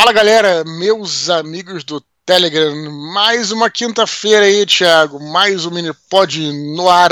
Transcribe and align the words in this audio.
Fala 0.00 0.12
galera, 0.12 0.62
meus 0.64 1.28
amigos 1.28 1.82
do 1.82 2.00
Telegram, 2.24 2.72
mais 3.12 3.50
uma 3.50 3.68
quinta-feira 3.68 4.44
aí, 4.44 4.64
Thiago, 4.64 5.18
mais 5.18 5.66
um 5.66 5.72
mini 5.72 5.90
pod 6.08 6.40
no 6.76 6.88
ar. 6.88 7.10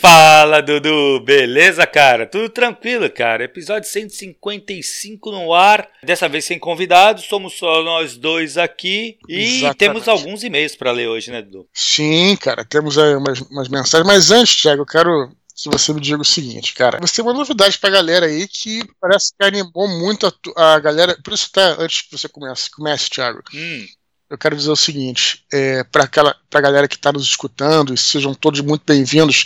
Fala, 0.00 0.60
Dudu! 0.60 1.20
Beleza, 1.20 1.86
cara? 1.86 2.26
Tudo 2.26 2.48
tranquilo, 2.48 3.08
cara. 3.08 3.44
Episódio 3.44 3.88
155 3.88 5.30
no 5.30 5.54
ar. 5.54 5.88
Dessa 6.02 6.28
vez 6.28 6.44
sem 6.44 6.58
convidados, 6.58 7.26
somos 7.26 7.56
só 7.56 7.84
nós 7.84 8.16
dois 8.16 8.58
aqui. 8.58 9.16
E 9.28 9.58
Exatamente. 9.58 9.78
temos 9.78 10.08
alguns 10.08 10.42
e-mails 10.42 10.74
para 10.74 10.90
ler 10.90 11.06
hoje, 11.06 11.30
né, 11.30 11.40
Dudu? 11.40 11.68
Sim, 11.72 12.34
cara. 12.34 12.64
Temos 12.64 12.98
aí 12.98 13.14
umas, 13.14 13.40
umas 13.42 13.68
mensagens. 13.68 14.04
Mas 14.04 14.32
antes, 14.32 14.60
Thiago, 14.60 14.82
eu 14.82 14.86
quero 14.86 15.30
que 15.54 15.68
você 15.68 15.92
me 15.92 16.00
diga 16.00 16.20
o 16.20 16.24
seguinte, 16.24 16.74
cara. 16.74 16.98
Você 17.00 17.16
tem 17.16 17.24
uma 17.24 17.34
novidade 17.34 17.78
pra 17.78 17.90
galera 17.90 18.26
aí 18.26 18.48
que 18.48 18.82
parece 19.00 19.32
que 19.38 19.44
animou 19.44 19.88
muito 19.88 20.26
a, 20.56 20.74
a 20.74 20.80
galera. 20.80 21.18
Por 21.22 21.32
isso, 21.32 21.48
até 21.50 21.82
antes 21.82 22.02
que 22.02 22.16
você 22.16 22.28
comece, 22.28 22.70
comece 22.70 23.10
Thiago. 23.10 23.42
Hum 23.54 23.86
eu 24.32 24.38
quero 24.38 24.56
dizer 24.56 24.70
o 24.70 24.76
seguinte: 24.76 25.44
é, 25.52 25.84
para 25.84 26.08
a 26.54 26.60
galera 26.60 26.88
que 26.88 26.94
está 26.96 27.12
nos 27.12 27.24
escutando, 27.24 27.92
e 27.92 27.98
sejam 27.98 28.32
todos 28.32 28.60
muito 28.60 28.82
bem-vindos 28.86 29.44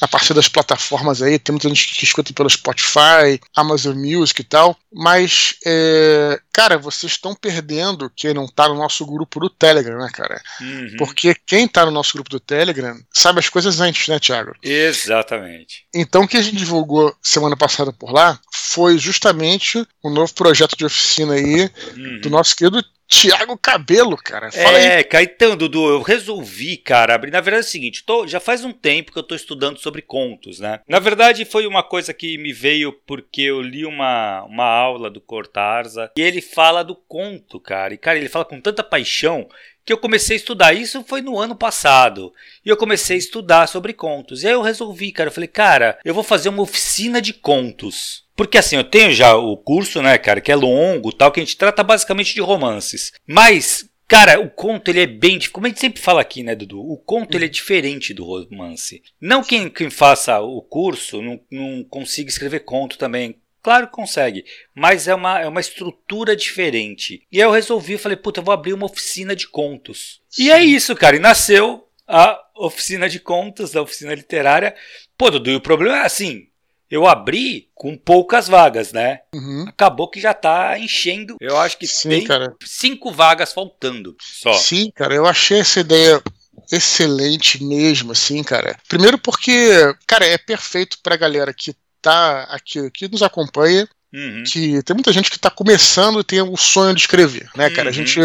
a 0.00 0.08
partir 0.08 0.34
das 0.34 0.48
plataformas 0.48 1.22
aí. 1.22 1.38
Tem 1.38 1.52
muita 1.52 1.68
gente 1.68 1.94
que 1.94 2.04
escuta 2.04 2.32
pelo 2.32 2.50
Spotify, 2.50 3.40
Amazon 3.54 3.96
Music 3.96 4.40
e 4.40 4.44
tal. 4.44 4.76
Mas, 4.92 5.54
é, 5.64 6.40
cara, 6.54 6.78
vocês 6.78 7.12
estão 7.12 7.34
perdendo 7.34 8.08
quem 8.14 8.32
não 8.32 8.44
está 8.44 8.68
no 8.68 8.76
nosso 8.76 9.04
grupo 9.04 9.40
do 9.40 9.50
Telegram, 9.50 9.98
né, 9.98 10.08
cara? 10.12 10.40
Uhum. 10.60 10.94
Porque 10.96 11.34
quem 11.44 11.64
está 11.64 11.84
no 11.84 11.90
nosso 11.90 12.12
grupo 12.14 12.30
do 12.30 12.38
Telegram 12.38 12.96
sabe 13.12 13.40
as 13.40 13.48
coisas 13.48 13.80
antes, 13.80 14.06
né, 14.06 14.20
Thiago? 14.20 14.54
Exatamente. 14.62 15.84
Então, 15.92 16.22
o 16.22 16.28
que 16.28 16.36
a 16.36 16.42
gente 16.42 16.56
divulgou 16.56 17.12
semana 17.20 17.56
passada 17.56 17.92
por 17.92 18.12
lá 18.12 18.38
foi 18.52 18.96
justamente 18.98 19.78
o 20.00 20.08
um 20.08 20.12
novo 20.12 20.32
projeto 20.32 20.76
de 20.76 20.84
oficina 20.84 21.34
aí 21.34 21.68
uhum. 21.96 22.20
do 22.20 22.30
nosso 22.30 22.54
querido 22.54 22.84
Tiago 23.06 23.56
Cabelo, 23.58 24.16
cara. 24.16 24.50
Fala 24.50 24.78
é, 24.78 24.96
aí. 24.96 25.04
Caetano, 25.04 25.56
Dudu, 25.56 25.88
eu 25.88 26.02
resolvi, 26.02 26.76
cara, 26.76 27.14
abrir. 27.14 27.30
Na 27.30 27.40
verdade 27.40 27.64
é 27.64 27.68
o 27.68 27.70
seguinte, 27.70 28.04
tô, 28.04 28.26
já 28.26 28.40
faz 28.40 28.64
um 28.64 28.72
tempo 28.72 29.12
que 29.12 29.18
eu 29.18 29.22
tô 29.22 29.34
estudando 29.34 29.78
sobre 29.78 30.02
contos, 30.02 30.58
né? 30.58 30.80
Na 30.88 30.98
verdade 30.98 31.44
foi 31.44 31.66
uma 31.66 31.82
coisa 31.82 32.14
que 32.14 32.38
me 32.38 32.52
veio 32.52 32.92
porque 33.06 33.42
eu 33.42 33.60
li 33.60 33.84
uma, 33.84 34.42
uma 34.44 34.64
aula 34.64 35.10
do 35.10 35.20
Cortarza 35.20 36.10
e 36.16 36.22
ele 36.22 36.40
fala 36.44 36.82
do 36.82 36.94
conto, 36.94 37.58
cara. 37.58 37.94
E, 37.94 37.98
cara, 37.98 38.18
ele 38.18 38.28
fala 38.28 38.44
com 38.44 38.60
tanta 38.60 38.84
paixão 38.84 39.48
que 39.84 39.92
eu 39.92 39.98
comecei 39.98 40.36
a 40.36 40.38
estudar. 40.38 40.72
Isso 40.72 41.04
foi 41.06 41.20
no 41.20 41.38
ano 41.38 41.54
passado. 41.54 42.32
E 42.64 42.68
eu 42.68 42.76
comecei 42.76 43.16
a 43.16 43.18
estudar 43.18 43.66
sobre 43.66 43.92
contos. 43.92 44.42
E 44.42 44.46
aí 44.46 44.52
eu 44.52 44.62
resolvi, 44.62 45.12
cara, 45.12 45.28
eu 45.28 45.32
falei, 45.34 45.48
cara, 45.48 45.98
eu 46.04 46.14
vou 46.14 46.22
fazer 46.22 46.48
uma 46.48 46.62
oficina 46.62 47.20
de 47.20 47.32
contos. 47.32 48.24
Porque 48.36 48.58
assim, 48.58 48.76
eu 48.76 48.84
tenho 48.84 49.12
já 49.12 49.36
o 49.36 49.56
curso, 49.56 50.02
né, 50.02 50.18
cara, 50.18 50.40
que 50.40 50.50
é 50.50 50.56
longo, 50.56 51.12
tal, 51.12 51.30
que 51.30 51.40
a 51.40 51.44
gente 51.44 51.56
trata 51.56 51.82
basicamente 51.82 52.34
de 52.34 52.40
romances. 52.40 53.12
Mas, 53.26 53.88
cara, 54.08 54.40
o 54.40 54.50
conto 54.50 54.88
ele 54.88 55.00
é 55.00 55.06
bem, 55.06 55.38
como 55.52 55.66
a 55.66 55.68
gente 55.68 55.80
sempre 55.80 56.02
fala 56.02 56.20
aqui, 56.20 56.42
né, 56.42 56.54
Dudu? 56.54 56.80
O 56.80 56.96
conto 56.96 57.36
ele 57.36 57.44
é 57.44 57.48
diferente 57.48 58.12
do 58.12 58.24
romance. 58.24 59.02
Não 59.20 59.42
quem, 59.42 59.68
quem 59.68 59.88
faça 59.88 60.40
o 60.40 60.60
curso 60.62 61.22
não, 61.22 61.40
não 61.50 61.84
consiga 61.84 62.28
escrever 62.28 62.60
conto 62.60 62.98
também. 62.98 63.36
Claro 63.64 63.86
que 63.86 63.94
consegue, 63.94 64.44
mas 64.74 65.08
é 65.08 65.14
uma, 65.14 65.40
é 65.40 65.48
uma 65.48 65.60
estrutura 65.60 66.36
diferente. 66.36 67.26
E 67.32 67.40
aí 67.40 67.48
eu 67.48 67.50
resolvi, 67.50 67.96
falei, 67.96 68.14
puta, 68.14 68.40
eu 68.40 68.44
vou 68.44 68.52
abrir 68.52 68.74
uma 68.74 68.84
oficina 68.84 69.34
de 69.34 69.48
contos. 69.48 70.20
Sim. 70.28 70.42
E 70.44 70.50
é 70.50 70.62
isso, 70.62 70.94
cara, 70.94 71.16
e 71.16 71.18
nasceu 71.18 71.88
a 72.06 72.38
oficina 72.54 73.08
de 73.08 73.18
contos, 73.18 73.74
a 73.74 73.80
oficina 73.80 74.14
literária. 74.14 74.76
Pô, 75.16 75.30
Dudu, 75.30 75.48
e 75.48 75.56
o 75.56 75.62
problema 75.62 75.96
é 75.96 76.04
assim, 76.04 76.46
eu 76.90 77.06
abri 77.06 77.70
com 77.74 77.96
poucas 77.96 78.48
vagas, 78.48 78.92
né? 78.92 79.20
Uhum. 79.34 79.64
Acabou 79.66 80.10
que 80.10 80.20
já 80.20 80.34
tá 80.34 80.78
enchendo. 80.78 81.38
Eu 81.40 81.56
acho 81.56 81.78
que 81.78 81.86
Sim, 81.86 82.10
tem 82.10 82.24
cara. 82.24 82.54
cinco 82.66 83.10
vagas 83.10 83.54
faltando 83.54 84.14
só. 84.20 84.52
Sim, 84.52 84.92
cara, 84.94 85.14
eu 85.14 85.24
achei 85.24 85.60
essa 85.60 85.80
ideia 85.80 86.22
excelente 86.70 87.64
mesmo, 87.64 88.12
assim, 88.12 88.42
cara. 88.42 88.76
Primeiro 88.86 89.18
porque, 89.18 89.70
cara, 90.06 90.26
é 90.26 90.36
perfeito 90.36 90.98
pra 91.02 91.16
galera 91.16 91.54
que 91.54 91.74
tá 92.04 92.42
aqui, 92.50 92.90
que 92.90 93.08
nos 93.08 93.22
acompanha, 93.22 93.88
Uhum. 94.14 94.44
Que 94.46 94.80
tem 94.84 94.94
muita 94.94 95.12
gente 95.12 95.28
que 95.28 95.34
está 95.34 95.50
começando 95.50 96.20
e 96.20 96.24
tem 96.24 96.40
o 96.40 96.56
sonho 96.56 96.94
de 96.94 97.00
escrever, 97.00 97.50
né, 97.56 97.68
cara? 97.68 97.88
Uhum. 97.88 97.88
A 97.88 97.92
gente 97.92 98.20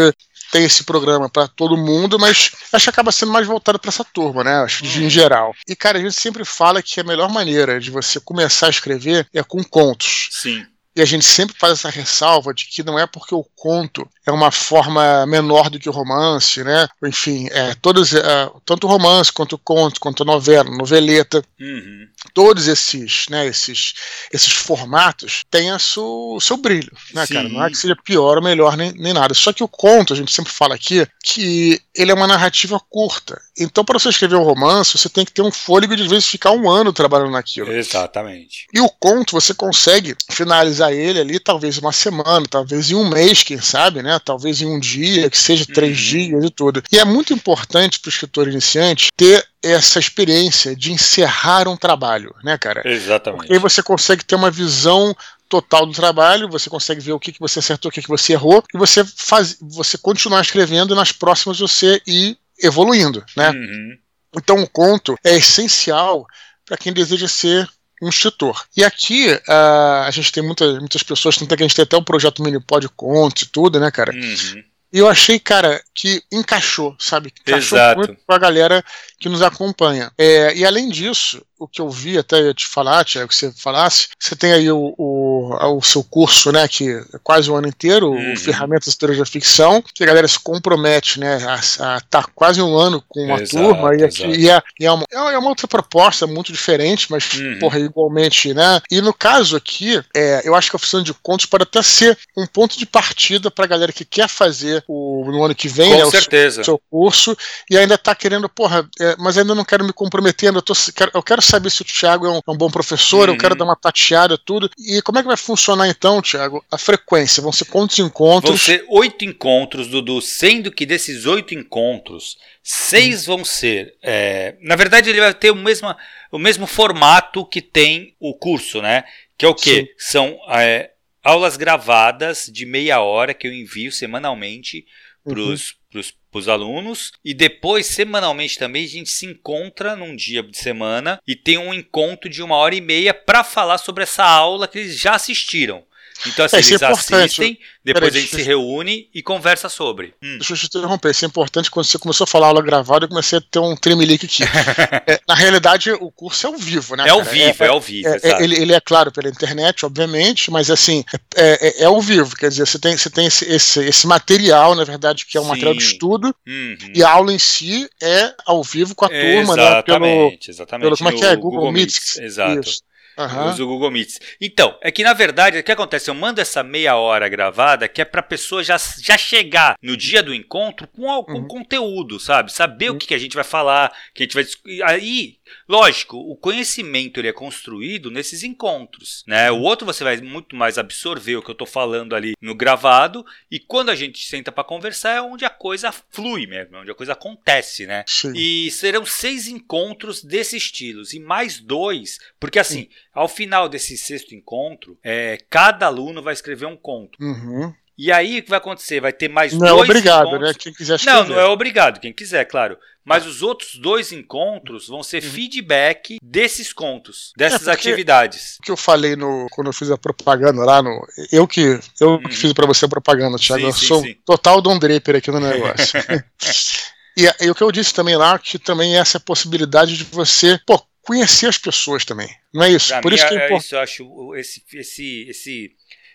tem 0.52 0.64
esse 0.64 0.84
programa 0.84 1.28
para 1.28 1.48
todo 1.48 1.76
mundo, 1.76 2.16
mas 2.16 2.52
acho 2.72 2.84
que 2.84 2.90
acaba 2.90 3.10
sendo 3.10 3.32
mais 3.32 3.46
voltado 3.46 3.78
para 3.78 3.88
essa 3.88 4.04
turma, 4.04 4.44
né? 4.44 4.54
Acho 4.62 4.84
que 4.84 4.98
em 4.98 5.02
uhum. 5.04 5.10
geral. 5.10 5.54
E, 5.68 5.74
cara, 5.74 5.98
a 5.98 6.00
gente 6.00 6.14
sempre 6.14 6.44
fala 6.44 6.80
que 6.80 7.00
a 7.00 7.04
melhor 7.04 7.28
maneira 7.28 7.80
de 7.80 7.90
você 7.90 8.20
começar 8.20 8.66
a 8.66 8.70
escrever 8.70 9.26
é 9.34 9.42
com 9.42 9.64
contos. 9.64 10.28
Sim. 10.30 10.64
E 11.00 11.02
a 11.02 11.06
gente 11.06 11.24
sempre 11.24 11.56
faz 11.58 11.72
essa 11.72 11.88
ressalva 11.88 12.52
de 12.52 12.66
que 12.66 12.82
não 12.82 12.98
é 12.98 13.06
porque 13.06 13.34
o 13.34 13.42
conto 13.56 14.06
é 14.26 14.30
uma 14.30 14.50
forma 14.50 15.24
menor 15.24 15.70
do 15.70 15.78
que 15.78 15.88
o 15.88 15.92
romance, 15.92 16.62
né? 16.62 16.86
Enfim, 17.02 17.48
é, 17.50 17.74
todos, 17.74 18.12
é, 18.12 18.50
tanto 18.66 18.86
o 18.86 18.90
romance 18.90 19.32
quanto 19.32 19.54
o 19.54 19.58
conto, 19.58 19.98
quanto 19.98 20.22
a 20.22 20.26
novela, 20.26 20.70
noveleta, 20.70 21.42
uhum. 21.58 22.06
todos 22.34 22.68
esses, 22.68 23.26
né, 23.30 23.46
esses, 23.46 23.94
esses 24.30 24.52
formatos 24.52 25.42
têm 25.50 25.70
a 25.70 25.78
su, 25.78 26.34
o 26.36 26.40
seu 26.40 26.58
brilho, 26.58 26.92
né, 27.14 27.24
Sim. 27.24 27.32
cara? 27.32 27.48
Não 27.48 27.64
é 27.64 27.70
que 27.70 27.78
seja 27.78 27.96
pior 27.96 28.36
ou 28.36 28.44
melhor 28.44 28.76
nem, 28.76 28.92
nem 28.92 29.14
nada. 29.14 29.32
Só 29.32 29.54
que 29.54 29.64
o 29.64 29.68
conto, 29.68 30.12
a 30.12 30.16
gente 30.16 30.30
sempre 30.30 30.52
fala 30.52 30.74
aqui, 30.74 31.06
que 31.24 31.80
ele 31.94 32.10
é 32.10 32.14
uma 32.14 32.26
narrativa 32.26 32.78
curta. 32.90 33.40
Então, 33.58 33.84
para 33.84 33.98
você 33.98 34.10
escrever 34.10 34.36
um 34.36 34.44
romance, 34.44 34.98
você 34.98 35.08
tem 35.08 35.24
que 35.24 35.32
ter 35.32 35.42
um 35.42 35.50
fôlego 35.50 35.96
de, 35.96 36.02
às 36.02 36.10
vezes, 36.10 36.26
ficar 36.26 36.52
um 36.52 36.68
ano 36.70 36.92
trabalhando 36.92 37.32
naquilo. 37.32 37.72
Exatamente. 37.72 38.66
E 38.72 38.80
o 38.80 38.88
conto, 38.88 39.32
você 39.32 39.54
consegue 39.54 40.14
finalizar 40.30 40.89
ele 40.92 41.20
ali, 41.20 41.38
talvez 41.38 41.78
uma 41.78 41.92
semana, 41.92 42.44
talvez 42.48 42.90
em 42.90 42.94
um 42.94 43.08
mês, 43.08 43.42
quem 43.42 43.60
sabe, 43.60 44.02
né? 44.02 44.18
Talvez 44.24 44.60
em 44.60 44.66
um 44.66 44.78
dia, 44.78 45.28
que 45.30 45.38
seja 45.38 45.64
três 45.66 45.98
uhum. 45.98 46.04
dias 46.04 46.44
e 46.44 46.50
tudo. 46.50 46.82
E 46.90 46.98
é 46.98 47.04
muito 47.04 47.32
importante 47.32 47.98
para 47.98 48.08
o 48.08 48.12
escritor 48.12 48.48
iniciante 48.48 49.08
ter 49.16 49.46
essa 49.62 49.98
experiência 49.98 50.74
de 50.74 50.92
encerrar 50.92 51.68
um 51.68 51.76
trabalho, 51.76 52.34
né, 52.42 52.56
cara? 52.56 52.82
Exatamente. 52.84 53.40
Porque 53.40 53.52
aí 53.52 53.58
você 53.58 53.82
consegue 53.82 54.24
ter 54.24 54.34
uma 54.34 54.50
visão 54.50 55.14
total 55.48 55.84
do 55.84 55.92
trabalho, 55.92 56.48
você 56.48 56.70
consegue 56.70 57.00
ver 57.00 57.12
o 57.12 57.18
que, 57.18 57.32
que 57.32 57.40
você 57.40 57.58
acertou, 57.58 57.88
o 57.88 57.92
que, 57.92 58.00
que 58.00 58.08
você 58.08 58.34
errou, 58.34 58.62
e 58.72 58.78
você 58.78 59.04
faz, 59.04 59.58
você 59.60 59.98
continuar 59.98 60.40
escrevendo 60.40 60.94
e 60.94 60.96
nas 60.96 61.10
próximas 61.10 61.58
você 61.58 62.00
ir 62.06 62.38
evoluindo, 62.62 63.24
né? 63.36 63.50
Uhum. 63.50 63.98
Então 64.36 64.62
o 64.62 64.68
conto 64.68 65.16
é 65.24 65.36
essencial 65.36 66.24
para 66.64 66.76
quem 66.76 66.92
deseja 66.92 67.26
ser 67.26 67.68
um 68.00 68.08
escritor. 68.08 68.64
E 68.76 68.82
aqui 68.82 69.30
uh, 69.30 70.04
a 70.06 70.10
gente 70.10 70.32
tem 70.32 70.42
muita, 70.42 70.78
muitas 70.80 71.02
pessoas, 71.02 71.36
tanto 71.36 71.52
é 71.52 71.56
que 71.56 71.62
a 71.62 71.66
gente 71.66 71.76
tem 71.76 71.82
até 71.82 71.96
o 71.96 72.02
projeto 72.02 72.42
Minipod 72.42 72.88
Conto 72.96 73.42
e 73.42 73.46
tudo, 73.46 73.78
né, 73.78 73.90
cara? 73.90 74.12
Uhum. 74.12 74.64
E 74.92 74.98
eu 74.98 75.08
achei, 75.08 75.38
cara, 75.38 75.80
que 75.94 76.22
encaixou, 76.32 76.96
sabe? 76.98 77.32
Encaixou 77.42 77.78
Exato. 77.78 77.98
muito 77.98 78.16
com 78.26 78.32
a 78.32 78.38
galera 78.38 78.84
que 79.20 79.28
nos 79.28 79.40
acompanha. 79.40 80.10
É, 80.18 80.54
e 80.56 80.64
além 80.64 80.88
disso, 80.88 81.40
o 81.60 81.68
que 81.68 81.80
eu 81.80 81.90
vi 81.90 82.18
até 82.18 82.54
te 82.54 82.66
falar, 82.66 83.04
Tiago, 83.04 83.28
que 83.28 83.34
você 83.34 83.52
falasse, 83.52 84.08
você 84.18 84.34
tem 84.34 84.52
aí 84.52 84.72
o, 84.72 84.94
o, 84.96 85.76
o, 85.76 85.82
seu 85.82 86.02
curso, 86.02 86.50
né, 86.50 86.66
que 86.66 86.88
é 86.90 87.18
quase 87.22 87.50
o 87.50 87.54
ano 87.54 87.68
inteiro, 87.68 88.10
uhum. 88.10 88.32
o 88.32 88.36
Ferramentas 88.38 88.96
de 88.96 89.18
da 89.18 89.26
Ficção, 89.26 89.84
que 89.94 90.02
a 90.02 90.06
galera 90.06 90.26
se 90.26 90.40
compromete, 90.40 91.20
né, 91.20 91.38
a 91.46 91.56
estar 91.56 92.00
tá 92.08 92.24
quase 92.34 92.62
um 92.62 92.74
ano 92.76 93.04
com 93.06 93.20
uma 93.24 93.42
exato, 93.42 93.62
turma, 93.62 93.94
e, 93.94 94.02
aqui, 94.02 94.24
e, 94.24 94.48
é, 94.48 94.62
e 94.80 94.86
é, 94.86 94.90
uma, 94.90 95.04
é 95.12 95.38
uma 95.38 95.50
outra 95.50 95.68
proposta 95.68 96.26
muito 96.26 96.50
diferente, 96.50 97.08
mas, 97.10 97.30
uhum. 97.34 97.58
porra, 97.60 97.78
igualmente, 97.78 98.54
né, 98.54 98.80
e 98.90 99.02
no 99.02 99.12
caso 99.12 99.54
aqui, 99.54 100.02
é, 100.16 100.40
eu 100.44 100.54
acho 100.54 100.70
que 100.70 100.76
a 100.76 100.78
oficina 100.78 101.02
de 101.02 101.12
contos 101.12 101.44
pode 101.44 101.64
até 101.64 101.82
ser 101.82 102.18
um 102.34 102.46
ponto 102.46 102.78
de 102.78 102.86
partida 102.86 103.50
para 103.50 103.66
a 103.66 103.68
galera 103.68 103.92
que 103.92 104.04
quer 104.04 104.28
fazer 104.28 104.82
o, 104.88 105.26
no 105.30 105.44
ano 105.44 105.54
que 105.54 105.68
vem, 105.68 105.92
com 105.92 106.04
né, 106.04 106.10
certeza. 106.10 106.62
O 106.62 106.64
seu, 106.64 106.74
seu 106.76 106.82
curso, 106.90 107.36
e 107.68 107.76
ainda 107.76 107.96
está 107.96 108.14
querendo, 108.14 108.48
porra, 108.48 108.88
é, 108.98 109.14
mas 109.18 109.36
ainda 109.36 109.54
não 109.54 109.64
quero 109.64 109.84
me 109.84 109.92
comprometer, 109.92 110.54
eu, 110.54 110.62
tô, 110.62 110.72
quero, 110.94 111.10
eu 111.12 111.22
quero 111.22 111.49
saber 111.50 111.70
se 111.70 111.82
o 111.82 111.84
Thiago 111.84 112.26
é 112.26 112.30
um, 112.30 112.36
é 112.38 112.50
um 112.50 112.56
bom 112.56 112.70
professor, 112.70 113.28
uhum. 113.28 113.34
eu 113.34 113.38
quero 113.38 113.54
uhum. 113.54 113.58
dar 113.58 113.64
uma 113.64 113.76
tateada, 113.76 114.38
tudo. 114.38 114.70
E 114.78 115.02
como 115.02 115.18
é 115.18 115.22
que 115.22 115.28
vai 115.28 115.36
funcionar 115.36 115.88
então, 115.88 116.22
Thiago? 116.22 116.64
A 116.70 116.78
frequência? 116.78 117.42
Vão 117.42 117.52
ser 117.52 117.66
quantos 117.66 117.98
encontros? 117.98 118.50
Vão 118.50 118.58
ser 118.58 118.84
oito 118.88 119.24
encontros, 119.24 119.88
Dudu, 119.88 120.20
sendo 120.20 120.70
que 120.70 120.86
desses 120.86 121.26
oito 121.26 121.54
encontros, 121.54 122.36
seis 122.62 123.26
uhum. 123.26 123.36
vão 123.36 123.44
ser. 123.44 123.94
É, 124.02 124.56
na 124.60 124.76
verdade, 124.76 125.10
ele 125.10 125.20
vai 125.20 125.34
ter 125.34 125.50
o 125.50 125.56
mesmo, 125.56 125.94
o 126.30 126.38
mesmo 126.38 126.66
formato 126.66 127.44
que 127.44 127.60
tem 127.60 128.14
o 128.20 128.34
curso, 128.34 128.80
né? 128.80 129.04
Que 129.36 129.44
é 129.44 129.48
o 129.48 129.54
quê? 129.54 129.94
Sim. 129.98 130.10
São 130.12 130.38
é, 130.50 130.90
aulas 131.22 131.56
gravadas 131.56 132.50
de 132.52 132.64
meia 132.64 133.00
hora 133.00 133.34
que 133.34 133.46
eu 133.46 133.52
envio 133.52 133.90
semanalmente 133.90 134.84
para 135.24 135.40
os 135.40 135.72
uhum 135.94 136.19
para 136.30 136.38
os 136.38 136.48
alunos. 136.48 137.12
E 137.24 137.34
depois, 137.34 137.86
semanalmente 137.86 138.58
também, 138.58 138.84
a 138.84 138.88
gente 138.88 139.10
se 139.10 139.26
encontra 139.26 139.96
num 139.96 140.14
dia 140.14 140.42
de 140.42 140.56
semana 140.56 141.20
e 141.26 141.34
tem 141.34 141.58
um 141.58 141.74
encontro 141.74 142.28
de 142.30 142.42
uma 142.42 142.56
hora 142.56 142.74
e 142.74 142.80
meia 142.80 143.12
para 143.12 143.42
falar 143.42 143.78
sobre 143.78 144.04
essa 144.04 144.24
aula 144.24 144.68
que 144.68 144.78
eles 144.78 144.98
já 144.98 145.14
assistiram. 145.14 145.84
Então, 146.26 146.44
assim, 146.44 146.56
É, 146.56 146.58
é 146.58 146.62
eles 146.62 146.72
importante. 146.82 147.14
assistem, 147.14 147.58
depois 147.84 148.04
Peraí, 148.12 148.18
a 148.18 148.20
gente 148.26 148.36
se 148.36 148.42
reúne 148.42 149.08
e 149.14 149.22
conversa 149.22 149.68
sobre. 149.68 150.14
Hum. 150.22 150.36
Deixa 150.38 150.52
eu 150.52 150.56
te 150.56 150.66
interromper, 150.66 151.10
isso 151.10 151.24
é 151.24 151.28
importante. 151.28 151.70
Quando 151.70 151.86
você 151.86 151.98
começou 151.98 152.24
a 152.24 152.26
falar 152.26 152.48
aula 152.48 152.62
gravada, 152.62 153.04
eu 153.04 153.08
comecei 153.08 153.38
a 153.38 153.40
ter 153.40 153.58
um 153.58 153.74
tremelique 153.76 154.26
aqui. 154.26 154.42
É, 155.06 155.18
na 155.26 155.34
realidade, 155.34 155.90
o 155.92 156.10
curso 156.10 156.46
é 156.46 156.50
ao 156.50 156.56
vivo, 156.56 156.94
né? 156.94 157.06
É 157.06 157.10
ao 157.10 157.18
cara? 157.20 157.30
vivo, 157.30 157.64
é, 157.64 157.68
ao 157.68 157.80
vivo, 157.80 158.08
É, 158.08 158.12
é, 158.12 158.16
exato. 158.16 158.42
ele, 158.42 158.56
ele 158.60 158.72
é 158.74 158.80
claro 158.80 159.10
pela 159.10 159.28
internet, 159.28 159.84
obviamente, 159.86 160.50
mas 160.50 160.70
assim, 160.70 161.04
é, 161.36 161.68
é, 161.80 161.82
é 161.82 161.84
ao 161.86 162.00
vivo, 162.00 162.36
quer 162.36 162.48
dizer, 162.48 162.66
você 162.66 162.78
tem, 162.78 162.96
você 162.96 163.08
tem 163.10 163.26
esse, 163.26 163.44
esse, 163.50 163.80
esse 163.80 164.06
material, 164.06 164.74
na 164.74 164.84
verdade, 164.84 165.26
que 165.26 165.36
é 165.36 165.40
um 165.40 165.44
Sim. 165.44 165.50
material 165.50 165.74
de 165.74 165.82
estudo, 165.82 166.34
Uhum. 166.46 166.76
e 166.94 167.02
a 167.02 167.10
aula 167.10 167.32
em 167.32 167.38
si 167.38 167.88
é 168.02 168.32
ao 168.46 168.62
vivo 168.62 168.94
com 168.94 169.04
a 169.04 169.08
turma, 169.08 169.56
né? 169.56 169.82
Pelo, 169.82 170.04
Exatamente, 170.06 170.50
exatamente. 170.50 170.84
pelo 170.84 170.96
como 170.96 171.08
é 171.08 171.12
que 171.12 171.24
é? 171.24 171.34
No 171.34 171.40
Google, 171.40 171.72
Meets. 171.72 172.18
Exato. 172.18 172.68
Isso. 172.68 172.82
Eu 173.20 173.26
Aham. 173.26 173.50
uso 173.50 173.64
o 173.64 173.66
Google 173.66 173.90
Meets. 173.90 174.18
Então, 174.40 174.78
é 174.82 174.90
que 174.90 175.02
na 175.02 175.12
verdade, 175.12 175.58
o 175.58 175.62
que 175.62 175.72
acontece? 175.72 176.08
Eu 176.10 176.14
mando 176.14 176.40
essa 176.40 176.62
meia 176.62 176.96
hora 176.96 177.28
gravada 177.28 177.88
que 177.88 178.00
é 178.00 178.04
pra 178.04 178.22
pessoa 178.22 178.62
já, 178.64 178.76
já 179.02 179.18
chegar 179.18 179.76
no 179.82 179.96
dia 179.96 180.22
do 180.22 180.34
encontro 180.34 180.86
com, 180.88 181.10
al- 181.10 181.24
com 181.24 181.32
Uhum. 181.40 181.48
conteúdo, 181.48 182.18
sabe? 182.20 182.52
Saber 182.52 182.90
o 182.90 182.96
que, 182.98 183.06
que 183.08 183.14
a 183.14 183.18
gente 183.18 183.34
vai 183.34 183.44
falar, 183.44 183.92
que 184.14 184.22
a 184.22 184.24
gente 184.26 184.34
vai 184.34 184.44
discutir. 184.44 184.82
Aí, 184.84 185.36
lógico, 185.68 186.16
o 186.16 186.36
conhecimento 186.36 187.18
ele 187.20 187.28
é 187.28 187.32
construído 187.32 188.10
nesses 188.10 188.42
encontros, 188.42 189.24
né? 189.26 189.50
O 189.50 189.60
outro 189.60 189.86
você 189.86 190.04
vai 190.04 190.16
muito 190.20 190.56
mais 190.56 190.78
absorver 190.78 191.36
o 191.36 191.42
que 191.42 191.50
eu 191.50 191.54
tô 191.54 191.66
falando 191.66 192.14
ali 192.14 192.34
no 192.40 192.54
gravado 192.54 193.24
e 193.50 193.58
quando 193.58 193.90
a 193.90 193.94
gente 193.94 194.26
senta 194.26 194.52
pra 194.52 194.64
conversar 194.64 195.16
é 195.16 195.22
onde 195.22 195.44
a 195.44 195.50
coisa 195.50 195.92
flui 195.92 196.46
mesmo, 196.46 196.76
é 196.76 196.80
onde 196.80 196.90
a 196.90 196.94
coisa 196.94 197.12
acontece, 197.12 197.86
né? 197.86 198.04
Sim. 198.06 198.32
E 198.34 198.70
serão 198.70 199.04
seis 199.04 199.48
encontros 199.48 200.22
desse 200.22 200.56
estilo. 200.56 201.02
E 201.12 201.20
mais 201.20 201.60
dois, 201.60 202.18
porque 202.38 202.58
assim, 202.58 202.88
ao 203.12 203.28
final 203.28 203.68
desse 203.68 203.96
sexto 203.96 204.34
encontro, 204.34 204.98
é, 205.02 205.38
cada 205.48 205.86
aluno 205.86 206.22
vai 206.22 206.32
escrever 206.32 206.66
um 206.66 206.76
conto. 206.76 207.18
Uhum. 207.20 207.74
E 208.02 208.10
aí 208.10 208.38
o 208.38 208.42
que 208.42 208.48
vai 208.48 208.56
acontecer? 208.58 208.98
Vai 208.98 209.12
ter 209.12 209.28
mais 209.28 209.52
Não 209.52 209.66
é 209.66 209.70
dois 209.70 209.82
obrigado, 209.90 210.28
encontros. 210.28 210.48
né? 210.48 210.54
Quem 210.58 210.72
quiser. 210.72 210.98
Não, 211.04 211.24
não 211.26 211.38
é 211.38 211.44
obrigado, 211.44 212.00
quem 212.00 212.14
quiser, 212.14 212.46
claro. 212.46 212.78
Mas 213.04 213.26
os 213.26 213.42
outros 213.42 213.74
dois 213.76 214.10
encontros 214.10 214.88
vão 214.88 215.02
ser 215.02 215.22
Uhum. 215.22 215.30
feedback 215.30 216.16
desses 216.22 216.72
contos, 216.72 217.32
dessas 217.36 217.68
É, 217.68 217.72
porque- 217.72 217.88
atividades. 217.88 218.56
O 218.58 218.62
que 218.62 218.70
eu 218.70 218.76
falei 218.76 219.16
no, 219.16 219.46
quando 219.50 219.66
eu 219.66 219.72
fiz 219.74 219.90
a 219.90 219.98
propaganda 219.98 220.64
lá 220.64 220.82
no. 220.82 221.06
Eu 221.30 221.46
que, 221.46 221.78
eu 222.00 222.12
Uhum. 222.12 222.22
que 222.22 222.36
fiz 222.36 222.52
pra 222.54 222.66
você 222.66 222.86
a 222.86 222.88
propaganda, 222.88 223.36
Thiago. 223.36 223.60
Sim, 223.62 223.66
eu 223.66 223.72
sim, 223.74 223.86
sou 223.86 224.02
sim. 224.02 224.14
total 224.24 224.62
Don 224.62 224.78
Draper 224.78 225.16
aqui 225.16 225.30
no 225.30 225.40
negócio. 225.40 226.00
e, 227.16 227.44
e 227.44 227.50
o 227.50 227.54
que 227.54 227.62
eu 227.62 227.70
disse 227.72 227.92
também 227.92 228.16
lá, 228.16 228.38
que 228.38 228.58
também 228.58 228.96
é 228.96 229.00
essa 229.00 229.20
possibilidade 229.20 229.96
de 229.96 230.04
você, 230.04 230.58
pô, 230.66 230.80
conhecer 231.02 231.46
as 231.48 231.58
pessoas 231.58 232.04
também. 232.04 232.28
Não 232.52 232.62
é 232.62 232.70
isso? 232.70 232.88
Pra 232.88 233.00
Por 233.00 233.12
isso 233.12 233.26
que 233.26 233.34
é 233.34 233.36
é- 233.36 233.44
importante. 233.46 233.64
isso 233.66 233.74
eu 233.74 233.80
acho 233.80 234.34
esse, 234.36 234.62
esse, 234.74 235.26
esse 235.28 235.70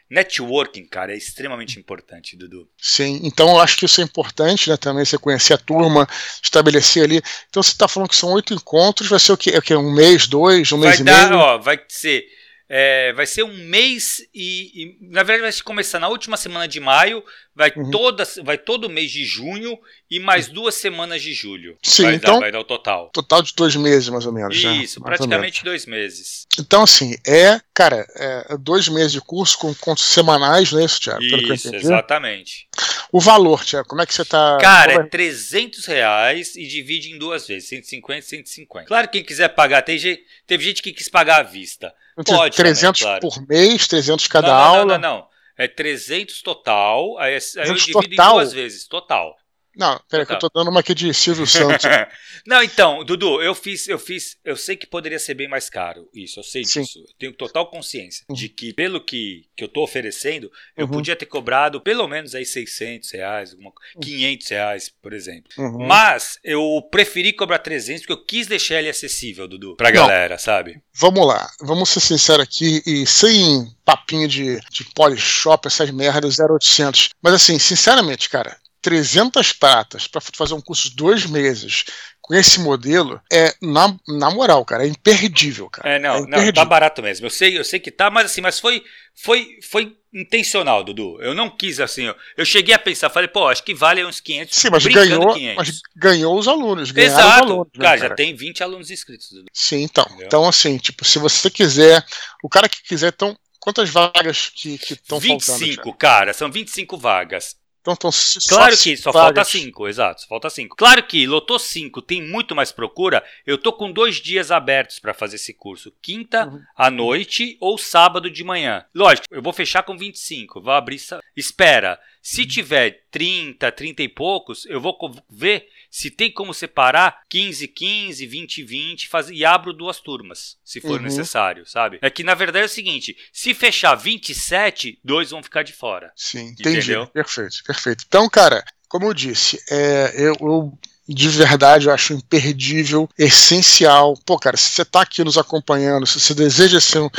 networking, 0.10 0.86
cara, 0.86 1.14
é 1.14 1.18
extremamente 1.18 1.80
importante, 1.80 2.38
Dudu. 2.38 2.68
Sim, 2.78 3.22
então 3.24 3.50
eu 3.50 3.60
acho 3.60 3.78
que 3.78 3.86
isso 3.86 4.02
é 4.02 4.04
importante, 4.04 4.70
né? 4.70 4.78
Também 4.78 5.04
você 5.04 5.18
conhecer 5.18 5.54
a 5.54 5.58
turma, 5.58 6.08
estabelecer 6.42 7.04
ali. 7.04 7.22
Então 7.50 7.64
você 7.64 7.72
está 7.72 7.88
falando 7.88 8.10
que 8.10 8.16
são 8.16 8.32
oito 8.34 8.54
encontros, 8.54 9.10
vai 9.10 9.20
ser 9.20 9.32
o 9.32 9.38
quê? 9.38 9.52
É 9.52 9.58
o 9.58 9.62
quê? 9.62 9.76
Um 9.76 9.94
mês, 9.94 10.28
dois, 10.28 10.72
um 10.72 10.78
mês 10.78 10.96
vai 10.96 11.02
e 11.02 11.04
dar, 11.04 11.30
meio? 11.30 11.40
ó, 11.42 11.58
vai 11.58 11.80
ser. 11.90 12.26
É, 12.68 13.14
vai 13.14 13.26
ser 13.26 13.44
um 13.44 13.56
mês 13.66 14.18
e, 14.34 14.72
e, 14.84 14.98
na 15.12 15.24
verdade 15.24 15.52
vai 15.54 15.62
começar 15.64 16.00
na 16.00 16.08
última 16.08 16.36
semana 16.38 16.68
de 16.68 16.80
maio, 16.80 17.24
vai 17.56 17.72
Uhum. 17.76 17.92
toda, 17.92 18.24
vai 18.44 18.58
todo 18.58 18.90
mês 18.90 19.12
de 19.12 19.24
junho 19.24 19.78
e 20.10 20.20
mais 20.20 20.48
duas 20.48 20.76
semanas 20.76 21.22
de 21.22 21.34
julho. 21.34 21.78
Sim, 21.84 22.04
vai, 22.04 22.16
então- 22.16 22.34
dar, 22.36 22.40
vai 22.40 22.52
dar 22.52 22.60
o 22.60 22.64
total. 22.64 23.10
Total 23.14 23.42
de 23.42 23.54
dois 23.56 23.76
meses, 23.76 24.10
mais 24.10 24.26
ou 24.26 24.34
menos. 24.34 24.62
né? 24.64 24.78
Isso, 24.78 25.00
ou 25.00 25.06
praticamente 25.06 25.64
dois 25.64 25.86
meses. 25.86 26.46
Então, 26.60 26.84
assim, 26.84 27.16
é, 27.26 27.60
cara, 27.74 28.06
é 28.16 28.58
dois 28.58 28.88
meses 28.90 29.12
de 29.12 29.22
curso 29.22 29.58
com 29.60 29.74
contos 29.76 30.06
semanais, 30.06 30.72
não 30.72 30.80
é 30.80 30.86
isso, 30.86 31.00
Thiago? 31.02 31.20
Pelo 31.20 31.44
que 31.44 31.50
eu 31.52 31.56
Isso, 31.56 31.76
exatamente. 31.76 32.68
O 33.12 33.20
valor, 33.22 33.64
Thiago, 33.64 33.88
como 33.88 34.02
é 34.02 34.06
que 34.06 34.14
você 34.14 34.26
tá. 34.26 34.58
Cara, 34.60 34.92
é 34.92 34.96
como 34.96 35.06
é- 35.08 35.10
300 35.10 35.86
reais 35.86 36.56
e 36.56 36.68
divide 36.68 37.12
em 37.12 37.18
duas 37.18 37.48
vezes, 37.48 37.70
150 37.70 38.20
e 38.20 38.30
150. 38.30 38.88
Claro, 38.88 39.08
quem 39.08 39.24
quiser 39.24 39.50
pagar, 39.50 39.84
gente, 39.88 40.24
teve 40.46 40.64
gente 40.64 40.82
que 40.82 40.92
quis 40.92 41.08
pagar 41.08 41.40
à 41.40 41.44
vista. 41.44 41.94
Pode 42.24 42.56
300 42.56 43.02
também, 43.02 43.20
claro. 43.20 43.36
por 43.36 43.48
mês, 43.48 43.88
300 43.88 44.28
cada 44.28 44.48
não, 44.48 44.56
não, 44.56 44.64
aula. 44.64 44.86
Não, 44.86 44.98
não, 44.98 45.18
não. 45.18 45.28
É 45.58 45.68
300 45.68 46.42
total, 46.42 47.18
aí, 47.18 47.34
aí 47.34 47.34
eu 47.34 47.40
300 47.40 47.86
divido 47.86 48.10
total? 48.10 48.32
em 48.32 48.36
duas 48.36 48.54
vezes, 48.54 48.88
total. 48.88 49.38
Não, 49.78 50.00
peraí, 50.10 50.26
que 50.26 50.34
eu 50.34 50.40
tô 50.40 50.50
dando 50.54 50.70
uma 50.70 50.80
aqui 50.80 50.94
de 50.94 51.14
Silvio 51.14 51.46
Santos. 51.46 51.86
não, 52.46 52.62
então, 52.64 53.04
Dudu, 53.04 53.42
eu 53.42 53.54
fiz, 53.56 53.88
eu 53.88 54.00
fiz, 54.00 54.38
eu 54.44 54.56
sei 54.56 54.76
que 54.76 54.88
poderia 54.88 55.20
ser 55.20 55.34
bem 55.34 55.48
mais 55.48 55.70
caro, 55.70 56.10
isso, 56.14 56.40
eu 56.40 56.44
sei 56.44 56.64
Sim. 56.64 56.82
disso. 56.82 57.00
Eu 57.00 57.14
tenho 57.20 57.34
total 57.34 57.70
consciência 57.70 58.26
Uhum. 58.30 58.36
de 58.36 58.50
que, 58.50 58.74
pelo 58.74 59.04
que, 59.04 59.44
que 59.56 59.64
eu 59.64 59.68
tô 59.68 59.84
oferecendo, 59.84 60.52
eu 60.78 60.86
Uhum. 60.86 60.92
podia 60.92 61.16
ter 61.16 61.26
cobrado 61.26 61.82
pelo 61.82 62.08
menos 62.08 62.34
aí 62.36 62.46
600 62.46 63.12
reais, 63.12 63.52
alguma, 63.52 63.72
500 64.02 64.48
reais, 64.50 64.90
por 65.02 65.14
exemplo. 65.14 65.50
Uhum. 65.58 65.86
Mas 65.88 66.38
eu 66.44 66.82
preferi 66.92 67.34
cobrar 67.34 67.60
300 67.60 68.02
porque 68.02 68.14
eu 68.14 68.26
quis 68.26 68.48
deixar 68.48 68.80
ele 68.80 68.90
acessível, 68.90 69.48
Dudu, 69.48 69.76
pra 69.76 69.90
Não. 69.90 69.96
galera, 69.96 70.38
sabe? 70.38 70.82
Vamos 70.94 71.26
lá, 71.28 71.50
vamos 71.62 71.90
ser 71.90 72.00
sinceros 72.00 72.44
aqui 72.44 72.82
e 72.86 73.06
sem 73.06 73.68
papinho 73.84 74.28
de, 74.28 74.60
de 74.72 74.84
polishop, 74.94 75.68
essas 75.68 75.90
merdas 75.92 76.38
0800. 76.40 77.10
Mas 77.22 77.34
assim, 77.34 77.60
sinceramente, 77.60 78.30
cara, 78.30 78.58
300 78.86 79.52
pratas 79.52 80.08
pra 80.08 80.22
fazer 80.22 80.54
um 80.54 80.62
curso 80.62 80.92
de 80.92 80.96
dois 80.96 81.26
meses 81.26 81.86
com 82.22 82.36
esse 82.36 82.60
modelo 82.60 83.20
é, 83.34 83.52
na, 83.60 83.98
na 84.08 84.30
moral, 84.30 84.64
cara, 84.64 84.86
é 84.86 84.88
imperdível, 84.88 85.68
cara. 85.72 85.96
É, 85.96 85.98
não, 86.00 86.20
não, 86.20 86.28
imperdível. 86.28 86.54
tá 86.54 86.66
barato 86.66 87.02
mesmo. 87.02 87.26
Eu 87.26 87.32
sei, 87.32 87.58
eu 87.58 87.64
sei 87.64 87.80
que 87.80 87.90
tá, 87.90 88.12
mas 88.12 88.26
assim, 88.28 88.42
mas 88.42 88.60
foi, 88.60 88.84
foi, 89.16 89.58
foi 89.64 89.98
intencional, 90.14 90.84
Dudu. 90.84 91.20
Eu 91.20 91.34
não 91.34 91.50
quis 91.50 91.80
assim, 91.80 92.04
eu, 92.04 92.16
eu 92.38 92.46
cheguei 92.46 92.76
a 92.76 92.80
pensar, 92.80 93.10
falei, 93.10 93.28
pô, 93.28 93.48
acho 93.48 93.64
que 93.64 93.74
vale 93.74 94.06
uns 94.06 94.20
500. 94.20 94.56
Sim, 94.56 94.70
mas 94.70 94.86
ganhou, 94.86 95.34
500. 95.34 95.56
mas 95.56 95.82
ganhou 95.96 96.38
os 96.38 96.48
alunos, 96.48 96.96
Exato. 96.96 97.28
os 97.28 97.34
alunos. 97.42 97.72
né, 97.76 97.84
cara, 97.84 97.98
já 97.98 98.10
tem 98.14 98.36
20 98.36 98.62
alunos 98.62 98.92
inscritos, 98.92 99.32
Dudu. 99.32 99.46
Sim, 99.52 99.82
então. 99.82 100.06
Entendeu? 100.06 100.28
Então, 100.28 100.48
assim, 100.48 100.78
tipo, 100.78 101.04
se 101.04 101.18
você 101.18 101.50
quiser, 101.50 102.06
o 102.44 102.50
cara 102.50 102.70
que 102.70 102.84
quiser, 102.84 103.12
então, 103.16 103.36
quantas 103.60 103.90
vagas 103.90 104.52
que 104.54 104.76
estão 104.76 105.20
faltando? 105.20 105.58
25, 105.58 105.94
cara, 105.98 106.34
são 106.34 106.52
25 106.52 106.96
vagas. 107.00 107.56
Então, 107.94 108.10
estão 108.10 108.58
Claro 108.58 108.78
que 108.78 108.98
só 108.98 109.14
falta 109.14 109.44
5, 109.44 109.88
exato, 109.88 110.22
só 110.22 110.28
falta 110.28 110.50
5. 110.50 110.76
Claro 110.76 111.04
que 111.04 111.28
lotou 111.28 111.60
5, 111.60 112.02
tem 112.02 112.22
muito 112.22 112.56
mais 112.56 112.72
procura. 112.72 113.24
Eu 113.46 113.58
tô 113.58 113.72
com 113.72 113.92
dois 113.92 114.16
dias 114.16 114.50
abertos 114.52 115.00
para 115.00 115.14
fazer 115.14 115.36
esse 115.36 115.54
curso, 115.54 115.94
quinta 116.02 116.48
Uhum. 116.48 116.62
à 116.76 116.90
noite 116.90 117.58
ou 117.60 117.78
sábado 117.78 118.30
de 118.30 118.44
manhã. 118.44 118.84
Lógico, 118.94 119.28
eu 119.32 119.42
vou 119.42 119.54
fechar 119.54 119.84
com 119.84 119.98
25, 119.98 120.60
vou 120.62 120.74
abrir, 120.74 121.00
espera. 121.36 122.00
Se 122.22 122.42
Uhum. 122.42 122.48
tiver 122.48 123.04
30, 123.12 123.72
30 123.72 124.02
e 124.02 124.10
poucos, 124.10 124.66
eu 124.66 124.82
vou 124.82 124.98
ver 125.30 125.68
se 125.98 126.12
tem 126.12 126.30
como 126.30 126.54
separar 126.54 127.22
15, 127.30 127.70
15, 127.70 128.28
20, 128.28 128.64
20 128.64 129.08
faz, 129.08 129.30
e 129.30 129.46
abro 129.46 129.72
duas 129.72 130.02
turmas, 130.02 130.58
se 130.62 130.82
for 130.82 131.00
Uhum. 131.00 131.06
necessário, 131.06 131.66
sabe? 131.66 132.00
É 132.02 132.10
que 132.10 132.22
na 132.22 132.34
verdade 132.34 132.64
é 132.64 132.66
o 132.66 132.70
seguinte, 132.70 133.16
se 133.32 133.54
fechar 133.54 133.96
27, 133.96 135.00
dois 135.02 135.30
vão 135.30 135.42
ficar 135.42 135.64
de 135.64 135.72
fora. 135.72 136.12
Sim, 136.14 136.48
entendi. 136.48 136.80
Entendeu? 136.80 137.08
Perfeito, 137.08 137.64
perfeito. 137.66 138.04
Então, 138.06 138.28
cara, 138.30 138.62
como 138.90 139.06
eu 139.06 139.14
disse, 139.14 139.58
é, 139.72 140.14
eu, 140.18 140.36
eu 140.42 140.78
de 141.08 141.30
verdade 141.30 141.88
eu 141.88 141.94
acho 141.94 142.12
imperdível, 142.12 143.10
essencial. 143.18 144.16
Pô, 144.26 144.38
cara, 144.38 144.58
se 144.58 144.68
você 144.68 144.84
tá 144.84 145.00
aqui 145.00 145.24
nos 145.24 145.38
acompanhando, 145.38 146.06
se 146.06 146.20
você 146.20 146.34
deseja 146.34 146.82
ser 146.82 147.00
um. 147.00 147.10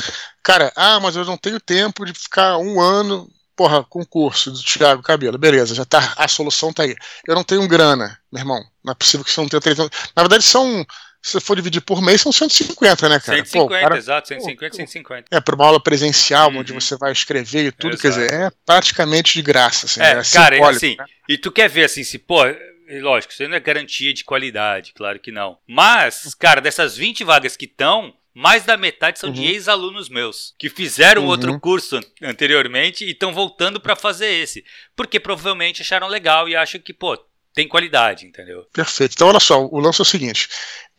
Cara, 0.43 0.71
ah, 0.77 1.01
mas 1.01 1.17
eu 1.17 1.25
não 1.25 1.39
tenho 1.39 1.59
tempo 1.59 2.05
de 2.05 2.13
ficar 2.13 2.59
um 2.59 2.79
ano. 2.79 3.27
Porra, 3.57 3.83
concurso 3.83 4.51
do 4.51 4.63
Thiago 4.63 5.03
Cabelo, 5.03 5.39
beleza, 5.39 5.75
já 5.75 5.85
tá, 5.85 6.13
a 6.17 6.29
solução 6.29 6.73
tá 6.73 6.83
aí. 6.83 6.95
Eu 7.27 7.35
não 7.35 7.43
tenho 7.43 7.67
grana, 7.67 8.19
meu 8.31 8.41
irmão. 8.41 8.63
Não 8.85 8.93
é 8.93 8.95
possível 8.95 9.25
que 9.25 9.31
você 9.33 9.41
não 9.41 9.49
tenha 9.49 9.61
300. 9.61 9.91
Na 10.15 10.23
verdade, 10.23 10.45
são. 10.45 10.85
Se 11.23 11.33
você 11.33 11.41
for 11.41 11.57
dividir 11.57 11.81
por 11.81 12.01
mês, 12.01 12.21
são 12.21 12.31
150, 12.31 13.09
né, 13.09 13.19
cara? 13.19 13.39
150, 13.39 13.59
Pô, 13.65 13.69
cara- 13.69 13.97
exato, 13.97 14.29
150, 14.29 14.71
pô, 14.71 14.77
150. 14.77 15.25
É, 15.31 15.41
para 15.41 15.55
uma 15.57 15.67
aula 15.67 15.81
presencial, 15.83 16.51
Uhum. 16.53 16.59
onde 16.59 16.73
você 16.73 16.97
vai 16.97 17.11
escrever 17.11 17.65
e 17.67 17.73
tudo, 17.73 17.97
quer 17.99 18.09
Exato. 18.09 18.27
dizer, 18.29 18.43
é 18.43 18.51
praticamente 18.65 19.33
de 19.35 19.43
graça. 19.43 19.87
Assim, 19.87 20.01
É, 20.01 20.11
é 20.13 20.23
cara, 20.33 20.57
é 20.57 20.63
assim, 20.63 20.95
né? 20.97 21.05
e 21.29 21.37
tu 21.37 21.51
quer 21.51 21.69
ver 21.69 21.85
assim, 21.85 22.05
se, 22.05 22.17
pô, 22.19 22.45
é 22.45 22.57
lógico, 23.01 23.33
isso 23.33 23.43
não 23.49 23.57
é 23.57 23.61
garantia 23.61 24.15
de 24.15 24.23
qualidade, 24.23 24.93
claro 24.95 25.19
que 25.19 25.33
não. 25.33 25.59
Mas, 25.67 26.33
cara, 26.35 26.61
dessas 26.61 26.97
20 26.97 27.25
vagas 27.25 27.57
que 27.57 27.65
estão, 27.65 28.15
mais 28.39 28.65
da 28.65 28.77
metade 28.77 29.19
são 29.19 29.33
de 29.33 29.41
Uhum. 29.41 29.47
ex-alunos 29.49 30.11
meus, 30.11 30.53
que 30.59 30.69
fizeram 30.69 31.23
Uhum. 31.23 31.29
outro 31.29 31.59
curso 31.59 31.97
an- 31.97 32.03
anteriormente 32.23 33.03
e 33.05 33.13
estão 33.13 33.33
voltando 33.33 33.81
pra 33.81 33.97
fazer 33.97 34.29
esse. 34.31 34.63
Porque 34.95 35.19
provavelmente 35.19 35.81
acharam 35.81 36.07
legal 36.07 36.47
e 36.49 36.55
acham 36.55 36.79
que, 36.81 36.93
pô, 36.93 37.17
tem 37.55 37.67
qualidade, 37.67 38.27
entendeu? 38.27 38.67
Perfeito. 38.75 39.15
Então, 39.15 39.29
olha 39.29 39.41
só, 39.41 39.65
o 39.65 39.81
lance 39.81 40.01
é 40.01 40.03
o 40.03 40.05
seguinte. 40.05 40.49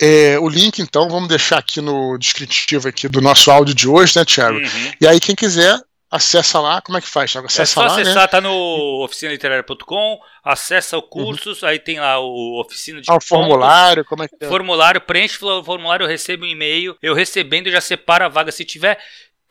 é, 0.01 0.37
o 0.39 0.47
link, 0.49 0.79
então, 0.79 1.07
vamos 1.09 1.27
deixar 1.29 1.57
aqui 1.59 1.79
no 1.81 2.17
descritivo 2.17 2.87
aqui 2.87 3.07
do 3.07 3.19
nosso 3.21 3.49
áudio 3.51 3.73
de 3.75 3.87
hoje, 3.87 4.17
né, 4.17 4.25
Thiago? 4.25 4.57
Uhum. 4.57 4.91
E 5.01 5.07
aí, 5.07 5.19
quem 5.19 5.35
quiser, 5.35 5.79
acessa 6.09 6.59
lá. 6.59 6.81
Como 6.81 6.97
é 6.97 7.01
que 7.01 7.07
faz, 7.07 7.31
Thiago? 7.31 7.47
É 7.47 7.49
Acessa 7.49 7.73
só 7.73 7.81
lá, 7.81 7.87
acessar, 7.87 8.23
né? 8.23 8.27
tá 8.27 8.41
no 8.41 9.03
oficinaliteraria.com, 9.03 10.19
acessa 10.43 10.97
o 10.97 11.01
cursos, 11.01 11.63
aí 11.63 11.79
tem 11.79 11.99
lá 11.99 12.19
o 12.19 12.59
oficina 12.59 13.01
de 13.01 13.09
Ah, 13.09 13.15
o 13.15 13.21
formulário, 13.21 14.05
como 14.05 14.23
é 14.23 14.27
que 14.27 14.35
é? 14.39 14.47
Formulário, 14.47 15.01
preenche 15.01 15.43
o 15.43 15.63
formulário, 15.63 16.03
eu 16.03 16.07
recebo 16.07 16.45
um 16.45 16.47
e-mail. 16.47 16.95
Eu 17.01 17.13
recebendo, 17.13 17.69
já 17.69 17.81
separo 17.81 18.25
a 18.25 18.29
vaga. 18.29 18.51
Se 18.51 18.65
tiver. 18.65 18.99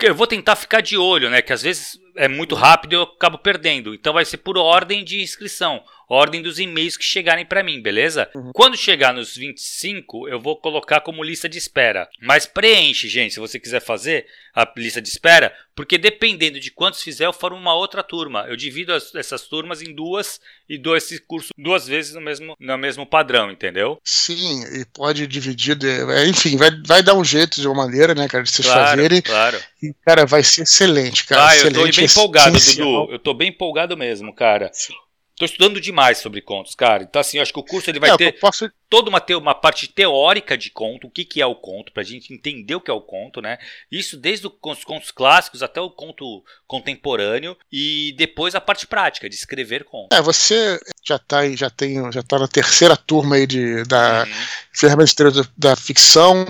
Eu 0.02 0.14
vou 0.14 0.26
tentar 0.26 0.56
ficar 0.56 0.82
de 0.82 0.98
olho, 0.98 1.30
né? 1.30 1.40
Que 1.40 1.54
às 1.54 1.62
vezes 1.62 1.98
é 2.16 2.28
muito 2.28 2.54
rápido 2.54 2.92
e 2.92 2.96
eu 2.96 3.02
acabo 3.02 3.38
perdendo. 3.38 3.94
Então 3.94 4.12
vai 4.12 4.26
ser 4.26 4.36
por 4.38 4.58
ordem 4.58 5.02
de 5.02 5.22
inscrição 5.22 5.82
ordem 6.08 6.42
dos 6.42 6.58
e-mails 6.58 6.96
que 6.96 7.04
chegarem 7.04 7.44
para 7.44 7.62
mim, 7.62 7.80
beleza? 7.80 8.30
Uhum. 8.34 8.52
Quando 8.52 8.76
chegar 8.76 9.12
nos 9.12 9.36
25, 9.36 10.28
eu 10.28 10.40
vou 10.40 10.56
colocar 10.56 11.00
como 11.00 11.22
lista 11.22 11.48
de 11.48 11.58
espera. 11.58 12.08
Mas 12.20 12.46
preenche, 12.46 13.08
gente, 13.08 13.34
se 13.34 13.40
você 13.40 13.58
quiser 13.58 13.80
fazer 13.80 14.26
a 14.54 14.70
lista 14.76 15.02
de 15.02 15.08
espera, 15.08 15.52
porque 15.74 15.98
dependendo 15.98 16.58
de 16.58 16.70
quantos 16.70 17.02
fizer, 17.02 17.26
eu 17.26 17.32
formo 17.32 17.58
uma 17.58 17.74
outra 17.74 18.02
turma. 18.02 18.46
Eu 18.48 18.56
divido 18.56 18.92
as, 18.92 19.14
essas 19.14 19.42
turmas 19.42 19.82
em 19.82 19.94
duas 19.94 20.40
e 20.68 20.78
dou 20.78 20.96
esse 20.96 21.20
curso 21.20 21.50
duas 21.58 21.86
vezes 21.86 22.14
no 22.14 22.20
mesmo, 22.20 22.56
no 22.58 22.78
mesmo 22.78 23.04
padrão, 23.04 23.50
entendeu? 23.50 24.00
Sim, 24.02 24.64
e 24.80 24.84
pode 24.86 25.26
dividir, 25.26 25.76
é, 25.84 26.26
enfim, 26.26 26.56
vai, 26.56 26.70
vai 26.86 27.02
dar 27.02 27.14
um 27.14 27.24
jeito 27.24 27.60
de 27.60 27.66
uma 27.66 27.84
maneira, 27.84 28.14
né, 28.14 28.28
cara, 28.28 28.44
de 28.44 28.50
vocês 28.50 28.66
claro, 28.66 28.90
fazerem. 28.90 29.20
Claro. 29.20 29.60
E, 29.82 29.92
cara, 30.04 30.24
vai 30.24 30.42
ser 30.42 30.62
excelente, 30.62 31.26
cara. 31.26 31.48
Ah, 31.48 31.56
excelente, 31.56 31.76
eu 31.76 31.84
tô 31.84 31.96
bem 31.96 32.04
empolgado, 32.06 32.58
Dudu. 32.58 33.12
Eu 33.12 33.18
tô 33.18 33.34
bem 33.34 33.48
empolgado 33.48 33.96
mesmo, 33.96 34.34
cara. 34.34 34.70
Sim. 34.72 34.94
Tô 35.38 35.44
estudando 35.44 35.78
demais 35.78 36.16
sobre 36.16 36.40
contos, 36.40 36.74
cara. 36.74 37.02
Então, 37.02 37.20
assim, 37.20 37.36
eu 37.36 37.42
acho 37.42 37.52
que 37.52 37.58
o 37.58 37.62
curso 37.62 37.90
ele 37.90 38.00
vai 38.00 38.08
é, 38.08 38.16
ter 38.16 38.38
posso... 38.40 38.70
toda 38.88 39.10
uma, 39.10 39.22
uma 39.38 39.54
parte 39.54 39.86
teórica 39.86 40.56
de 40.56 40.70
conto, 40.70 41.06
o 41.06 41.10
que, 41.10 41.26
que 41.26 41.42
é 41.42 41.46
o 41.46 41.54
conto, 41.54 41.92
pra 41.92 42.02
gente 42.02 42.32
entender 42.32 42.74
o 42.74 42.80
que 42.80 42.90
é 42.90 42.94
o 42.94 43.02
conto, 43.02 43.42
né? 43.42 43.58
Isso 43.92 44.16
desde 44.16 44.46
os 44.46 44.84
contos 44.84 45.10
clássicos 45.10 45.62
até 45.62 45.78
o 45.78 45.90
conto 45.90 46.42
contemporâneo 46.66 47.54
e 47.70 48.14
depois 48.16 48.54
a 48.54 48.62
parte 48.62 48.86
prática 48.86 49.28
de 49.28 49.34
escrever 49.34 49.84
conto. 49.84 50.14
É, 50.14 50.22
você 50.22 50.80
já 51.04 51.18
tá, 51.18 51.46
já 51.50 51.68
tem, 51.68 52.10
já 52.10 52.22
tá 52.22 52.38
na 52.38 52.48
terceira 52.48 52.96
turma 52.96 53.36
aí 53.36 53.46
de, 53.46 53.84
da 53.84 54.24
uhum. 54.24 54.32
Ferramenta 54.72 55.30
da, 55.30 55.42
da 55.56 55.76
Ficção 55.76 56.46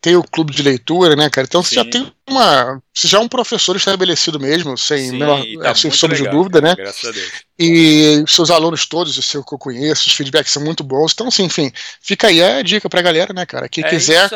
tem 0.00 0.14
o 0.16 0.22
clube 0.22 0.52
de 0.52 0.62
leitura, 0.62 1.16
né, 1.16 1.28
cara? 1.28 1.46
Então 1.46 1.62
Sim. 1.62 1.68
você 1.68 1.74
já 1.74 1.84
tem 1.84 2.12
uma. 2.28 2.80
Você 2.94 3.08
já 3.08 3.18
é 3.18 3.20
um 3.20 3.28
professor 3.28 3.74
estabelecido 3.74 4.38
mesmo, 4.38 4.76
sem, 4.78 5.10
Sim, 5.10 5.18
menor, 5.18 5.44
tá 5.60 5.74
sem 5.74 5.90
sombra 5.90 6.16
de 6.16 6.28
dúvida, 6.28 6.60
né? 6.60 6.74
Graças 6.76 7.04
a 7.04 7.12
Deus. 7.12 7.32
E 7.58 8.24
seus 8.28 8.50
alunos 8.50 8.86
todos, 8.86 9.18
o 9.18 9.22
seu 9.22 9.42
que 9.42 9.52
eu 9.52 9.58
conheço, 9.58 10.06
os 10.06 10.12
feedbacks 10.12 10.52
são 10.52 10.62
muito 10.62 10.84
bons. 10.84 11.12
Então, 11.12 11.26
assim, 11.26 11.44
enfim, 11.44 11.72
fica 12.00 12.28
aí 12.28 12.40
a 12.40 12.62
dica 12.62 12.88
pra 12.88 13.02
galera, 13.02 13.32
né, 13.32 13.44
cara? 13.44 13.68
Quem 13.68 13.82
é 13.82 13.88
quiser, 13.88 14.30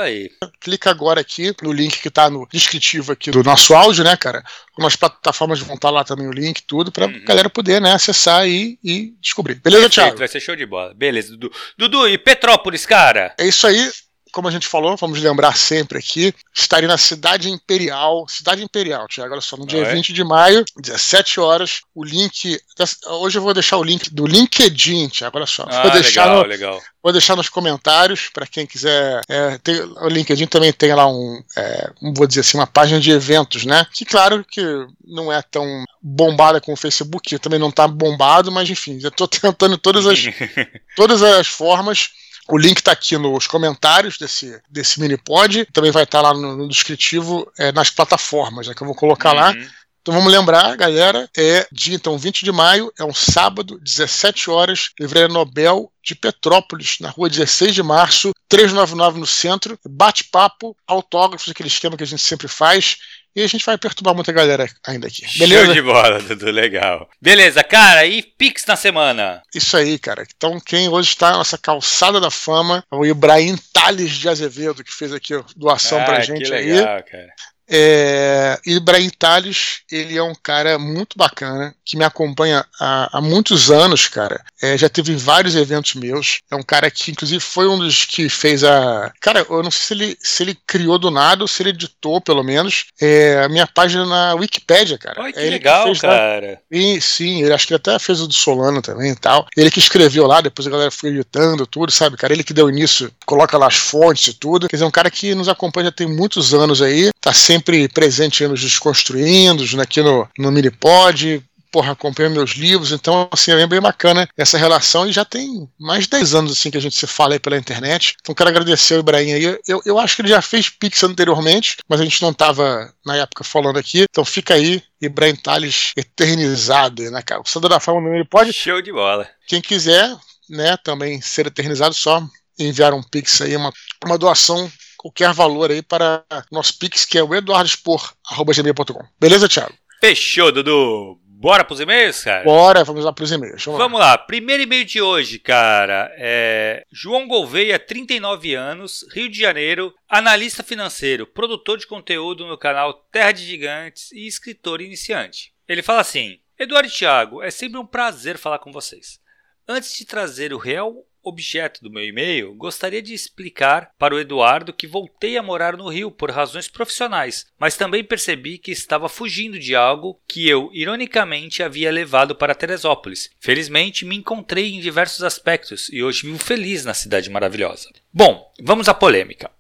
clica 0.61 0.91
agora 0.91 1.21
aqui 1.21 1.55
no 1.63 1.73
link 1.73 2.01
que 2.01 2.11
tá 2.11 2.29
no 2.29 2.47
descritivo 2.51 3.13
aqui 3.13 3.31
do 3.31 3.45
nosso 3.45 3.73
áudio, 3.73 4.03
né, 4.03 4.17
cara? 4.17 4.43
Como 4.75 4.89
as 4.89 4.97
plataformas 4.97 5.61
vão 5.61 5.77
estar 5.77 5.89
tá 5.89 5.93
lá 5.93 6.03
também 6.03 6.27
o 6.27 6.33
link, 6.33 6.63
tudo, 6.63 6.91
pra 6.91 7.07
uhum. 7.07 7.25
galera 7.25 7.49
poder, 7.49 7.81
né, 7.81 7.93
acessar 7.93 8.41
aí 8.41 8.79
e 8.83 9.15
descobrir. 9.21 9.57
Beleza, 9.57 9.83
Perfeito, 9.83 9.95
Thiago? 9.95 10.19
Vai 10.19 10.29
ser 10.29 10.41
show 10.41 10.57
de 10.57 10.67
bola. 10.67 10.93
Beleza, 10.95 11.31
Dudu. 11.31 11.53
Dudu, 11.79 12.09
e 12.09 12.19
Petrópolis, 12.19 12.85
cara? 12.85 13.33
É 13.39 13.47
isso 13.47 13.65
aí 13.67 13.93
como 14.33 14.49
a 14.49 14.51
gente 14.51 14.67
falou, 14.67 14.97
vamos 14.97 15.21
lembrar 15.21 15.57
sempre 15.57 15.99
aqui, 15.99 16.35
estarei 16.55 16.89
na 16.89 16.97
Cidade 16.97 17.51
Imperial, 17.51 18.27
Cidade 18.27 18.63
Imperial, 18.63 19.07
Tiago, 19.07 19.35
olha 19.35 19.41
só, 19.43 19.57
no 19.57 19.67
dia 19.67 19.85
ah, 19.85 19.89
é? 19.89 19.95
20 19.95 20.13
de 20.13 20.25
maio, 20.25 20.65
17 20.77 21.39
horas, 21.39 21.83
o 21.95 22.03
link, 22.03 22.59
hoje 23.07 23.39
eu 23.39 23.43
vou 23.43 23.53
deixar 23.53 23.77
o 23.77 23.85
link 23.85 24.11
do 24.11 24.27
LinkedIn, 24.27 25.09
Tiago, 25.09 25.37
olha 25.37 25.47
só, 25.47 25.67
ah, 25.69 25.83
vou 25.83 25.91
deixar 25.93 26.25
legal, 26.25 26.43
no, 26.43 26.49
legal. 26.49 26.83
Vou 27.03 27.13
deixar 27.13 27.37
nos 27.37 27.49
comentários 27.49 28.29
para 28.33 28.47
quem 28.47 28.65
quiser. 28.65 29.23
É, 29.29 29.59
tem, 29.59 29.75
o 29.81 30.09
LinkedIn 30.09 30.47
também 30.47 30.73
tem 30.73 30.95
lá 30.95 31.07
um, 31.09 31.43
é, 31.57 31.91
vou 32.15 32.29
dizer 32.29 32.41
assim, 32.41 32.57
uma 32.57 32.67
página 32.67 33.01
de 33.01 33.11
eventos, 33.11 33.65
né? 33.65 33.85
Que 33.93 34.05
claro 34.05 34.45
que 34.49 34.63
não 35.05 35.33
é 35.33 35.43
tão 35.43 35.85
bombada 36.01 36.61
como 36.61 36.75
o 36.75 36.81
Facebook, 36.81 37.29
que 37.29 37.39
também 37.41 37.59
não 37.59 37.71
está 37.71 37.89
bombado, 37.89 38.53
mas 38.53 38.71
enfim, 38.71 39.01
eu 39.03 39.09
estou 39.09 39.27
tentando 39.27 39.77
todas 39.77 40.07
as, 40.07 40.21
todas 40.95 41.23
as 41.23 41.49
formas 41.49 42.11
o 42.49 42.59
link 42.59 42.79
está 42.79 42.93
aqui 42.93 43.17
nos 43.17 43.47
comentários 43.47 44.19
desse, 44.19 44.61
desse 44.69 45.01
mini 45.01 45.17
pod. 45.17 45.67
Também 45.73 45.91
vai 45.91 46.05
estar 46.05 46.23
tá 46.23 46.29
lá 46.29 46.35
no, 46.35 46.57
no 46.57 46.69
descritivo 46.69 47.51
é, 47.59 47.73
nas 47.73 47.91
plataformas, 47.91 48.67
né, 48.67 48.75
que 48.75 48.83
eu 48.83 48.87
vou 48.87 48.97
colocar 48.97 49.31
uhum. 49.31 49.41
lá. 49.41 49.55
Então 50.03 50.13
vamos 50.15 50.33
lembrar, 50.33 50.77
galera, 50.77 51.31
é 51.37 51.65
dia 51.71 51.95
então 51.95 52.19
20 52.19 52.45
de 52.45 52.51
maio, 52.51 52.93
é 52.99 53.05
um 53.05 53.15
sábado, 53.15 53.79
17 53.79 54.51
horas, 54.51 54.91
Livraria 54.99 55.29
Nobel 55.29 55.93
de 56.03 56.17
Petrópolis, 56.17 56.97
na 56.99 57.09
rua 57.09 57.31
16 57.31 57.73
de 57.73 57.85
março, 57.85 58.33
399 58.49 59.21
no 59.21 59.27
centro, 59.29 59.79
bate-papo, 59.89 60.77
autógrafos, 60.89 61.49
aquele 61.49 61.69
esquema 61.69 61.97
que 61.97 62.03
a 62.03 62.07
gente 62.07 62.21
sempre 62.21 62.49
faz. 62.49 62.97
E 63.35 63.43
a 63.43 63.47
gente 63.47 63.65
vai 63.65 63.79
perturbar 63.79 64.15
muita 64.15 64.31
galera 64.31 64.69
ainda 64.87 65.07
aqui. 65.07 65.23
Beleza? 65.39 65.65
Show 65.65 65.75
de 65.75 65.83
bola, 65.83 66.21
Dudu, 66.21 66.51
legal. 66.51 67.09
Beleza, 67.21 67.65
cara, 67.65 68.05
e 68.05 68.23
Pix 68.23 68.67
na 68.67 68.77
semana? 68.77 69.43
Isso 69.55 69.77
aí, 69.77 69.99
cara. 69.99 70.27
Então, 70.37 70.61
quem 70.61 70.89
hoje 70.89 71.09
está 71.09 71.31
na 71.31 71.39
nossa 71.39 71.57
calçada 71.57 72.21
da 72.21 72.31
fama 72.31 72.85
é 72.91 72.95
o 72.95 73.07
Ibrahim 73.07 73.57
Tales 73.73 74.11
de 74.11 74.29
Azevedo, 74.29 74.85
que 74.85 74.93
fez 74.93 75.13
aqui 75.13 75.33
doação 75.57 76.01
ah, 76.01 76.05
pra 76.05 76.21
gente 76.21 76.51
legal, 76.51 76.97
aí. 76.97 77.03
Cara. 77.05 77.33
É, 77.69 78.61
Ibrahim 78.67 79.11
Tales, 79.11 79.81
ele 79.91 80.17
é 80.17 80.23
um 80.23 80.35
cara 80.35 80.79
muito 80.79 81.17
bacana, 81.17 81.75
que 81.85 81.97
me 81.97 82.05
acompanha 82.05 82.65
há, 82.79 83.19
há 83.19 83.21
muitos 83.21 83.71
anos, 83.71 84.09
cara. 84.09 84.45
É, 84.61 84.77
já 84.77 84.89
teve 84.89 85.15
vários 85.17 85.57
eventos 85.57 85.95
meus. 85.95 86.41
É 86.51 86.57
um 86.57 86.63
cara 86.63 86.91
que, 86.91 87.11
inclusive, 87.11 87.41
foi 87.41 87.67
um 87.67 87.79
dos 87.79 88.05
que 88.05 88.29
fez 88.29 88.63
a. 88.63 89.13
Cara, 89.21 89.47
eu 89.49 89.63
não 89.63 89.71
sei 89.71 89.83
se 89.83 89.95
ele, 89.95 90.19
se 90.21 90.43
ele 90.43 90.59
criou 90.67 90.99
do 90.99 91.11
nada 91.11 91.43
ou 91.43 91.49
se 91.49 91.63
ele 91.63 91.71
editou, 91.71 92.21
pelo 92.21 92.43
menos, 92.43 92.87
é, 93.01 93.43
a 93.45 93.49
minha 93.49 93.67
página 93.67 94.05
na 94.05 94.35
Wikipédia, 94.35 94.99
cara. 94.99 95.23
Ai, 95.23 95.33
que 95.33 95.41
é 95.41 95.51
legal, 95.51 95.93
que 95.93 96.01
cara. 96.01 96.61
E, 96.71 97.01
sim, 97.01 97.43
ele 97.43 97.53
acho 97.53 97.67
que 97.67 97.73
ele 97.73 97.81
até 97.81 97.99
fez 97.99 98.21
o 98.21 98.29
do 98.29 98.35
Solano 98.35 98.83
também 98.83 99.13
e 99.13 99.17
tal. 99.17 99.47
Ele 99.57 99.71
que 99.71 99.79
escreveu 99.79 100.27
lá, 100.27 100.41
depois 100.41 100.67
a 100.67 100.71
galera 100.71 100.91
foi 100.91 101.11
editando 101.11 101.67
tudo, 101.67 101.91
sabe, 101.91 102.17
cara? 102.17 102.33
Ele 102.33 102.45
que 102.45 102.53
deu 102.53 102.69
início, 102.69 103.11
coloca 103.25 103.57
lá 103.57 103.67
as 103.67 103.77
fontes 103.77 104.29
e 104.29 104.35
tudo. 104.35 104.69
Quer 104.69 104.77
dizer, 104.77 104.85
é 104.85 104.89
um 104.89 104.93
cara 104.93 105.11
que 105.11 105.35
nos 105.35 105.49
acompanha 105.49 105.87
já 105.87 105.93
tem 105.93 106.07
muitos 106.07 106.53
anos 106.53 106.83
aí, 106.83 107.11
tá 107.21 107.33
sempre 107.33 107.52
sempre 107.53 107.89
presente 107.89 108.47
nos 108.47 108.61
Desconstruindo, 108.61 109.65
aqui 109.81 110.01
no, 110.01 110.27
no 110.39 110.51
Minipod, 110.51 111.43
porra, 111.71 111.93
acompanha 111.93 112.29
meus 112.29 112.53
livros, 112.53 112.93
então, 112.93 113.29
assim, 113.33 113.51
é 113.51 113.67
bem 113.67 113.81
bacana 113.81 114.29
essa 114.37 114.59
relação 114.59 115.09
e 115.09 115.13
já 115.13 115.25
tem 115.25 115.69
mais 115.79 116.05
de 116.05 116.11
10 116.11 116.35
anos, 116.35 116.53
assim, 116.53 116.71
que 116.71 116.77
a 116.77 116.81
gente 116.81 116.97
se 116.97 117.07
fala 117.07 117.35
aí 117.35 117.41
pela 117.41 117.57
internet. 117.57 118.15
Então, 118.21 118.35
quero 118.35 118.51
agradecer 118.51 118.95
ao 118.95 119.01
Ibrahim 119.01 119.33
aí. 119.33 119.59
Eu, 119.67 119.83
eu 119.85 119.99
acho 119.99 120.17
que 120.17 120.23
ele 120.23 120.29
já 120.29 120.43
fez 120.43 120.69
Pix 120.69 121.03
anteriormente, 121.03 121.79
mas 121.89 122.01
a 122.01 122.05
gente 122.05 122.21
não 122.21 122.31
estava 122.31 122.93
na 123.05 123.17
época 123.17 123.43
falando 123.43 123.79
aqui, 123.79 124.05
então 124.09 124.25
fica 124.25 124.55
aí, 124.55 124.83
Ibrahim 125.01 125.37
Tales 125.37 125.93
eternizado, 125.97 127.11
né, 127.11 127.23
cara? 127.23 127.41
O 127.41 127.49
Sandro 127.49 127.71
da 127.71 127.81
Fama 127.81 128.01
no 128.01 128.27
pode. 128.27 128.53
Show 128.53 128.83
de 128.83 128.93
bola. 128.93 129.29
Quem 129.47 129.63
quiser, 129.63 130.15
né, 130.49 130.77
também 130.85 131.21
ser 131.23 131.47
eternizado, 131.47 131.95
só 131.95 132.23
enviar 132.59 132.93
um 132.93 133.03
Pix 133.03 133.41
aí, 133.41 133.57
uma, 133.57 133.73
uma 134.05 134.19
doação 134.19 134.71
qualquer 135.03 135.33
valor 135.33 135.71
aí 135.71 135.83
para 135.83 136.25
nosso 136.51 136.79
Pix, 136.79 137.05
que 137.05 137.19
é 137.19 137.23
o 137.23 137.35
eduardospor.gmail.com. 137.35 139.05
Beleza, 139.21 139.49
Thiago? 139.49 139.75
Fechou, 140.01 140.53
Dudu. 140.53 141.19
Bora 141.27 141.65
pros 141.65 141.81
e-mails, 141.81 142.23
cara? 142.23 142.45
Bora, 142.45 142.85
vamos 142.85 143.05
lá 143.05 143.13
pros 143.13 143.33
e-mails. 143.33 143.65
Vamos, 143.65 143.81
vamos 143.81 143.99
lá. 143.99 144.13
lá. 144.13 144.19
Primeiro 144.19 144.63
e-mail 144.63 144.85
de 144.85 145.03
hoje, 145.03 145.41
cara, 145.41 146.09
é 146.17 146.85
João 146.93 147.27
Gouveia, 147.27 147.81
39 147.81 148.55
anos, 148.55 149.05
Rio 149.13 149.29
de 149.29 149.41
Janeiro, 149.41 149.93
analista 150.09 150.63
financeiro, 150.63 151.27
produtor 151.27 151.79
de 151.79 151.87
conteúdo 151.89 152.47
no 152.47 152.57
canal 152.57 152.95
Terra 153.11 153.33
de 153.33 153.45
Gigantes 153.45 154.13
e 154.13 154.29
escritor 154.29 154.81
iniciante. 154.81 155.53
Ele 155.69 155.83
fala 155.83 156.01
assim: 156.01 156.39
Eduardo 156.57 156.89
e 156.89 156.93
Thiago, 156.93 157.43
é 157.43 157.51
sempre 157.51 157.77
um 157.77 157.87
prazer 157.87 158.39
falar 158.39 158.61
com 158.61 158.71
vocês. 158.71 159.19
Antes 159.67 159.97
de 159.97 160.05
trazer 160.05 160.53
o 160.53 160.59
real 160.59 160.95
objeto 161.23 161.83
do 161.83 161.91
meu 161.91 162.05
e-mail, 162.05 162.55
gostaria 162.55 163.03
de 163.03 163.15
explicar 163.15 163.91
para 163.99 164.15
o 164.15 164.19
Eduardo 164.19 164.73
que 164.73 164.87
voltei 164.87 165.37
a 165.37 165.43
morar 165.43 165.77
no 165.77 165.89
Rio 165.89 166.11
por 166.11 166.31
razões 166.31 166.69
profissionais, 166.69 167.47
mas 167.59 167.77
também 167.77 168.03
percebi 168.03 168.59
que 168.59 168.71
estava 168.71 169.09
fugindo 169.09 169.59
de 169.59 169.75
algo 169.75 170.21
que 170.27 170.49
eu, 170.49 170.71
ironicamente, 170.73 171.63
havia 171.63 171.91
levado 171.91 172.35
para 172.35 172.55
Teresópolis. 172.55 173.31
Felizmente, 173.41 174.05
me 174.05 174.17
encontrei 174.17 174.75
em 174.75 174.81
diversos 174.81 175.23
aspectos 175.23 175.89
e 175.93 176.03
hoje 176.03 176.27
vivo 176.27 176.39
feliz 176.39 176.85
na 176.85 176.95
cidade 176.95 177.31
maravilhosa. 177.31 177.89
Bom, 178.13 178.53
vamos 178.61 178.89
à 178.89 178.95
polêmica. 178.95 179.51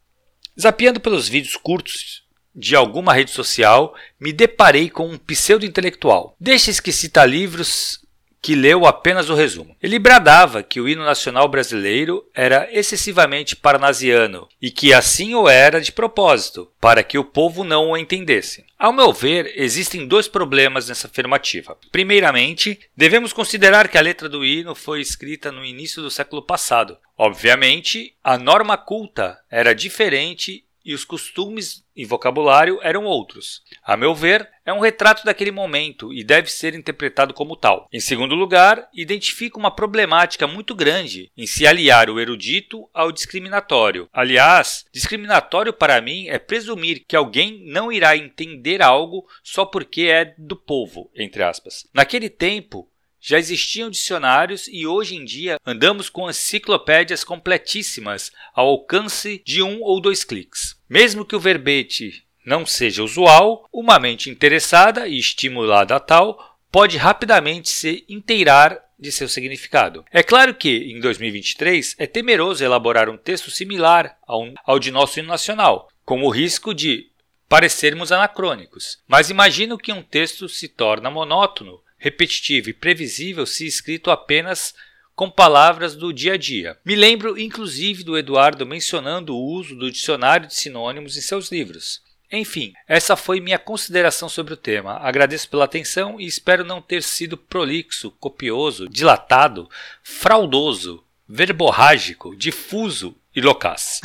Zapeando 0.58 1.00
pelos 1.00 1.28
vídeos 1.28 1.56
curtos 1.56 2.22
de 2.54 2.76
alguma 2.76 3.14
rede 3.14 3.30
social, 3.30 3.94
me 4.20 4.32
deparei 4.32 4.90
com 4.90 5.08
um 5.08 5.16
pseudo-intelectual. 5.16 6.36
Destes 6.38 6.80
que 6.80 6.92
cita 6.92 7.24
livros 7.24 8.01
que 8.42 8.56
leu 8.56 8.84
apenas 8.84 9.30
o 9.30 9.34
resumo. 9.36 9.76
Ele 9.80 10.00
bradava 10.00 10.64
que 10.64 10.80
o 10.80 10.88
hino 10.88 11.04
nacional 11.04 11.46
brasileiro 11.46 12.28
era 12.34 12.68
excessivamente 12.72 13.54
parnasiano 13.54 14.48
e 14.60 14.68
que 14.68 14.92
assim 14.92 15.32
o 15.36 15.48
era 15.48 15.80
de 15.80 15.92
propósito, 15.92 16.68
para 16.80 17.04
que 17.04 17.16
o 17.16 17.24
povo 17.24 17.62
não 17.62 17.90
o 17.90 17.96
entendesse. 17.96 18.64
Ao 18.76 18.92
meu 18.92 19.12
ver, 19.12 19.52
existem 19.54 20.08
dois 20.08 20.26
problemas 20.26 20.88
nessa 20.88 21.06
afirmativa. 21.06 21.78
Primeiramente, 21.92 22.80
devemos 22.96 23.32
considerar 23.32 23.86
que 23.86 23.96
a 23.96 24.02
letra 24.02 24.28
do 24.28 24.44
hino 24.44 24.74
foi 24.74 25.00
escrita 25.00 25.52
no 25.52 25.64
início 25.64 26.02
do 26.02 26.10
século 26.10 26.42
passado. 26.42 26.98
Obviamente, 27.16 28.16
a 28.24 28.36
norma 28.36 28.76
culta 28.76 29.38
era 29.48 29.72
diferente 29.72 30.64
e 30.84 30.94
os 30.94 31.04
costumes 31.04 31.84
e 31.94 32.04
vocabulário 32.04 32.78
eram 32.82 33.04
outros. 33.04 33.62
A 33.84 33.96
meu 33.96 34.14
ver, 34.14 34.48
é 34.64 34.72
um 34.72 34.80
retrato 34.80 35.24
daquele 35.24 35.50
momento 35.50 36.12
e 36.12 36.24
deve 36.24 36.50
ser 36.50 36.74
interpretado 36.74 37.34
como 37.34 37.56
tal. 37.56 37.88
Em 37.92 38.00
segundo 38.00 38.34
lugar, 38.34 38.88
identifica 38.94 39.58
uma 39.58 39.70
problemática 39.70 40.46
muito 40.46 40.74
grande 40.74 41.30
em 41.36 41.46
se 41.46 41.66
aliar 41.66 42.08
o 42.08 42.20
erudito 42.20 42.88
ao 42.94 43.12
discriminatório. 43.12 44.08
Aliás, 44.12 44.84
discriminatório 44.92 45.72
para 45.72 46.00
mim 46.00 46.28
é 46.28 46.38
presumir 46.38 47.04
que 47.06 47.16
alguém 47.16 47.64
não 47.66 47.92
irá 47.92 48.16
entender 48.16 48.82
algo 48.82 49.26
só 49.42 49.64
porque 49.64 50.02
é 50.02 50.34
do 50.38 50.56
povo, 50.56 51.10
entre 51.14 51.42
aspas. 51.42 51.86
Naquele 51.92 52.30
tempo, 52.30 52.88
já 53.22 53.38
existiam 53.38 53.88
dicionários 53.88 54.68
e 54.68 54.84
hoje 54.84 55.14
em 55.14 55.24
dia 55.24 55.56
andamos 55.64 56.10
com 56.10 56.28
enciclopédias 56.28 57.22
completíssimas 57.22 58.32
ao 58.52 58.66
alcance 58.66 59.40
de 59.46 59.62
um 59.62 59.80
ou 59.80 60.00
dois 60.00 60.24
cliques. 60.24 60.76
Mesmo 60.90 61.24
que 61.24 61.36
o 61.36 61.40
verbete 61.40 62.24
não 62.44 62.66
seja 62.66 63.04
usual, 63.04 63.68
uma 63.72 64.00
mente 64.00 64.28
interessada 64.28 65.06
e 65.06 65.16
estimulada 65.16 65.94
a 65.94 66.00
tal 66.00 66.58
pode 66.72 66.96
rapidamente 66.96 67.70
se 67.70 68.04
inteirar 68.08 68.82
de 68.98 69.12
seu 69.12 69.28
significado. 69.28 70.04
É 70.10 70.22
claro 70.22 70.54
que, 70.54 70.92
em 70.92 71.00
2023, 71.00 71.94
é 71.98 72.06
temeroso 72.06 72.64
elaborar 72.64 73.08
um 73.08 73.16
texto 73.16 73.50
similar 73.50 74.16
ao, 74.26 74.48
ao 74.64 74.78
de 74.78 74.90
nosso 74.90 75.18
hino 75.18 75.28
nacional, 75.28 75.88
com 76.04 76.22
o 76.22 76.30
risco 76.30 76.74
de 76.74 77.08
parecermos 77.48 78.10
anacrônicos. 78.10 78.98
Mas 79.06 79.28
imagino 79.28 79.76
que 79.76 79.92
um 79.92 80.02
texto 80.02 80.48
se 80.48 80.68
torna 80.68 81.10
monótono 81.10 81.81
repetitivo 82.02 82.68
e 82.68 82.72
previsível 82.72 83.46
se 83.46 83.64
escrito 83.64 84.10
apenas 84.10 84.74
com 85.14 85.30
palavras 85.30 85.94
do 85.94 86.12
dia 86.12 86.34
a 86.34 86.36
dia. 86.36 86.76
Me 86.84 86.96
lembro 86.96 87.38
inclusive 87.38 88.02
do 88.02 88.18
Eduardo 88.18 88.66
mencionando 88.66 89.36
o 89.36 89.40
uso 89.40 89.76
do 89.76 89.88
dicionário 89.88 90.48
de 90.48 90.54
sinônimos 90.56 91.16
em 91.16 91.20
seus 91.20 91.52
livros. 91.52 92.02
Enfim, 92.32 92.72
essa 92.88 93.14
foi 93.14 93.40
minha 93.40 93.58
consideração 93.58 94.28
sobre 94.28 94.52
o 94.52 94.56
tema. 94.56 94.96
Agradeço 94.96 95.48
pela 95.48 95.64
atenção 95.64 96.20
e 96.20 96.26
espero 96.26 96.64
não 96.64 96.82
ter 96.82 97.04
sido 97.04 97.36
prolixo, 97.36 98.10
copioso, 98.18 98.88
dilatado, 98.88 99.70
fraudoso, 100.02 101.04
verborrágico, 101.28 102.34
difuso 102.34 103.14
e 103.36 103.40
locaz. 103.40 104.00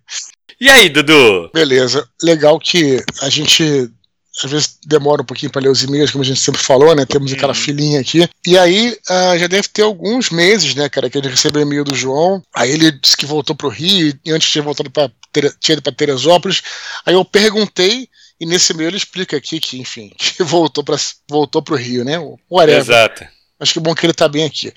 e 0.58 0.70
aí, 0.70 0.88
Dudu? 0.88 1.50
Beleza. 1.52 2.08
Legal 2.22 2.58
que 2.58 3.04
a 3.20 3.28
gente 3.28 3.90
às 4.42 4.50
vezes 4.50 4.78
demora 4.84 5.22
um 5.22 5.24
pouquinho 5.24 5.52
para 5.52 5.62
ler 5.62 5.68
os 5.68 5.82
e-mails, 5.82 6.10
como 6.10 6.24
a 6.24 6.26
gente 6.26 6.40
sempre 6.40 6.60
falou, 6.60 6.94
né? 6.94 7.04
Temos 7.06 7.32
aquela 7.32 7.52
uhum. 7.52 7.58
filinha 7.58 8.00
aqui. 8.00 8.28
E 8.44 8.58
aí 8.58 8.96
uh, 9.08 9.38
já 9.38 9.46
deve 9.46 9.68
ter 9.68 9.82
alguns 9.82 10.30
meses, 10.30 10.74
né, 10.74 10.88
cara, 10.88 11.08
que 11.08 11.16
ele 11.16 11.28
recebeu 11.28 11.62
e-mail 11.62 11.84
do 11.84 11.94
João. 11.94 12.42
Aí 12.52 12.70
ele 12.70 12.90
disse 12.90 13.16
que 13.16 13.26
voltou 13.26 13.54
pro 13.54 13.68
Rio 13.68 14.12
e 14.24 14.32
antes 14.32 14.50
tinha 14.50 14.62
voltado 14.62 14.90
para 14.90 15.10
tinha 15.60 15.74
ido 15.74 15.82
para 15.82 15.92
Teresópolis. 15.92 16.62
Aí 17.06 17.14
eu 17.14 17.24
perguntei 17.24 18.08
e 18.40 18.46
nesse 18.46 18.72
e-mail 18.72 18.90
ele 18.90 18.96
explica 18.96 19.36
aqui 19.36 19.60
que, 19.60 19.78
enfim, 19.78 20.12
que 20.18 20.42
voltou 20.42 20.82
para 20.82 20.96
voltou 21.28 21.62
pro 21.62 21.76
Rio, 21.76 22.04
né? 22.04 22.18
Whatever. 22.50 22.80
Exato. 22.80 23.26
Acho 23.60 23.72
que 23.72 23.78
é 23.78 23.82
bom 23.82 23.94
que 23.94 24.04
ele 24.04 24.12
tá 24.12 24.28
bem 24.28 24.44
aqui. 24.44 24.72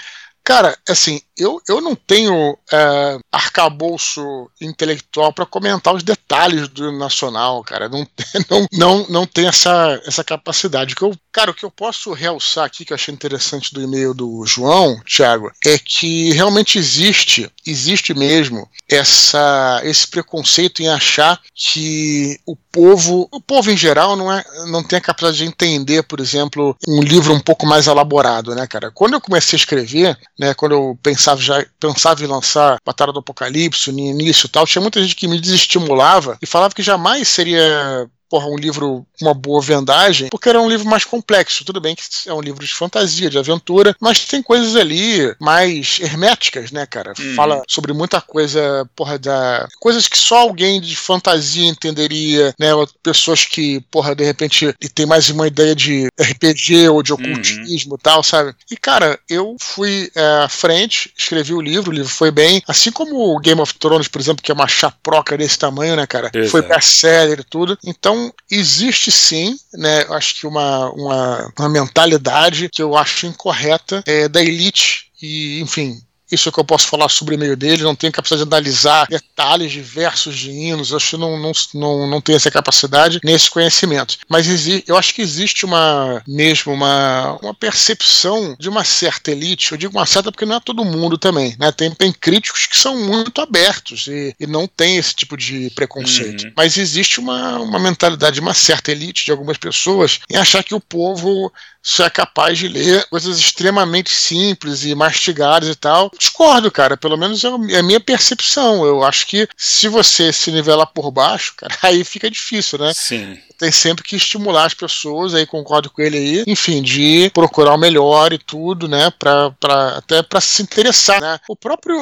Cara, 0.48 0.78
assim, 0.88 1.20
eu, 1.38 1.62
eu 1.68 1.82
não 1.82 1.94
tenho 1.94 2.58
é, 2.72 3.20
arcabouço 3.30 4.50
intelectual 4.62 5.34
para 5.34 5.46
comentar 5.46 5.94
os 5.94 6.04
detalhes 6.04 6.70
do 6.70 6.90
Nacional, 6.90 7.62
cara. 7.66 7.90
Não, 7.90 8.08
não, 8.50 8.68
não, 8.72 9.08
não 9.10 9.26
tem 9.26 9.46
essa, 9.46 10.02
essa 10.06 10.24
capacidade. 10.24 10.94
O 10.94 10.96
que 10.96 11.04
eu, 11.04 11.14
cara, 11.38 11.52
o 11.52 11.54
que 11.54 11.64
eu 11.64 11.70
posso 11.70 12.14
realçar 12.14 12.66
aqui, 12.66 12.84
que 12.84 12.92
eu 12.92 12.96
achei 12.96 13.14
interessante 13.14 13.72
do 13.72 13.80
e-mail 13.80 14.12
do 14.12 14.44
João, 14.44 15.00
Thiago, 15.06 15.52
é 15.64 15.78
que 15.78 16.32
realmente 16.32 16.80
existe, 16.80 17.48
existe 17.64 18.12
mesmo, 18.12 18.68
essa, 18.90 19.80
esse 19.84 20.08
preconceito 20.08 20.82
em 20.82 20.88
achar 20.88 21.40
que 21.54 22.40
o 22.44 22.56
povo, 22.56 23.30
o 23.32 23.40
povo 23.40 23.70
em 23.70 23.78
geral, 23.78 24.16
não, 24.16 24.34
é, 24.34 24.44
não 24.66 24.84
tem 24.84 24.98
a 24.98 25.02
capacidade 25.02 25.38
de 25.38 25.46
entender, 25.46 26.02
por 26.02 26.20
exemplo, 26.20 26.76
um 26.88 27.04
livro 27.04 27.32
um 27.32 27.40
pouco 27.40 27.68
mais 27.68 27.86
elaborado, 27.86 28.56
né, 28.56 28.66
cara? 28.66 28.90
Quando 28.90 29.14
eu 29.14 29.22
comecei 29.22 29.58
a 29.58 29.62
escrever, 29.62 30.18
né, 30.40 30.56
quando 30.56 30.72
eu 30.72 31.00
pensava 31.04 31.40
já 31.40 31.64
pensava 31.80 32.24
em 32.24 32.28
lançar 32.28 32.78
Batalha 32.84 33.14
do 33.14 33.20
Apocalipse, 33.20 33.92
no 33.92 34.00
início 34.00 34.48
e 34.48 34.50
tal, 34.50 34.66
tinha 34.66 34.82
muita 34.82 35.00
gente 35.04 35.16
que 35.16 35.28
me 35.28 35.40
desestimulava 35.40 36.36
e 36.42 36.48
falava 36.48 36.74
que 36.74 36.82
jamais 36.82 37.28
seria 37.28 38.10
porra, 38.30 38.48
um 38.48 38.58
livro 38.58 39.06
com 39.20 39.26
uma 39.26 39.34
boa 39.34 39.62
vendagem, 39.62 40.30
porque 40.30 40.50
era 40.50 40.62
um 40.62 40.70
livro 40.70 40.88
mais 40.88 41.06
complexo. 41.06 41.66
Tudo 41.66 41.82
bem 41.82 41.96
que 41.96 42.04
é 42.28 42.34
um 42.34 42.42
livro 42.42 42.66
de 42.66 42.74
fantasia, 42.74 43.30
de 43.30 43.38
aventura, 43.38 43.96
mas 44.00 44.26
tem 44.26 44.42
coisas 44.42 44.76
ali 44.76 45.36
mais 45.40 46.00
herméticas, 46.02 46.72
né, 46.72 46.86
cara? 46.86 47.14
Uhum. 47.20 47.36
Fala 47.36 47.62
sobre 47.68 47.94
muita 47.94 48.22
coisa, 48.22 48.88
porra, 48.96 49.18
da. 49.18 49.68
coisas 49.80 50.08
que 50.08 50.18
só 50.18 50.38
alguém 50.38 50.80
de 50.80 50.96
fantasia 50.96 51.68
entenderia, 51.68 52.54
né? 52.60 52.68
Pessoas 53.02 53.46
que, 53.46 53.82
porra, 53.92 54.16
de 54.16 54.24
repente 54.24 54.74
tem 54.94 55.06
mais 55.06 55.30
uma 55.30 55.48
ideia 55.48 55.76
de 55.76 56.08
RPG 56.20 56.90
ou 56.90 57.02
de 57.02 57.14
ocultismo 57.14 57.96
e 57.96 58.02
tal, 58.02 58.24
sabe? 58.24 58.54
E, 58.70 58.76
cara, 58.78 59.20
eu 59.30 59.56
fui 59.60 60.12
é, 60.16 60.44
à 60.44 60.50
frente, 60.50 61.12
escrevi 61.18 61.54
o 61.54 61.62
livro, 61.62 61.92
o 61.92 61.94
livro 61.94 62.10
foi 62.10 62.32
bem, 62.32 62.62
assim 62.68 62.92
como 62.92 63.36
o 63.36 63.40
Game 63.40 63.62
of 63.62 63.74
Thrones, 63.76 64.08
por 64.08 64.20
exemplo, 64.20 64.44
que 64.44 64.52
é 64.52 64.54
uma 64.54 64.68
chaproca 64.68 65.38
desse 65.38 65.58
tamanho, 65.58 65.96
né, 65.96 66.06
cara? 66.06 66.30
Exato. 66.34 66.52
Foi 66.52 66.62
best-seller 66.62 67.40
e 67.40 67.44
tudo. 67.44 67.78
Então, 67.86 68.17
então, 68.18 68.34
existe 68.50 69.12
sim, 69.12 69.56
né, 69.74 70.02
acho 70.10 70.40
que 70.40 70.48
uma, 70.48 70.90
uma, 70.92 71.54
uma 71.58 71.70
mentalidade 71.70 72.70
que 72.70 72.82
eu 72.82 72.98
acho 72.98 73.28
incorreta 73.28 74.04
é, 74.06 74.28
da 74.28 74.42
elite 74.42 75.12
e, 75.22 75.62
enfim, 75.62 76.02
isso 76.32 76.50
é 76.50 76.52
que 76.52 76.60
eu 76.60 76.64
posso 76.64 76.88
falar 76.88 77.10
sobre 77.10 77.36
o 77.36 77.40
meio 77.40 77.56
dele, 77.56 77.84
não 77.84 77.96
tenho 77.96 78.14
capacidade 78.14 78.44
de 78.44 78.56
analisar 78.56 79.08
detalhes 79.08 79.72
diversos 79.72 80.38
de 80.38 80.52
hinos, 80.52 80.94
acho 80.94 81.12
que 81.12 81.18
não, 81.18 81.38
não, 81.40 81.52
não, 81.74 82.08
não 82.08 82.22
tenho 82.22 82.36
essa 82.36 82.52
capacidade 82.52 83.20
nesse 83.24 83.50
conhecimento. 83.50 84.18
Mas 84.28 84.48
eu 84.88 84.98
acho 84.98 85.14
que 85.14 85.22
existe 85.22 85.66
uma 85.66 86.22
mesmo 86.28 86.74
uma, 86.74 87.38
uma 87.42 87.54
percepção 87.54 88.56
de 88.60 88.70
uma 88.70 88.84
certa 88.84 89.32
elite, 89.32 89.72
eu 89.72 89.78
digo 89.78 89.98
uma 89.98 90.06
certa 90.06 90.32
porque 90.32 90.46
não 90.46 90.56
é 90.56 90.60
todo 90.60 90.86
mundo 90.86 91.18
também, 91.18 91.56
né? 91.60 91.72
Tem, 91.72 91.92
tem 91.92 92.12
críticos 92.12 92.66
que 92.66 92.78
são 92.78 92.98
muito 92.98 93.42
abertos 93.42 94.08
e, 94.08 94.36
e 94.40 94.48
não 94.48 94.68
tem 94.68 94.98
esse 94.98 95.14
tipo 95.14 95.38
de 95.38 95.70
preconceito. 95.72 96.46
Uhum. 96.46 96.54
Mas 96.56 96.78
existe 96.78 97.20
uma, 97.20 97.60
uma 97.60 97.80
mentalidade 97.80 98.36
de 98.36 98.42
uma 98.42 98.54
certa 98.54 98.92
elite, 98.92 99.26
de 99.26 99.32
algumas 99.32 99.58
pessoas, 99.58 100.20
em 100.30 100.36
achar 100.36 100.64
que 100.64 100.76
o 100.76 100.80
povo 100.80 101.52
só 101.90 102.06
é 102.06 102.10
capaz 102.10 102.58
de 102.58 102.68
ler 102.68 103.08
coisas 103.08 103.40
extremamente 103.40 104.10
simples 104.10 104.84
e 104.84 104.94
mastigadas 104.94 105.70
e 105.70 105.76
tal. 105.76 106.12
Discordo, 106.20 106.70
cara. 106.70 106.98
Pelo 106.98 107.16
menos 107.16 107.46
é, 107.46 107.48
a 107.48 107.82
minha 107.84 108.00
percepção. 108.00 108.86
Eu 108.86 109.06
acho 109.06 109.26
que 109.26 109.48
se 109.56 109.88
você 109.88 110.34
se 110.34 110.52
nivelar 110.52 110.88
por 110.88 111.10
baixo, 111.12 111.54
cara, 111.56 111.74
aí 111.82 112.04
fica 112.04 112.30
difícil, 112.30 112.78
né? 112.78 112.92
Sim 112.94 113.40
tem 113.58 113.72
sempre 113.72 114.04
que 114.04 114.16
estimular 114.16 114.66
as 114.66 114.74
pessoas, 114.74 115.34
aí 115.34 115.46
concordo 115.46 115.90
com 115.90 116.02
ele 116.02 116.18
aí, 116.18 116.44
enfim, 116.48 116.82
de 116.82 117.30
procurar 117.34 117.74
o 117.74 117.78
melhor 117.78 118.32
e 118.34 118.38
tudo, 118.38 118.88
né, 118.88 119.12
pra, 119.18 119.52
pra, 119.60 119.98
até 119.98 120.22
para 120.22 120.40
se 120.40 120.62
interessar, 120.62 121.20
né. 121.22 121.40
O 121.48 121.56
próprio, 121.56 121.98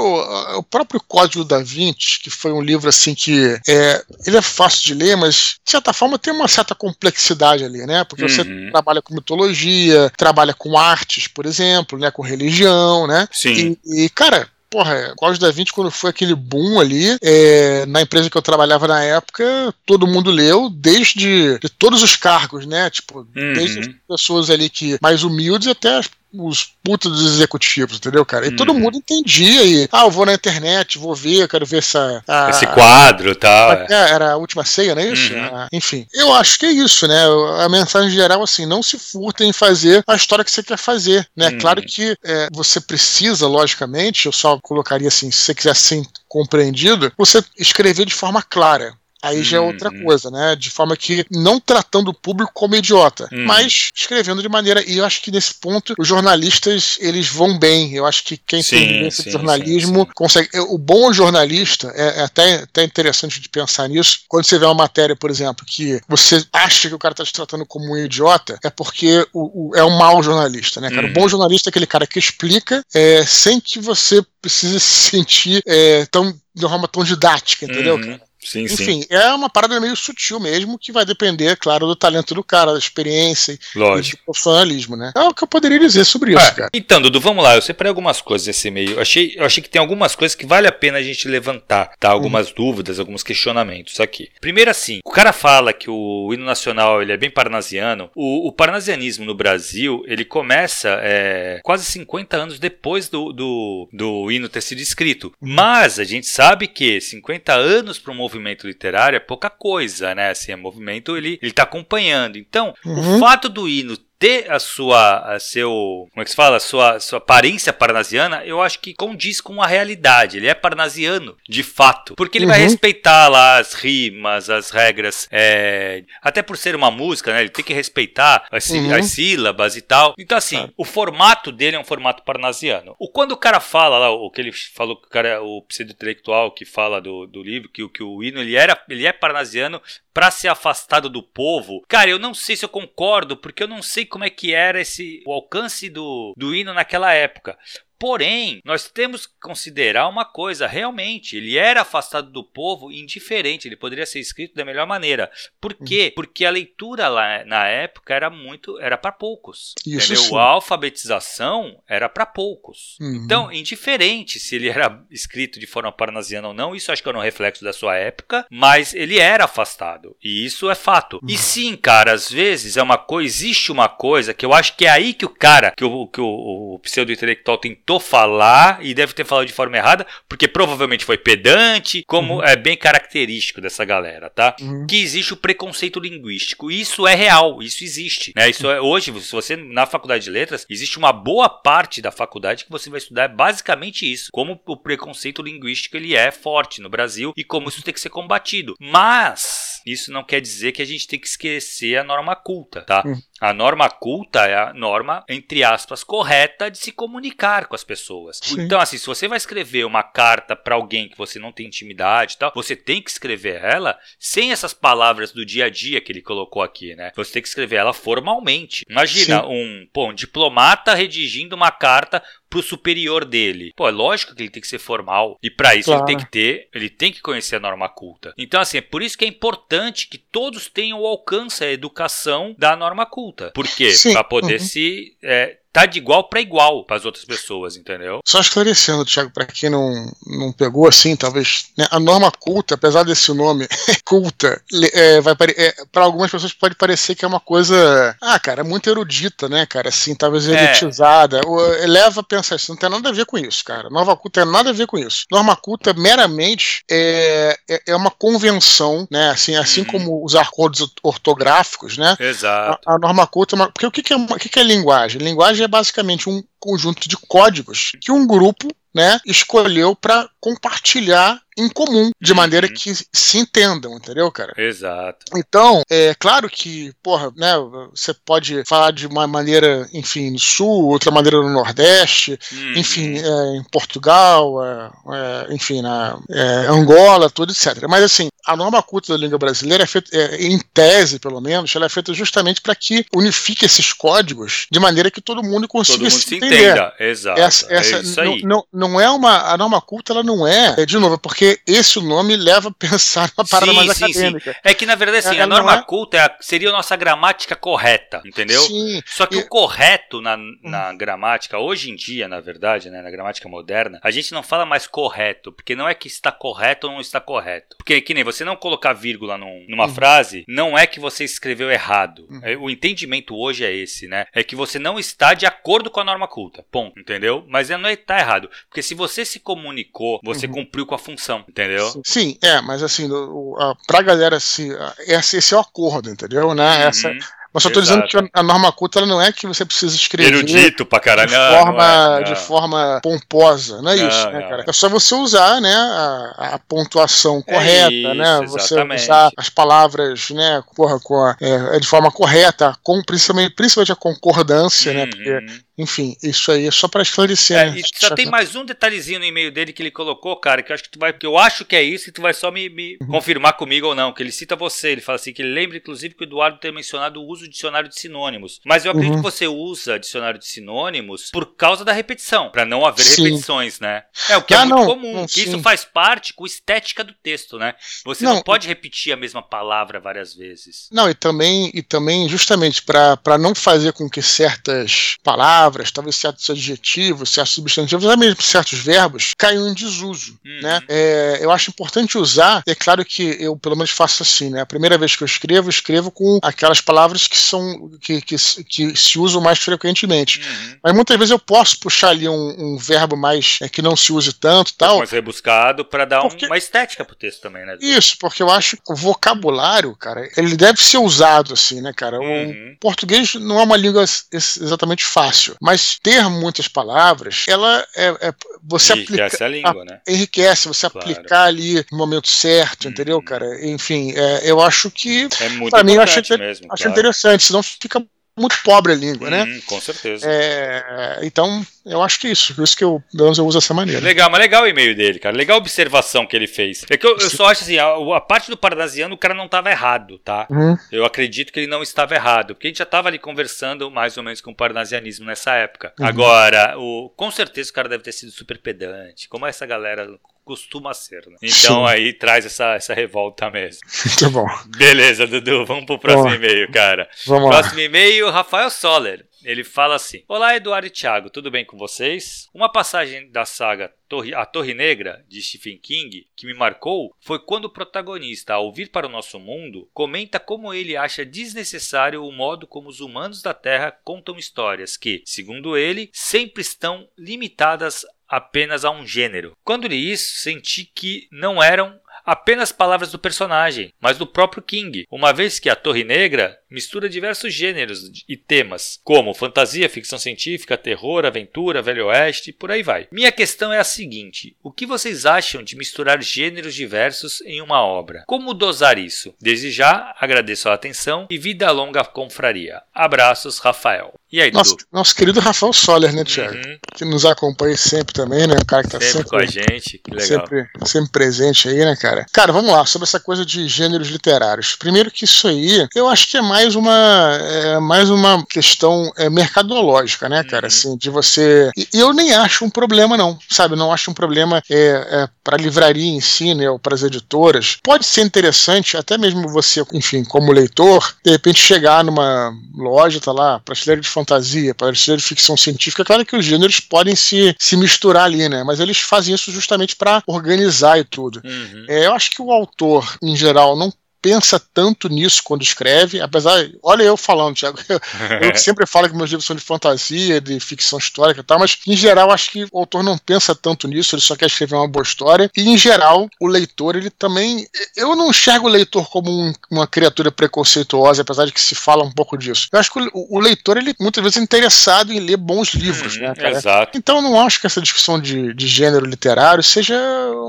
o 0.58 0.64
próprio 0.64 1.02
Código 1.08 1.44
da 1.44 1.60
Vinci, 1.62 2.20
que 2.22 2.30
foi 2.30 2.52
um 2.52 2.62
livro 2.62 2.90
assim 2.90 3.16
que 3.16 3.58
é, 3.68 4.04
ele 4.26 4.38
é 4.38 4.42
fácil 4.42 4.84
de 4.84 4.94
ler, 4.94 5.16
mas 5.16 5.56
de 5.64 5.72
certa 5.72 5.94
forma 5.94 6.20
tem 6.20 6.34
uma 6.34 6.48
certa 6.48 6.76
complexidade 6.76 7.64
ali, 7.64 7.86
né, 7.86 8.04
porque 8.04 8.24
uhum. 8.24 8.30
você 8.30 8.72
trabalha 8.72 9.02
com 9.02 9.16
mitologia, 9.16 10.12
trabalha 10.18 10.54
com 10.54 10.78
artes, 10.78 11.28
por 11.28 11.46
exemplo, 11.46 11.98
né, 11.98 12.12
com 12.12 12.22
religião, 12.22 13.08
né, 13.08 13.28
Sim. 13.32 13.78
e, 13.86 14.06
e 14.06 14.10
cara, 14.10 14.48
porra, 14.76 15.14
Código 15.16 15.46
da 15.46 15.52
Vinci, 15.52 15.72
quando 15.72 15.90
foi 15.90 16.10
aquele 16.10 16.36
boom 16.36 16.82
ali, 16.82 17.18
é, 17.22 17.86
na 17.86 18.02
empresa 18.02 18.30
que 18.30 18.38
eu 18.38 18.42
trabalhava 18.42 18.86
na 18.86 19.02
época, 19.02 19.74
todo 19.86 20.06
mundo 20.06 20.30
leu, 20.30 20.70
desde 20.70 21.58
de 21.60 21.70
todos 21.70 22.04
os 22.04 22.18
cargos, 22.18 22.66
né? 22.66 22.90
Tipo, 22.90 23.20
uhum. 23.20 23.54
desde 23.54 23.80
as 23.80 23.88
pessoas 24.06 24.50
ali 24.50 24.70
que 24.70 24.98
mais 25.02 25.24
humildes 25.24 25.70
até 25.70 25.98
as 25.98 26.10
os 26.40 26.74
putos 26.84 27.12
dos 27.12 27.34
executivos, 27.36 27.98
entendeu, 27.98 28.26
cara? 28.26 28.46
E 28.46 28.50
hum. 28.50 28.56
todo 28.56 28.72
uhum. 28.72 28.80
mundo 28.80 28.98
entendia 28.98 29.64
e, 29.64 29.88
ah, 29.92 30.04
eu 30.04 30.12
vou 30.12 30.26
na 30.26 30.34
internet, 30.34 30.98
vou 30.98 31.16
ver, 31.16 31.42
eu 31.42 31.48
quero 31.48 31.66
ver 31.66 31.78
essa... 31.78 32.24
A, 32.28 32.50
Esse 32.50 32.68
quadro 32.68 33.32
e 33.32 33.36
tal. 33.36 33.72
É, 33.74 33.86
era 33.90 34.32
a 34.34 34.38
última 34.38 34.64
ceia, 34.64 34.96
não 34.96 35.02
é 35.02 35.08
isso? 35.08 35.34
Uhum. 35.34 35.42
Ah, 35.44 35.68
enfim, 35.72 36.06
eu 36.14 36.34
acho 36.34 36.60
que 36.60 36.66
é 36.66 36.72
isso, 36.72 37.08
né? 37.08 37.24
A 37.60 37.70
mensagem 37.70 38.10
geral, 38.10 38.44
assim, 38.44 38.66
não 38.66 38.82
se 38.82 38.98
furtem 38.98 39.50
em 39.50 39.54
fazer 39.54 40.04
a 40.08 40.16
história 40.16 40.44
que 40.44 40.52
você 40.52 40.64
quer 40.64 40.78
fazer, 40.78 41.28
né? 41.36 41.50
Uhum. 41.50 41.58
Claro 41.60 41.82
que 41.82 42.18
é, 42.24 42.48
você 42.52 42.80
precisa, 42.80 43.48
logicamente, 43.48 44.26
eu 44.26 44.32
só 44.32 44.60
colocaria 44.62 45.08
assim, 45.08 45.32
se 45.32 45.40
você 45.40 45.56
quiser 45.56 45.76
ser 45.76 46.04
compreendido, 46.28 47.12
você 47.18 47.44
escrever 47.58 48.06
de 48.06 48.14
forma 48.14 48.42
clara, 48.42 48.94
Aí 49.26 49.44
já 49.44 49.58
é 49.58 49.60
outra 49.60 49.90
uhum. 49.90 50.04
coisa, 50.04 50.30
né? 50.30 50.56
De 50.56 50.70
forma 50.70 50.96
que 50.96 51.26
não 51.32 51.60
tratando 51.60 52.10
o 52.10 52.14
público 52.14 52.52
como 52.54 52.76
idiota, 52.76 53.28
uhum. 53.32 53.46
mas 53.46 53.90
escrevendo 53.96 54.42
de 54.42 54.48
maneira. 54.48 54.84
E 54.88 54.98
eu 54.98 55.06
acho 55.06 55.22
que 55.22 55.32
nesse 55.32 55.56
ponto 55.56 55.96
os 55.98 56.08
jornalistas 56.08 56.98
eles 57.02 57.28
vão 57.28 57.58
bem. 57.58 57.94
Eu 57.94 58.06
acho 58.06 58.24
que 58.24 58.38
quem 58.38 58.62
sim, 58.62 58.78
tem 58.78 59.10
de 59.10 59.32
jornalismo 59.32 60.02
sim, 60.02 60.06
sim. 60.06 60.12
consegue. 60.14 60.50
O 60.70 60.78
bom 60.78 61.12
jornalista 61.12 61.92
é, 61.96 62.20
é, 62.20 62.24
até, 62.24 62.56
até 62.64 62.84
interessante 62.84 63.40
de 63.40 63.50
pensar 63.50 63.90
nisso. 63.90 64.20
Quando 64.28 64.46
você 64.46 64.60
vê 64.60 64.66
uma 64.66 64.76
matéria, 64.76 65.16
por 65.16 65.32
exemplo, 65.32 65.66
que 65.66 66.00
você 66.08 66.46
acha 66.54 66.88
que 66.88 66.96
o 66.96 67.00
cara 67.00 67.14
está 67.14 67.24
te 67.24 67.34
tratando 67.34 67.66
como 67.66 67.94
um 67.94 67.98
idiota, 67.98 68.60
é 68.64 68.70
porque 68.70 69.26
o, 69.34 69.70
o 69.70 69.76
é 69.76 69.84
um 69.84 69.98
mau 69.98 70.22
jornalista, 70.22 70.80
né, 70.80 70.90
cara? 70.90 71.08
Uhum. 71.08 71.12
O 71.12 71.14
bom 71.14 71.28
jornalista 71.28 71.70
é 71.70 71.72
aquele 71.72 71.88
cara 71.88 72.06
que 72.06 72.20
explica 72.20 72.84
é, 72.94 73.26
sem 73.26 73.60
que 73.60 73.80
você 73.80 74.24
precise 74.42 74.80
se 74.80 75.10
sentir 75.10 75.62
é, 75.66 76.06
tão, 76.06 76.32
de 76.54 76.66
uma 76.66 76.70
forma 76.70 76.88
tão 76.88 77.04
didática, 77.04 77.66
entendeu, 77.66 77.96
uhum. 77.96 78.02
cara? 78.02 78.22
Sim, 78.46 78.64
Enfim, 78.66 79.02
sim. 79.02 79.08
é 79.10 79.34
uma 79.34 79.50
parada 79.50 79.80
meio 79.82 79.96
sutil 79.96 80.40
mesmo, 80.40 80.78
que 80.78 80.92
vai 80.92 81.04
depender, 81.04 81.58
claro, 81.58 81.88
do 81.88 81.96
talento 81.96 82.36
do 82.36 82.44
cara, 82.44 82.74
da 82.74 82.80
experiência 82.80 83.58
Lógico. 83.76 84.16
e 84.16 84.20
do 84.20 84.26
profissionalismo, 84.26 84.96
né? 84.96 85.12
É 85.16 85.22
o 85.22 85.34
que 85.34 85.44
eu 85.44 85.48
poderia 85.48 85.80
dizer 85.80 86.06
sobre 86.06 86.34
isso, 86.34 86.56
cara. 86.56 86.70
Então, 86.74 87.02
Dudu, 87.02 87.20
vamos 87.20 87.44
lá. 87.44 87.56
Eu 87.56 87.62
separei 87.62 87.90
algumas 87.90 88.22
coisas 88.22 88.48
nesse 88.48 88.70
meio. 88.70 88.92
Eu 88.92 89.02
achei, 89.02 89.34
eu 89.36 89.46
achei 89.46 89.62
que 89.62 89.70
tem 89.70 89.80
algumas 89.80 90.16
coisas 90.16 90.36
que 90.36 90.46
vale 90.46 90.68
a 90.68 90.72
pena 90.72 91.00
a 91.00 91.04
gente 91.04 91.28
levantar, 91.28 91.92
tá? 92.00 92.10
Algumas 92.10 92.50
uhum. 92.50 92.56
dúvidas, 92.56 93.00
alguns 93.00 93.24
questionamentos 93.24 94.00
aqui. 94.00 94.30
Primeiro, 94.40 94.70
assim, 94.70 95.00
o 95.04 95.12
cara 95.12 95.34
fala 95.34 95.74
que 95.74 95.90
o 95.90 96.32
hino 96.34 96.46
nacional 96.46 97.02
ele 97.02 97.12
é 97.12 97.18
bem 97.18 97.30
parnasiano. 97.30 98.10
O, 98.16 98.48
o 98.48 98.52
parnasianismo 98.52 99.26
no 99.26 99.34
Brasil, 99.34 100.04
ele 100.08 100.24
começa 100.24 101.00
é, 101.02 101.60
quase 101.64 101.86
50 101.86 102.38
anos 102.38 102.60
depois 102.60 103.10
do, 103.10 103.34
do, 103.34 103.90
do 103.92 104.32
hino 104.32 104.48
ter 104.48 104.62
sido 104.62 104.80
escrito. 104.80 105.34
Uhum. 105.42 105.50
Mas 105.50 106.00
a 106.00 106.04
gente 106.04 106.28
sabe 106.28 106.68
que 106.68 107.02
50 107.02 107.54
anos 107.54 107.98
para 107.98 108.12
um 108.12 108.16
movimento 108.16 108.35
literário 108.68 109.18
é 109.18 109.20
pouca 109.20 109.50
coisa, 109.50 110.14
né? 110.16 110.30
Assim, 110.30 110.52
é 110.52 110.56
movimento, 110.56 111.16
ele, 111.16 111.40
ele 111.42 111.52
tá 111.52 111.64
acompanhando. 111.64 112.38
Então, 112.38 112.74
uhum. 112.86 113.18
o 113.18 113.20
fato 113.20 113.50
do 113.50 113.68
hino 113.68 113.98
ter 114.18 114.52
a 114.52 114.60
sua, 114.60 115.36
a 115.36 115.40
seu, 115.40 116.08
como 116.12 116.22
é 116.22 116.24
que 116.24 116.30
se 116.30 116.36
fala, 116.36 116.58
a 116.58 116.60
sua, 116.60 117.00
sua 117.00 117.18
aparência 117.18 117.74
parnasiana, 117.74 118.44
eu 118.46 118.62
acho 118.62 118.80
que 118.80 118.94
condiz 118.94 119.42
com 119.42 119.62
a 119.62 119.68
realidade. 119.68 120.38
Ele 120.38 120.48
é 120.48 120.54
parnasiano, 120.54 121.38
de 121.48 121.64
fato, 121.64 122.16
porque 122.16 122.38
ele 122.38 122.46
uhum. 122.46 122.52
vai 122.52 122.60
respeitar 122.62 123.28
lá 123.28 123.58
as 123.58 123.74
rimas, 123.74 124.50
as 124.50 124.70
regras, 124.70 125.28
é, 125.32 126.04
até 126.22 126.42
por 126.42 126.58
ser 126.58 126.76
uma 126.76 126.92
música, 126.92 127.34
né? 127.34 127.42
Ele 127.42 127.50
tem 127.50 127.66
que 127.66 127.74
respeitar 127.74 128.48
as, 128.52 128.70
uhum. 128.70 128.94
as 128.94 129.06
sílabas 129.08 129.76
e 129.76 129.82
tal. 129.82 130.14
Então 130.18 130.38
assim, 130.38 130.58
ah. 130.58 130.70
o 130.78 130.86
formato 130.86 131.52
dele 131.52 131.76
é 131.76 131.80
um 131.80 131.86
formato 131.86 132.24
parnasiano. 132.24 132.96
O 133.00 133.10
quando 133.10 133.34
o 133.34 133.38
cara 133.38 133.60
fala 133.60 133.98
lá, 133.98 134.10
o 134.10 134.30
que 134.30 134.42
ele 134.42 134.52
falou 134.52 134.96
que 134.96 135.08
o 135.08 135.10
cara, 135.10 135.42
o 135.42 135.62
pseudo-intelectual 135.64 136.52
que 136.52 136.66
fala 136.66 137.02
do, 137.02 137.28
do 137.28 137.44
livro, 137.44 137.70
que, 137.70 137.88
que 137.90 138.04
o 138.04 138.24
hino 138.24 138.40
ele 138.40 138.56
era, 138.56 138.82
ele 138.90 139.06
é 139.06 139.12
parnasiano 139.12 139.82
para 140.16 140.32
ser 140.32 140.48
afastado 140.48 141.10
do 141.10 141.22
povo. 141.22 141.84
Cara, 141.90 142.10
eu 142.10 142.18
não 142.18 142.34
sei 142.34 142.56
se 142.56 142.64
eu 142.64 142.70
concordo, 142.70 143.36
porque 143.36 143.62
eu 143.62 143.68
não 143.68 143.82
sei 143.82 144.05
como 144.06 144.24
é 144.24 144.30
que 144.30 144.54
era 144.54 144.80
esse 144.80 145.22
o 145.26 145.34
alcance 145.34 145.90
do, 145.90 146.34
do 146.38 146.56
hino 146.56 146.74
naquela 146.74 147.14
época. 147.14 147.58
Porém, 148.06 148.62
nós 148.64 148.88
temos 148.88 149.26
que 149.26 149.34
considerar 149.42 150.08
uma 150.08 150.24
coisa: 150.24 150.68
realmente, 150.68 151.38
ele 151.38 151.58
era 151.58 151.82
afastado 151.82 152.30
do 152.30 152.44
povo 152.44 152.92
indiferente, 152.92 153.68
ele 153.68 153.76
poderia 153.76 154.06
ser 154.06 154.20
escrito 154.20 154.54
da 154.54 154.64
melhor 154.64 154.86
maneira. 154.86 155.32
Por 155.60 155.72
uhum. 155.72 155.88
quê? 155.88 156.14
Porque 156.16 156.46
a 156.46 156.52
leitura 156.52 157.08
lá 157.08 157.44
na 157.46 157.66
época 157.66 158.14
era 158.14 158.30
muito, 158.30 158.80
era 158.80 158.96
para 158.96 159.12
poucos. 159.12 159.74
Isso 159.84 160.14
entendeu? 160.14 160.18
Sim. 160.18 160.38
A 160.38 160.42
alfabetização 160.42 161.82
era 161.90 162.08
para 162.08 162.28
poucos. 162.28 162.96
Uhum. 163.02 163.24
Então, 163.26 163.52
indiferente 163.52 164.38
se 164.38 164.56
ele 164.56 164.70
era 164.70 165.04
escrito 165.10 165.60
de 165.60 165.66
forma 165.66 165.92
parnasiana 165.92 166.50
ou 166.50 166.54
não, 166.54 166.76
isso 166.76 166.92
acho 166.92 167.02
que 167.02 167.10
era 167.10 167.18
um 167.18 167.22
reflexo 167.22 167.64
da 167.64 167.74
sua 167.74 167.96
época, 167.96 168.46
mas 168.52 168.94
ele 168.94 169.18
era 169.18 169.46
afastado. 169.46 170.16
E 170.24 170.46
isso 170.46 170.70
é 170.70 170.76
fato. 170.76 171.16
Uhum. 171.24 171.30
E 171.30 171.40
sim, 171.40 171.76
cara, 171.76 172.12
às 172.12 172.30
vezes 172.30 172.78
é 172.78 172.84
uma 172.84 173.00
coisa, 173.00 173.26
existe 173.26 173.72
uma 173.72 173.90
coisa 173.90 174.32
que 174.32 174.46
eu 174.46 174.54
acho 174.54 174.78
que 174.78 174.86
é 174.86 174.92
aí 174.92 175.12
que 175.12 175.26
o 175.26 175.30
cara, 175.30 175.72
que 175.76 175.84
o, 175.84 176.06
que 176.06 176.22
o, 176.22 176.76
o 176.76 176.80
pseudo-intelectual 176.84 177.58
tem 177.58 177.74
tentou 177.96 178.00
falar 178.00 178.84
e 178.84 178.94
deve 178.94 179.14
ter 179.14 179.26
falado 179.26 179.46
de 179.46 179.54
forma 179.54 179.78
errada, 179.78 180.06
porque 180.28 180.48
provavelmente 180.48 181.06
foi 181.06 181.18
pedante, 181.18 182.04
como 182.08 182.36
uhum. 182.36 182.44
é 182.44 182.56
bem 182.56 182.78
característico 182.78 183.62
dessa 183.62 183.86
galera, 183.86 184.30
tá? 184.30 184.56
Uhum. 184.62 184.86
Que 184.88 185.02
existe 185.02 185.34
o 185.34 185.38
preconceito 185.38 186.00
linguístico. 186.00 186.70
Isso 186.70 187.08
é 187.08 187.16
real, 187.16 187.62
isso 187.62 187.84
existe, 187.84 188.34
né? 188.36 188.50
Isso 188.50 188.70
é 188.70 188.82
hoje, 188.82 189.14
se 189.22 189.32
você 189.32 189.56
na 189.56 189.86
faculdade 189.86 190.26
de 190.26 190.30
letras, 190.30 190.66
existe 190.70 190.98
uma 190.98 191.14
boa 191.14 191.50
parte 191.50 192.02
da 192.02 192.12
faculdade 192.12 192.66
que 192.66 192.72
você 192.72 192.90
vai 192.90 193.00
estudar 193.00 193.28
basicamente 193.30 194.12
isso, 194.12 194.30
como 194.32 194.60
o 194.66 194.78
preconceito 194.78 195.42
linguístico 195.42 195.98
ele 195.98 196.16
é 196.16 196.32
forte 196.32 196.82
no 196.82 196.90
Brasil 196.90 197.34
e 197.36 197.44
como 197.44 197.70
isso 197.70 197.84
tem 197.84 197.94
que 197.94 198.00
ser 198.00 198.10
combatido. 198.10 198.76
Mas 198.80 199.75
isso 199.86 200.12
não 200.12 200.24
quer 200.24 200.42
dizer 200.42 200.72
que 200.72 200.82
a 200.82 200.86
gente 200.86 201.08
tem 201.08 201.20
que 201.20 201.28
esquecer 201.28 201.98
a 201.98 202.04
norma 202.04 202.36
culta, 202.36 202.82
tá? 202.82 203.04
Uhum. 203.06 203.22
A 203.40 203.54
norma 203.54 203.90
culta 203.90 204.46
é 204.46 204.56
a 204.56 204.74
norma, 204.74 205.24
entre 205.30 205.64
aspas, 205.64 206.04
correta 206.04 206.72
de 206.72 206.78
se 206.78 206.92
comunicar 206.92 207.68
com 207.68 207.76
as 207.76 207.84
pessoas. 207.84 208.40
Sim. 208.42 208.62
Então, 208.62 208.80
assim, 208.80 208.98
se 208.98 209.06
você 209.06 209.28
vai 209.28 209.38
escrever 209.38 209.86
uma 209.86 210.02
carta 210.02 210.56
para 210.56 210.76
alguém 210.76 211.08
que 211.08 211.18
você 211.18 211.38
não 211.38 211.52
tem 211.52 211.68
intimidade 211.68 212.34
e 212.34 212.38
tal, 212.38 212.52
você 212.56 212.76
tem 212.76 213.02
que 213.02 213.12
escrever 213.12 213.62
ela 213.64 213.98
sem 214.18 214.52
essas 214.52 214.74
palavras 214.74 215.32
do 215.32 215.46
dia 215.46 215.66
a 215.66 215.70
dia 215.70 216.02
que 216.02 216.12
ele 216.12 216.22
colocou 216.22 216.64
aqui, 216.64 216.96
né? 216.96 217.12
Você 217.16 217.34
tem 217.34 217.42
que 217.42 217.48
escrever 217.48 217.76
ela 217.76 217.94
formalmente. 217.94 218.86
Imagina 218.90 219.46
um, 219.46 219.88
pô, 219.94 220.10
um 220.10 220.14
diplomata 220.14 220.96
redigindo 220.96 221.56
uma 221.56 221.72
carta 221.72 222.24
pro 222.50 222.62
superior 222.62 223.26
dele. 223.26 223.74
Pô, 223.76 223.88
é 223.88 223.92
lógico 223.92 224.36
que 224.36 224.42
ele 224.42 224.50
tem 224.50 224.62
que 224.62 224.68
ser 224.68 224.80
formal. 224.80 225.38
E 225.42 225.50
para 225.50 225.76
isso 225.76 225.90
claro. 225.90 226.02
ele 226.02 226.08
tem 226.08 226.18
que 226.18 226.32
ter, 226.32 226.70
ele 226.74 226.90
tem 226.90 227.12
que 227.12 227.22
conhecer 227.22 227.56
a 227.56 227.60
norma 227.60 227.90
culta. 227.90 228.34
Então, 228.38 228.62
assim, 228.62 228.78
é 228.78 228.82
por 228.82 229.02
isso 229.02 229.18
que 229.18 229.26
é 229.26 229.28
importante 229.28 230.08
que 230.08 230.18
todos 230.18 230.68
tenham 230.68 231.00
o 231.02 231.08
alcance, 231.08 231.64
a 231.64 231.72
educação 231.72 232.56
da 232.58 232.76
norma 232.76 233.06
culta. 233.06 233.52
Por 233.52 233.68
quê? 233.68 233.92
Para 234.12 234.24
poder 234.24 234.60
uhum. 234.60 234.66
se 234.66 235.18
é, 235.24 235.58
tá 235.76 235.86
de 235.86 235.98
igual 235.98 236.24
para 236.30 236.40
igual 236.40 236.86
para 236.86 236.96
as 236.96 237.04
outras 237.04 237.26
pessoas, 237.26 237.76
entendeu? 237.76 238.22
Só 238.24 238.40
esclarecendo, 238.40 239.04
Thiago, 239.04 239.30
para 239.30 239.46
quem 239.46 239.70
não, 239.70 240.10
não 240.26 240.54
pegou 240.54 240.88
assim, 240.88 241.18
talvez 241.18 241.66
né, 241.78 241.86
a 241.92 242.00
norma 242.00 242.32
culta, 242.32 242.76
apesar 242.76 243.04
desse 243.04 243.34
nome 243.34 243.68
culta, 244.06 244.62
é, 244.94 245.20
vai 245.20 245.36
é, 245.58 245.76
para 245.92 246.06
algumas 246.06 246.32
pessoas 246.32 246.54
pode 246.54 246.76
parecer 246.76 247.14
que 247.14 247.26
é 247.26 247.28
uma 247.28 247.42
coisa, 247.42 248.16
ah, 248.22 248.40
cara, 248.40 248.64
muito 248.64 248.90
erudita, 248.90 249.50
né, 249.50 249.66
cara, 249.66 249.90
assim, 249.90 250.16
talvez 250.16 250.48
é. 250.48 250.54
elitizada. 250.54 251.42
É. 251.82 251.88
Leva 251.88 252.22
a 252.22 252.24
pensar 252.24 252.56
isso, 252.56 252.72
não 252.72 252.80
tem 252.80 252.90
nada 252.90 253.10
a 253.10 253.12
ver 253.12 253.26
com 253.26 253.38
isso, 253.38 253.62
cara. 253.66 253.90
Norma 253.90 254.16
culta 254.16 254.42
tem 254.42 254.50
nada 254.50 254.70
a 254.70 254.74
ver 254.74 254.88
com 254.88 254.98
isso. 254.98 255.26
Norma 255.30 255.58
culta 255.58 255.94
meramente 255.94 256.86
é, 256.90 257.58
é, 257.70 257.82
é 257.88 257.96
uma 257.98 258.12
convenção, 258.12 259.06
né, 259.12 259.30
assim, 259.32 259.58
assim 259.58 259.82
hum. 259.82 259.86
como 259.92 260.24
os 260.24 260.36
acordos 260.36 260.90
ortográficos, 261.04 261.98
né? 261.98 262.16
Exato. 262.18 262.80
A, 262.88 262.96
a 262.96 262.98
norma 262.98 263.28
culta, 263.28 263.58
porque 263.68 263.86
o 263.86 263.92
que, 263.92 264.02
que 264.02 264.14
é, 264.14 264.16
o 264.16 264.36
que, 264.38 264.48
que 264.48 264.60
é 264.60 264.64
linguagem? 264.64 265.22
Linguagem 265.22 265.65
é 265.66 265.68
basicamente 265.68 266.30
um 266.30 266.44
conjunto 266.60 267.08
de 267.08 267.18
códigos 267.18 267.92
que 268.02 268.12
um 268.12 268.26
grupo 268.26 268.68
né, 268.96 269.20
escolheu 269.26 269.94
para 269.94 270.30
compartilhar 270.40 271.42
em 271.58 271.70
comum, 271.70 272.12
de 272.22 272.32
uhum. 272.32 272.38
maneira 272.38 272.68
que 272.68 272.94
se 272.96 273.38
entendam, 273.38 273.96
entendeu, 273.96 274.30
cara? 274.32 274.54
Exato. 274.58 275.26
Então, 275.36 275.82
é 275.90 276.14
claro 276.16 276.50
que, 276.50 276.94
porra, 277.02 277.32
né, 277.36 277.54
você 277.92 278.14
pode 278.14 278.64
falar 278.66 278.92
de 278.92 279.08
uma 279.08 279.26
maneira, 279.28 279.88
enfim, 279.94 280.32
no 280.32 280.40
sul, 280.40 280.88
outra 280.88 281.12
maneira 281.12 281.38
no 281.42 281.50
nordeste, 281.50 282.40
uhum. 282.52 282.74
enfim, 282.78 283.18
é, 283.18 283.58
em 283.58 283.64
Portugal, 283.72 284.64
é, 284.64 284.92
é 285.12 285.54
enfim, 285.54 285.82
na 285.82 286.18
é, 286.30 286.68
Angola, 286.68 287.30
tudo, 287.30 287.52
etc. 287.52 287.86
Mas, 287.90 288.04
assim, 288.04 288.30
a 288.46 288.56
norma 288.56 288.82
culta 288.84 289.14
da 289.14 289.20
língua 289.20 289.38
brasileira 289.38 289.84
é 289.84 289.88
feita, 289.88 290.10
é, 290.16 290.44
em 290.44 290.60
tese, 290.74 291.20
pelo 291.20 291.40
menos, 291.40 291.74
ela 291.76 291.86
é 291.86 291.90
feita 291.90 292.14
justamente 292.14 292.62
para 292.62 292.76
que 292.76 293.06
unifique 293.16 293.66
esses 293.66 293.94
códigos 293.94 294.68
de 294.70 294.80
maneira 294.80 295.10
que 295.10 295.22
todo 295.22 295.44
mundo 295.44 295.68
consiga 295.68 296.00
todo 296.00 296.12
mundo 296.12 296.22
se, 296.22 296.28
se 296.28 296.36
entenda. 296.36 296.94
Exato. 297.00 297.40
Essa, 297.40 297.74
essa 297.74 298.24
não, 298.24 298.38
não, 298.38 298.66
não, 298.74 299.02
é 299.02 299.10
uma. 299.10 299.54
A 299.54 299.58
norma 299.58 299.80
culta, 299.80 300.14
ela 300.14 300.24
não 300.24 300.48
é, 300.48 300.86
de 300.86 300.98
novo, 300.98 301.18
porque 301.18 301.46
porque 301.46 301.60
esse 301.68 302.02
nome 302.02 302.36
leva 302.36 302.70
a 302.70 302.72
pensar 302.72 303.30
numa 303.38 303.48
parada 303.48 303.72
sim, 303.72 303.78
mais 303.78 303.98
sim, 303.98 304.06
acadêmica. 304.06 304.54
Sim. 304.54 304.60
É 304.64 304.74
que, 304.74 304.86
na 304.86 304.96
verdade, 304.96 305.28
assim, 305.28 305.38
é, 305.38 305.42
a 305.42 305.48
norma 305.48 305.76
é... 305.76 305.82
culta 305.84 306.18
é 306.18 306.22
a, 306.22 306.38
seria 306.40 306.70
a 306.70 306.72
nossa 306.72 306.96
gramática 306.96 307.56
correta, 307.56 308.22
entendeu? 308.26 308.62
Sim. 308.62 309.02
Só 309.06 309.26
que 309.26 309.36
e... 309.36 309.40
o 309.40 309.48
correto 309.48 310.22
na, 310.22 310.38
na 310.64 310.92
hum. 310.92 310.98
gramática, 310.98 311.60
hoje 311.60 311.92
em 311.92 311.96
dia, 311.96 312.28
na 312.28 312.40
verdade, 312.40 312.90
né, 312.90 313.02
na 313.02 313.12
gramática 313.12 313.48
moderna, 313.48 314.00
a 314.02 314.10
gente 314.10 314.32
não 314.32 314.42
fala 314.42 314.66
mais 314.66 314.88
correto, 314.88 315.52
porque 315.52 315.76
não 315.76 315.88
é 315.88 315.94
que 315.94 316.08
está 316.08 316.32
correto 316.32 316.88
ou 316.88 316.94
não 316.94 317.02
está 317.02 317.20
correto. 317.20 317.76
Porque, 317.78 318.02
que 318.02 318.14
nem 318.14 318.24
você 318.24 318.35
não 318.44 318.56
colocar 318.56 318.94
vírgula 318.94 319.38
num, 319.38 319.66
numa 319.70 319.86
uhum. 319.86 319.94
frase, 319.94 320.44
não 320.48 320.78
é 320.78 320.86
que 320.86 321.00
você 321.00 321.24
escreveu 321.24 321.72
errado. 321.72 322.28
Uhum. 322.30 322.40
É, 322.44 322.58
o 322.58 322.70
entendimento 322.70 323.36
hoje 323.36 323.64
é 323.64 323.74
esse, 323.74 324.08
né? 324.08 324.26
É 324.34 324.44
que 324.44 324.56
você 324.56 324.78
não 324.78 325.00
está 325.00 325.34
de 325.34 325.46
acordo 325.46 325.90
com 325.90 326.00
a 326.00 326.04
norma 326.04 326.28
culta. 326.28 326.66
Ponto. 326.72 327.00
Entendeu? 327.00 327.46
Mas 327.48 327.70
não 327.70 327.90
está 327.90 328.18
é, 328.18 328.22
errado. 328.22 328.50
Porque 328.68 328.82
se 328.82 328.94
você 328.94 329.24
se 329.24 329.40
comunicou, 329.40 330.20
você 330.24 330.46
uhum. 330.48 330.54
cumpriu 330.54 330.86
com 330.86 330.96
a 330.96 331.00
função 331.00 331.46
entendeu? 331.48 332.02
Sim, 332.04 332.38
é, 332.42 332.62
mas 332.62 332.84
assim, 332.84 333.10
o, 333.12 333.56
a, 333.58 333.76
pra 333.88 334.02
galera 334.02 334.40
se. 334.40 334.70
Esse, 335.00 335.38
esse 335.38 335.54
é 335.54 335.58
o 335.58 335.62
acordo, 335.62 336.10
entendeu? 336.10 336.54
Né? 336.54 336.64
Uhum. 336.64 336.84
Essa, 336.84 337.16
mas 337.56 337.64
só 337.64 337.70
estou 337.70 337.82
dizendo 337.82 338.06
que 338.06 338.18
a 338.34 338.44
norma 338.44 338.70
culta 338.70 339.00
ela 339.00 339.08
não 339.08 339.22
é 339.22 339.32
que 339.32 339.48
você 339.48 339.64
precisa 339.64 339.96
escrever 339.96 340.28
Erudito 340.28 340.86
pra 340.86 341.00
caralho. 341.00 341.30
De, 341.30 341.36
forma, 341.36 341.72
não 341.72 341.82
é, 341.82 342.20
não. 342.20 342.24
de 342.24 342.36
forma 342.36 343.00
pomposa, 343.02 343.82
não 343.82 343.92
é 343.92 343.96
isso, 343.96 344.30
né, 344.30 344.42
cara? 344.42 344.66
É 344.68 344.74
só 344.74 344.90
você 344.90 345.16
usar 345.16 345.62
né, 345.62 345.74
a, 345.74 346.56
a 346.56 346.60
pontuação 346.60 347.42
é 347.48 347.54
correta, 347.54 347.94
isso, 347.94 348.14
né? 348.14 348.42
Você 348.48 348.76
usar 348.84 349.32
as 349.38 349.48
palavras 349.48 350.32
né, 350.32 350.62
porra, 350.76 351.00
com 351.00 351.16
a, 351.16 351.38
é, 351.40 351.80
de 351.80 351.88
forma 351.88 352.12
correta, 352.12 352.76
com, 352.84 353.02
principalmente, 353.02 353.56
principalmente 353.56 353.94
a 353.94 353.96
concordância, 353.96 354.92
uhum. 354.92 354.98
né? 354.98 355.08
Porque 355.08 355.66
enfim, 355.78 356.16
isso 356.24 356.52
aí 356.52 356.68
é 356.68 356.72
só 356.72 356.88
para 356.88 357.02
esclarecer. 357.02 357.58
É, 357.58 357.72
né? 357.72 357.82
só 357.94 358.16
tem 358.16 358.28
mais 358.28 358.56
um 358.56 358.64
detalhezinho 358.64 359.20
no 359.20 359.26
e-mail 359.26 359.52
dele 359.52 359.74
que 359.74 359.84
ele 359.84 359.92
colocou, 359.92 360.36
cara, 360.38 360.64
que 360.64 360.72
eu 360.72 360.74
acho 360.74 360.84
que 360.86 360.92
tu 360.92 361.00
vai, 361.00 361.12
que 361.12 361.26
eu 361.26 361.38
acho 361.38 361.66
que 361.66 361.76
é 361.76 361.84
isso 361.84 362.10
e 362.10 362.14
tu 362.14 362.22
vai 362.22 362.34
só 362.34 362.50
me, 362.50 362.70
me 362.70 362.98
uhum. 363.02 363.08
confirmar 363.08 363.58
comigo 363.58 363.88
ou 363.88 363.96
não, 363.96 364.14
que 364.14 364.24
ele 364.24 364.32
cita 364.32 364.56
você, 364.56 364.92
ele 364.92 365.02
fala 365.02 365.18
assim 365.18 365.34
que 365.34 365.42
ele 365.42 365.54
lembra 365.54 365.78
inclusive 365.78 366.16
que 366.16 366.24
o 366.24 366.26
Eduardo 366.26 366.60
ter 366.60 366.72
mencionado 366.72 367.22
o 367.22 367.28
uso 367.28 367.45
uso 367.46 367.50
dicionário 367.50 367.90
de 367.90 368.00
sinônimos. 368.00 368.60
Mas 368.66 368.86
eu 368.86 368.92
acredito 368.92 369.14
uhum. 369.14 369.24
que 369.24 369.32
você 369.32 369.48
usa 369.48 370.00
dicionário 370.00 370.40
de 370.40 370.46
sinônimos 370.46 371.30
por 371.32 371.56
causa 371.56 371.86
da 371.86 371.94
repetição, 371.94 372.50
para 372.50 372.66
não 372.66 372.86
haver 372.86 373.04
sim. 373.04 373.24
repetições, 373.24 373.80
né? 373.80 374.04
É 374.30 374.38
o 374.38 374.42
que 374.42 374.54
é 374.54 374.58
ah, 374.58 374.62
é 374.62 374.66
muito 374.66 374.80
não, 374.80 374.86
comum, 374.86 375.14
não, 375.14 375.28
que 375.28 375.42
isso 375.42 375.62
faz 375.62 375.86
parte 375.86 376.34
com 376.34 376.46
estética 376.46 377.04
do 377.04 377.14
texto, 377.14 377.58
né? 377.58 377.76
Você 378.04 378.24
não, 378.24 378.36
não 378.36 378.42
pode 378.42 378.68
repetir 378.68 379.14
a 379.14 379.18
mesma 379.18 379.42
palavra 379.42 380.00
várias 380.00 380.34
vezes. 380.34 380.88
Não, 380.92 381.10
e 381.10 381.14
também, 381.14 381.72
e 381.74 381.82
também 381.82 382.28
justamente 382.28 382.82
para 382.82 383.38
não 383.38 383.54
fazer 383.54 383.94
com 383.94 384.10
que 384.10 384.22
certas 384.22 385.16
palavras, 385.24 385.92
talvez 385.92 386.16
certos 386.16 386.50
adjetivos, 386.50 387.30
certos 387.30 387.54
substantivos, 387.54 388.06
até 388.06 388.18
mesmo 388.18 388.42
certos 388.42 388.80
verbos, 388.80 389.32
caiam 389.38 389.70
em 389.70 389.74
desuso, 389.74 390.40
uhum. 390.46 390.62
né? 390.62 390.82
É, 390.88 391.40
eu 391.42 391.52
acho 391.52 391.70
importante 391.70 392.18
usar, 392.18 392.64
é 392.68 392.76
claro 392.76 393.06
que 393.06 393.38
eu 393.40 393.58
pelo 393.58 393.76
menos 393.76 393.92
faço 393.92 394.24
assim, 394.24 394.50
né? 394.50 394.62
A 394.62 394.66
primeira 394.66 394.98
vez 394.98 395.16
que 395.16 395.24
eu 395.24 395.26
escrevo, 395.26 395.68
eu 395.68 395.72
escrevo 395.72 396.12
com 396.12 396.40
aquelas 396.42 396.82
palavras 396.82 397.28
que 397.28 397.35
são 397.38 397.90
que, 398.02 398.22
que, 398.22 398.36
que 398.64 398.96
se 398.96 399.20
usam 399.20 399.42
mais 399.42 399.60
frequentemente. 399.60 400.40
Uhum. 400.40 400.78
Mas 400.84 400.94
muitas 400.94 401.18
vezes 401.18 401.32
eu 401.32 401.40
posso 401.40 401.80
puxar 401.80 402.10
ali 402.10 402.28
um, 402.28 402.56
um 402.58 402.78
verbo 402.78 403.16
mais 403.16 403.60
é, 403.62 403.70
que 403.70 403.82
não 403.82 403.96
se 403.96 404.12
use 404.12 404.34
tanto, 404.34 404.74
tal. 404.76 405.00
Mais 405.00 405.12
rebuscado 405.12 405.86
para 405.86 406.06
dar 406.06 406.22
porque... 406.22 406.46
uma 406.46 406.58
estética 406.58 407.04
pro 407.04 407.16
texto 407.16 407.42
também, 407.42 407.66
né? 407.66 407.78
Isso, 407.82 408.18
porque 408.20 408.42
eu 408.42 408.50
acho 408.50 408.78
que 408.78 408.92
o 408.92 408.96
vocabulário, 408.96 409.96
cara, 409.96 410.30
ele 410.38 410.56
deve 410.56 410.82
ser 410.82 410.98
usado 410.98 411.54
assim, 411.54 411.82
né, 411.82 411.94
cara? 411.94 412.20
Uhum. 412.20 412.74
O 412.76 412.80
português 412.80 413.36
não 413.36 413.60
é 413.60 413.64
uma 413.64 413.78
língua 413.78 414.06
exatamente 414.32 415.04
fácil, 415.04 415.56
mas 415.62 415.98
ter 416.02 416.30
muitas 416.30 416.68
palavras, 416.68 417.46
ela 417.48 417.86
é, 417.96 418.08
é 418.28 418.34
você 418.64 418.94
enriquece 418.94 419.36
aplica, 419.36 419.46
a 419.46 419.48
língua, 419.48 419.82
a, 419.82 419.86
né? 419.86 420.02
Enriquece, 420.08 420.68
você 420.68 420.90
claro. 420.90 421.10
aplicar 421.10 421.44
ali 421.44 421.86
no 421.92 421.98
momento 421.98 422.28
certo, 422.28 422.86
uhum. 422.86 422.92
entendeu, 422.92 423.22
cara? 423.22 423.66
Enfim, 423.66 424.14
é, 424.16 424.50
eu 424.50 424.62
acho 424.62 424.90
que 424.90 425.28
é 425.40 425.50
muito 425.50 425.72
para 425.72 425.84
mim 425.84 425.94
eu 425.94 426.02
acho, 426.02 426.20
mesmo, 426.38 426.68
acho 426.70 426.84
claro. 426.84 426.92
interessante, 426.92 427.25
senão 427.40 427.64
fica 427.64 428.06
muito 428.38 428.58
pobre 428.64 428.92
a 428.92 428.96
língua, 428.96 429.30
né? 429.30 429.46
Hum, 429.46 429.62
com 429.66 429.80
certeza. 429.80 430.28
É, 430.30 431.20
então, 431.24 431.66
eu 431.86 432.02
acho 432.02 432.20
que 432.20 432.28
isso, 432.28 432.54
por 432.54 432.66
isso 432.66 432.76
que 432.76 432.84
eu, 432.84 433.02
pelo 433.12 433.24
menos 433.24 433.38
eu 433.38 433.46
uso 433.46 433.58
dessa 433.58 433.74
maneira. 433.74 434.02
Legal, 434.02 434.30
mas 434.30 434.42
legal 434.42 434.64
o 434.64 434.68
e-mail 434.68 434.94
dele, 434.94 435.20
cara. 435.20 435.36
Legal 435.36 435.56
a 435.56 435.60
observação 435.60 436.28
que 436.28 436.36
ele 436.36 436.48
fez. 436.48 436.86
É 436.90 436.98
que 436.98 437.08
eu, 437.08 437.18
eu 437.18 437.30
só 437.30 437.46
acho 437.46 437.64
assim, 437.64 437.78
a, 437.78 437.88
a, 438.18 438.22
parte 438.22 438.50
do 438.50 438.58
Parnasiano 438.58 439.16
o 439.16 439.18
cara 439.18 439.34
não 439.34 439.46
estava 439.46 439.72
errado, 439.72 440.20
tá? 440.20 440.46
Uhum. 440.50 440.78
Eu 440.92 441.06
acredito 441.06 441.54
que 441.54 441.62
ele 441.62 441.68
não 441.68 441.82
estava 441.82 442.14
errado, 442.14 442.56
porque 442.56 442.68
a 442.68 442.70
gente 442.70 442.80
já 442.80 442.84
estava 442.84 443.08
ali 443.08 443.18
conversando 443.18 443.90
mais 443.90 444.18
ou 444.18 444.24
menos 444.24 444.42
com 444.42 444.52
o 444.52 444.56
parnasianismo 444.56 445.26
nessa 445.26 445.54
época. 445.54 445.94
Uhum. 445.98 446.06
Agora, 446.06 446.78
o, 446.78 447.10
com 447.16 447.32
certeza 447.32 447.72
o 447.72 447.74
cara 447.74 447.88
deve 447.88 448.04
ter 448.04 448.12
sido 448.12 448.34
super 448.34 448.58
pedante, 448.58 449.30
como 449.30 449.46
essa 449.46 449.66
galera 449.66 450.10
costuma 450.46 450.94
ser, 450.94 451.26
né? 451.28 451.36
Então 451.66 451.88
Sim. 451.88 451.92
aí 451.92 452.14
traz 452.14 452.46
essa, 452.46 452.76
essa 452.76 452.94
revolta 452.94 453.50
mesmo. 453.50 453.82
Muito 454.06 454.30
bom. 454.32 454.48
Beleza, 454.78 455.26
Dudu, 455.26 455.66
vamos 455.66 455.86
pro 455.86 456.00
próximo 456.00 456.34
e-mail, 456.34 456.72
cara. 456.72 457.10
Vamos 457.26 457.50
próximo 457.50 457.80
e-mail, 457.80 458.30
Rafael 458.30 458.70
Soller. 458.70 459.26
Ele 459.44 459.64
fala 459.64 459.96
assim: 459.96 460.24
Olá, 460.28 460.56
Eduardo 460.56 460.88
e 460.88 460.90
Thiago, 460.90 461.30
tudo 461.30 461.52
bem 461.52 461.64
com 461.64 461.78
vocês? 461.78 462.50
Uma 462.54 462.72
passagem 462.72 463.30
da 463.30 463.46
saga 463.46 463.94
Torre, 464.08 464.34
A 464.34 464.46
Torre 464.46 464.74
Negra, 464.74 465.24
de 465.28 465.42
Stephen 465.42 465.78
King, 465.78 466.28
que 466.36 466.46
me 466.46 466.54
marcou 466.54 467.16
foi 467.20 467.40
quando 467.40 467.66
o 467.66 467.70
protagonista, 467.70 468.54
ao 468.54 468.74
vir 468.74 468.90
para 468.90 469.08
o 469.08 469.10
nosso 469.10 469.40
mundo, 469.40 469.90
comenta 469.94 470.40
como 470.40 470.74
ele 470.74 470.98
acha 470.98 471.26
desnecessário 471.26 472.24
o 472.24 472.32
modo 472.32 472.68
como 472.68 472.90
os 472.90 473.00
humanos 473.00 473.42
da 473.42 473.54
Terra 473.54 473.92
contam 474.04 474.38
histórias 474.38 474.98
que, 474.98 475.22
segundo 475.26 475.78
ele, 475.78 476.10
sempre 476.14 476.62
estão 476.62 477.08
limitadas 477.18 478.06
apenas 478.28 478.86
a 478.86 478.92
um 478.92 479.06
gênero. 479.06 479.56
Quando 479.64 479.88
li 479.88 480.12
isso, 480.12 480.38
senti 480.38 480.86
que 480.86 481.28
não 481.32 481.62
eram 481.62 482.00
apenas 482.26 482.72
palavras 482.72 483.12
do 483.12 483.20
personagem, 483.20 483.94
mas 484.00 484.18
do 484.18 484.26
próprio 484.26 484.64
King, 484.64 485.06
uma 485.10 485.32
vez 485.32 485.60
que 485.60 485.70
a 485.70 485.76
Torre 485.76 486.04
Negra 486.04 486.58
mistura 486.70 487.08
diversos 487.08 487.54
gêneros 487.54 488.12
e 488.28 488.36
temas, 488.36 489.00
como 489.04 489.34
fantasia, 489.34 489.88
ficção 489.88 490.20
científica, 490.20 490.78
terror, 490.78 491.26
aventura, 491.26 491.82
velho 491.82 492.08
oeste 492.08 492.50
e 492.50 492.54
por 492.54 492.70
aí 492.70 492.84
vai. 492.84 493.08
Minha 493.12 493.32
questão 493.32 493.72
é 493.72 493.80
a 493.80 493.84
seguinte: 493.84 494.58
o 494.62 494.72
que 494.72 494.86
vocês 494.86 495.26
acham 495.26 495.64
de 495.64 495.78
misturar 495.78 496.22
gêneros 496.22 496.76
diversos 496.76 497.42
em 497.42 497.62
uma 497.62 497.82
obra? 497.82 498.24
Como 498.28 498.54
dosar 498.54 498.98
isso? 498.98 499.34
Desde 499.40 499.72
já, 499.72 500.14
agradeço 500.20 500.68
a 500.68 500.74
atenção 500.74 501.28
e 501.30 501.38
vida 501.38 501.72
longa 501.72 502.04
confraria. 502.04 502.82
Abraços, 502.94 503.60
Rafael. 503.60 504.14
E 504.32 504.42
aí, 504.42 504.52
nosso, 504.52 504.76
nosso 504.92 505.16
querido 505.16 505.40
Rafael 505.40 505.72
Soller, 505.72 506.14
né, 506.14 506.24
Thiago? 506.26 506.56
Uhum. 506.56 506.78
Que 506.94 507.06
nos 507.06 507.26
acompanha 507.26 507.78
sempre 507.78 508.14
também, 508.14 508.46
né? 508.46 508.56
O 508.62 508.66
cara 508.66 508.84
que 508.84 508.90
tá 508.90 509.00
sempre, 509.00 509.14
sempre 509.14 509.30
com 509.30 509.38
a 509.38 509.46
gente, 509.46 509.98
que 509.98 510.12
legal. 510.12 510.28
Sempre, 510.28 510.68
sempre 510.86 511.12
presente 511.12 511.70
aí, 511.70 511.86
né, 511.86 511.96
cara? 511.96 512.15
Cara, 512.32 512.52
vamos 512.52 512.72
lá, 512.72 512.86
sobre 512.86 513.08
essa 513.08 513.20
coisa 513.20 513.46
de 513.46 513.68
gêneros 513.68 514.08
literários. 514.08 514.76
Primeiro 514.76 515.12
que 515.12 515.26
isso 515.26 515.48
aí, 515.48 515.88
eu 515.96 516.08
acho 516.08 516.30
que 516.30 516.38
é 516.38 516.42
mais 516.42 516.76
uma, 516.76 517.38
é 517.42 517.80
mais 517.80 518.10
uma 518.10 518.46
questão 518.46 519.12
é, 519.18 519.30
mercadológica, 519.30 520.30
né, 520.30 520.44
cara? 520.44 520.66
Uhum. 520.66 520.68
Assim, 520.68 520.98
de 520.98 521.10
você. 521.10 521.70
E 521.76 522.00
eu 522.00 522.14
nem 522.14 522.34
acho 522.34 522.66
um 522.66 522.70
problema, 522.70 523.18
não, 523.18 523.38
sabe? 523.50 523.76
Não 523.76 523.92
acho 523.92 524.12
um 524.12 524.14
problema 524.14 524.62
é, 524.70 524.76
é 524.78 525.30
para 525.44 525.58
a 525.58 525.62
livraria 525.62 526.12
em 526.12 526.22
si, 526.22 526.56
né, 526.56 526.70
ou 526.70 526.80
para 526.80 526.96
as 526.96 527.04
editoras. 527.04 527.78
Pode 527.84 528.06
ser 528.06 528.22
interessante, 528.22 528.98
até 528.98 529.18
mesmo 529.18 529.48
você, 529.48 529.84
enfim, 529.94 530.24
como 530.24 530.52
leitor, 530.52 531.16
de 531.24 531.32
repente 531.32 531.60
chegar 531.60 532.04
numa 532.04 532.52
loja, 532.76 533.20
tá 533.20 533.32
lá, 533.32 533.60
prateleira 533.60 534.02
de 534.02 534.08
fantasia, 534.08 534.74
prateleira 534.74 535.22
de 535.22 535.28
ficção 535.28 535.56
científica. 535.56 536.02
É 536.02 536.06
claro 536.06 536.26
que 536.26 536.36
os 536.36 536.44
gêneros 536.44 536.80
podem 536.80 537.16
se, 537.16 537.56
se 537.60 537.78
misturar 537.78 538.26
ali, 538.26 538.50
né? 538.50 538.64
Mas 538.64 538.80
eles 538.80 539.00
fazem 539.00 539.36
isso 539.36 539.52
justamente 539.52 539.96
para 539.96 540.24
organizar 540.26 541.00
e 541.00 541.04
tudo. 541.04 541.42
Uhum. 541.44 541.86
É, 541.88 542.05
eu 542.06 542.14
acho 542.14 542.32
que 542.32 542.42
o 542.42 542.52
autor, 542.52 543.18
em 543.22 543.36
geral, 543.36 543.76
não 543.76 543.92
pensa 544.22 544.60
tanto 544.74 545.08
nisso 545.08 545.42
quando 545.44 545.62
escreve, 545.62 546.20
apesar, 546.20 546.68
olha 546.82 547.04
eu 547.04 547.16
falando, 547.16 547.56
Thiago, 547.56 547.80
eu, 547.88 548.00
eu 548.42 548.56
sempre 548.58 548.86
falo 548.86 549.10
que 549.10 549.16
meus 549.16 549.30
livros 549.30 549.46
são 549.46 549.56
de 549.56 549.62
fantasia, 549.62 550.42
de 550.42 550.60
ficção 550.60 550.98
histórica 551.00 551.42
e 551.42 551.44
tal, 551.44 551.60
mas 551.60 551.78
em 551.88 551.96
geral 551.96 552.32
acho 552.32 552.52
que 552.52 552.66
o 552.72 552.80
autor 552.80 553.04
não 553.04 553.18
pensa 553.18 553.54
tanto 553.54 553.88
nisso, 553.88 554.16
ele 554.16 554.22
só 554.22 554.36
quer 554.36 554.48
escrever 554.48 554.76
uma 554.76 554.88
boa 554.88 555.04
história, 555.04 555.50
e 555.56 555.70
em 555.70 555.78
geral 555.78 556.28
o 556.40 556.48
leitor, 556.48 556.96
ele 556.96 557.10
também, 557.10 557.68
eu 557.96 558.16
não 558.16 558.30
enxergo 558.30 558.68
o 558.68 558.72
leitor 558.72 559.10
como 559.10 559.30
um, 559.30 559.54
uma 559.72 559.88
criatura 559.88 560.32
preconceituosa, 560.32 561.22
apesar 561.22 561.46
de 561.46 561.52
que 561.52 561.62
se 561.62 561.76
fala 561.76 562.04
um 562.04 562.12
pouco 562.12 562.38
disso. 562.38 562.68
Eu 562.72 562.80
acho 562.80 562.92
que 562.92 563.00
o, 563.00 563.38
o 563.38 563.40
leitor, 563.40 563.78
ele 563.78 563.94
muitas 564.00 564.24
vezes 564.24 564.38
é 564.38 564.42
interessado 564.42 565.12
em 565.12 565.20
ler 565.20 565.38
bons 565.38 565.74
livros, 565.74 566.18
hum, 566.18 566.22
né, 566.22 566.34
cara? 566.36 566.58
Exato. 566.58 566.98
Então 566.98 567.18
eu 567.18 567.22
não 567.22 567.40
acho 567.40 567.60
que 567.60 567.68
essa 567.68 567.82
discussão 567.82 568.20
de, 568.20 568.54
de 568.54 568.68
gênero 568.68 569.06
literário 569.06 569.64
seja 569.64 569.96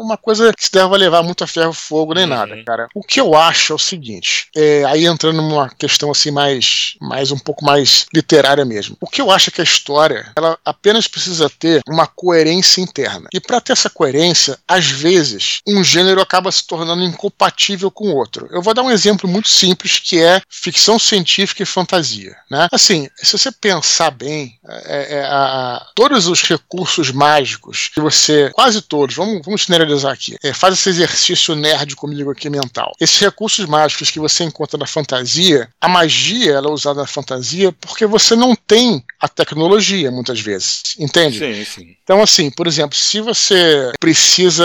uma 0.00 0.16
coisa 0.16 0.52
que 0.52 0.64
se 0.64 0.72
deva 0.72 0.96
levar 0.96 1.22
muito 1.22 1.44
a 1.44 1.46
ferro 1.46 1.72
fogo 1.72 2.14
nem 2.14 2.24
uhum. 2.24 2.30
nada, 2.30 2.62
cara. 2.64 2.88
O 2.94 3.02
que 3.02 3.20
eu 3.20 3.36
acho 3.36 3.55
acho 3.56 3.72
é 3.72 3.76
o 3.76 3.78
seguinte, 3.78 4.48
é, 4.54 4.84
aí 4.84 5.06
entrando 5.06 5.42
numa 5.42 5.68
questão 5.70 6.10
assim 6.10 6.30
mais, 6.30 6.94
mais 7.00 7.30
um 7.30 7.38
pouco 7.38 7.64
mais 7.64 8.06
literária 8.14 8.64
mesmo. 8.64 8.96
O 9.00 9.08
que 9.08 9.20
eu 9.20 9.30
acho 9.30 9.50
é 9.50 9.52
que 9.52 9.60
a 9.60 9.64
história, 9.64 10.30
ela 10.36 10.58
apenas 10.64 11.08
precisa 11.08 11.50
ter 11.50 11.80
uma 11.88 12.06
coerência 12.06 12.80
interna. 12.80 13.28
E 13.32 13.40
para 13.40 13.60
ter 13.60 13.72
essa 13.72 13.90
coerência, 13.90 14.58
às 14.68 14.86
vezes, 14.86 15.60
um 15.66 15.82
gênero 15.82 16.20
acaba 16.20 16.52
se 16.52 16.66
tornando 16.66 17.02
incompatível 17.02 17.90
com 17.90 18.08
o 18.08 18.14
outro. 18.14 18.48
Eu 18.50 18.62
vou 18.62 18.74
dar 18.74 18.82
um 18.82 18.90
exemplo 18.90 19.28
muito 19.28 19.48
simples 19.48 19.98
que 19.98 20.22
é 20.22 20.40
ficção 20.48 20.98
científica 20.98 21.62
e 21.62 21.66
fantasia. 21.66 22.36
Né? 22.50 22.68
Assim, 22.70 23.08
se 23.16 23.36
você 23.36 23.50
pensar 23.50 24.10
bem, 24.10 24.58
é, 24.68 25.18
é, 25.18 25.24
a, 25.24 25.86
todos 25.94 26.28
os 26.28 26.42
recursos 26.42 27.10
mágicos 27.10 27.90
que 27.92 28.00
você, 28.00 28.50
quase 28.52 28.82
todos, 28.82 29.14
vamos, 29.14 29.42
vamos 29.44 29.62
generalizar 29.62 30.12
aqui, 30.12 30.36
é, 30.42 30.52
faz 30.52 30.74
esse 30.74 30.88
exercício 30.88 31.54
nerd 31.54 31.96
comigo 31.96 32.30
aqui 32.30 32.50
mental. 32.50 32.92
Esses 33.00 33.18
recursos 33.18 33.45
recursos 33.46 33.66
mágicos 33.66 34.10
que 34.10 34.18
você 34.18 34.44
encontra 34.44 34.78
na 34.78 34.86
fantasia, 34.86 35.68
a 35.80 35.88
magia 35.88 36.52
ela 36.52 36.68
é 36.68 36.70
usada 36.70 37.00
na 37.00 37.06
fantasia 37.06 37.72
porque 37.72 38.04
você 38.06 38.34
não 38.34 38.54
tem 38.54 39.04
a 39.20 39.28
tecnologia 39.28 40.10
muitas 40.10 40.40
vezes, 40.40 40.82
entende? 40.98 41.38
Sim, 41.38 41.64
sim. 41.64 41.96
Então, 42.02 42.22
assim, 42.22 42.50
por 42.50 42.66
exemplo, 42.66 42.96
se 42.96 43.20
você 43.20 43.92
precisa 44.00 44.64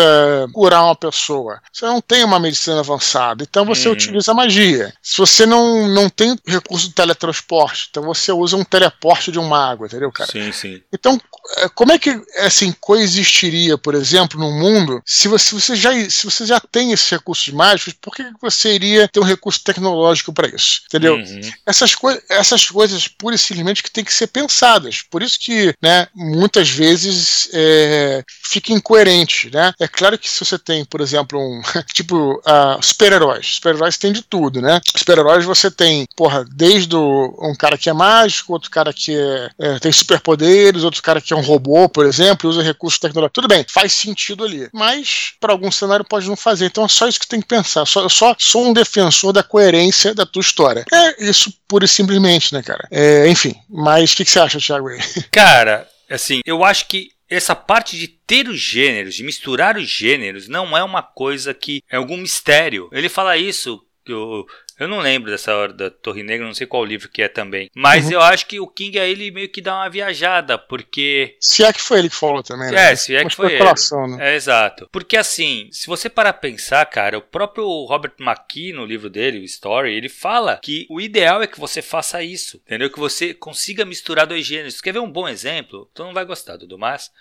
curar 0.54 0.84
uma 0.84 0.96
pessoa, 0.96 1.60
você 1.72 1.86
não 1.86 2.02
tem 2.02 2.24
uma 2.24 2.40
medicina 2.40 2.80
avançada, 2.80 3.44
então 3.44 3.66
você 3.66 3.88
hum. 3.88 3.94
utiliza 3.94 4.34
magia. 4.34 4.94
Se 5.02 5.18
você 5.18 5.46
não, 5.46 5.88
não 5.88 6.10
tem 6.10 6.36
recurso 6.46 6.88
de 6.88 6.96
teletransporte, 6.96 7.88
então 7.90 8.04
você 8.04 8.32
usa 8.32 8.58
um 8.58 8.64
teleporte 8.64 9.32
de 9.32 9.40
um 9.40 9.48
mago, 9.48 9.86
entendeu, 9.86 10.12
cara? 10.12 10.32
Sim, 10.32 10.52
sim. 10.52 10.82
Então, 10.92 11.20
é, 11.58 11.70
como 11.70 11.92
é 11.92 12.00
que 12.00 12.20
assim 12.38 12.74
coexistiria, 12.80 13.78
por 13.78 13.96
exemplo, 13.96 14.40
no 14.40 14.52
mundo, 14.52 15.02
se 15.06 15.28
você, 15.28 15.56
você 15.56 15.76
já 15.76 15.92
se 16.10 16.26
você 16.26 16.46
já 16.46 16.60
tem 16.60 16.92
esses 16.92 17.10
recursos 17.10 17.52
mágicos, 17.54 17.94
por 17.94 18.16
que 18.16 18.24
você 18.42 18.71
iria 18.72 19.08
ter 19.08 19.20
um 19.20 19.24
recurso 19.24 19.64
tecnológico 19.64 20.34
para 20.34 20.48
isso? 20.48 20.82
Entendeu? 20.88 21.16
Uhum. 21.16 21.42
Essas, 21.66 21.96
coi 21.96 22.20
essas 22.30 22.70
coisas, 22.70 23.08
pura 23.08 23.36
e 23.36 23.40
simplesmente, 23.40 23.84
que 23.84 23.92
tem 23.92 24.04
que 24.04 24.14
ser 24.14 24.28
pensadas. 24.28 25.02
Por 25.10 25.22
isso 25.22 25.40
que, 25.40 25.74
né, 25.82 26.08
muitas 26.16 26.70
vezes 26.70 27.50
é, 27.54 28.24
fica 28.44 28.74
incoerente, 28.74 29.50
né? 29.54 29.74
É 29.80 29.88
claro 29.88 30.18
que 30.18 30.30
se 30.30 30.44
você 30.44 30.58
tem, 30.58 30.86
por 30.86 31.02
exemplo, 31.02 31.40
um 31.40 31.62
tipo 31.94 32.40
uh, 32.40 32.82
super-heróis, 32.82 33.56
super-heróis 33.56 33.98
tem 33.98 34.12
de 34.12 34.22
tudo, 34.22 34.62
né? 34.62 34.82
Super-heróis 34.96 35.46
você 35.46 35.70
tem, 35.70 36.06
porra, 36.16 36.46
desde 36.52 36.96
o, 36.96 37.38
um 37.42 37.56
cara 37.56 37.78
que 37.78 37.90
é 37.90 37.94
mágico, 37.94 38.54
outro 38.54 38.70
cara 38.70 38.94
que 38.94 39.16
é, 39.16 39.50
é, 39.60 39.80
tem 39.80 39.92
superpoderes, 39.92 40.84
outro 40.84 41.02
cara 41.02 41.22
que 41.22 41.34
é 41.34 41.36
um 41.36 41.42
robô, 41.42 41.88
por 41.90 42.06
exemplo, 42.06 42.50
usa 42.50 42.62
recursos 42.62 43.00
tecnológicos. 43.00 43.42
Tudo 43.42 43.48
bem, 43.48 43.66
faz 43.68 43.94
sentido 43.94 44.44
ali. 44.44 44.70
Mas 44.74 45.34
para 45.40 45.54
algum 45.54 45.72
cenário 45.72 46.06
pode 46.06 46.28
não 46.28 46.36
fazer. 46.36 46.66
Então 46.66 46.86
é 46.86 46.88
só 46.88 47.08
isso 47.08 47.20
que 47.20 47.28
tem 47.28 47.42
que 47.42 47.48
pensar. 47.48 47.86
Só, 47.86 48.02
eu 48.02 48.10
só 48.10 48.36
sou 48.62 48.70
um 48.70 48.74
defensor 48.74 49.34
da 49.34 49.44
coerência 49.44 50.14
da 50.14 50.26
tua 50.26 50.42
história. 50.42 50.86
É 50.94 51.26
isso 51.26 51.52
pura 51.68 51.86
e 51.86 51.88
simplesmente, 51.88 52.54
né, 52.54 52.62
cara? 52.62 52.88
É, 52.92 53.28
enfim, 53.28 53.56
mas 53.68 54.14
o 54.14 54.16
que, 54.16 54.26
que, 54.26 54.32
você 54.32 54.40
acha, 54.40 54.60
Thiago? 54.60 54.88
Cara, 55.32 55.90
assim, 56.10 56.42
eu 56.46 56.64
acho 56.64 56.88
que 56.88 57.10
essa 57.28 57.56
parte 57.56 57.98
de 57.98 58.08
ter 58.08 58.48
os 58.48 58.60
gêneros, 58.60 59.16
de 59.16 59.24
misturar 59.24 59.78
os 59.78 59.90
gêneros, 59.90 60.48
não 60.48 60.78
é 60.78 60.84
uma 60.84 61.02
coisa 61.02 61.54
que 61.54 61.82
é 61.90 61.96
algum 61.96 62.18
mistério. 62.18 62.90
Ele 62.92 63.10
fala 63.10 63.38
isso 63.38 63.82
o 64.10 64.46
eu 64.82 64.88
não 64.88 64.98
lembro 64.98 65.30
dessa 65.30 65.56
hora 65.56 65.72
da 65.72 65.92
Torre 65.92 66.24
Negra, 66.24 66.44
não 66.44 66.56
sei 66.56 66.66
qual 66.66 66.84
livro 66.84 67.08
que 67.08 67.22
é 67.22 67.28
também. 67.28 67.70
Mas 67.76 68.08
uhum. 68.08 68.14
eu 68.14 68.22
acho 68.22 68.48
que 68.48 68.60
o 68.60 68.66
King 68.66 68.98
aí 68.98 69.12
ele 69.12 69.30
meio 69.30 69.48
que 69.48 69.62
dá 69.62 69.76
uma 69.76 69.90
viajada, 69.90 70.58
porque. 70.58 71.36
Se 71.40 71.64
é 71.64 71.72
que 71.72 71.80
foi 71.80 72.00
ele 72.00 72.10
que 72.10 72.16
falou 72.16 72.42
também, 72.42 72.72
né? 72.72 72.92
É, 72.92 72.96
se 72.96 73.16
é 73.16 73.24
que 73.24 73.36
foi 73.36 73.54
ele. 73.54 73.64
Né? 73.64 74.32
É, 74.32 74.36
exato. 74.36 74.90
Porque 74.92 75.16
assim, 75.16 75.70
se 75.72 75.86
você 75.86 76.10
parar 76.10 76.34
pra 76.34 76.50
pensar, 76.50 76.84
cara, 76.88 77.20
o 77.20 77.22
próprio 77.22 77.64
Robert 77.86 78.14
McKee, 78.20 78.74
no 78.74 78.84
livro 78.84 79.08
dele, 79.08 79.38
o 79.38 79.44
Story, 79.44 79.94
ele 79.94 80.10
fala 80.10 80.58
que 80.58 80.88
o 80.90 81.00
ideal 81.00 81.44
é 81.44 81.48
que 81.48 81.60
você 81.60 81.84
faça 81.84 82.24
isso, 82.24 82.58
entendeu? 82.66 82.90
Que 82.90 83.00
você 83.00 83.36
consiga 83.36 83.86
misturar 83.86 84.26
dois 84.26 84.44
gêneros. 84.44 84.82
Quer 84.82 84.94
ver 84.94 85.00
um 85.00 85.12
bom 85.12 85.30
exemplo? 85.30 85.92
Tu 85.94 86.04
não 86.04 86.12
vai 86.12 86.26
gostar, 86.26 86.58
Dudu, 86.58 86.80
mas. 86.80 87.12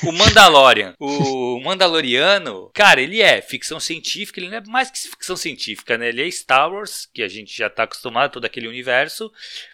O 0.02 0.12
Mandalorian. 0.12 0.94
o 0.98 1.60
Mandaloriano, 1.60 2.70
cara, 2.72 3.02
ele 3.02 3.20
é 3.20 3.42
ficção 3.42 3.78
científica, 3.78 4.40
ele 4.40 4.48
não 4.48 4.56
é 4.56 4.62
mais 4.66 4.90
que 4.90 4.98
ficção 4.98 5.36
científica, 5.36 5.98
né? 5.98 6.08
Ele 6.08 6.26
é 6.26 6.30
Star 6.30 6.72
Wars 6.72 7.09
que 7.12 7.22
a 7.22 7.28
gente 7.28 7.56
já 7.56 7.66
está 7.66 7.82
acostumado, 7.82 8.32
todo 8.32 8.44
aquele 8.44 8.68
universo, 8.68 9.30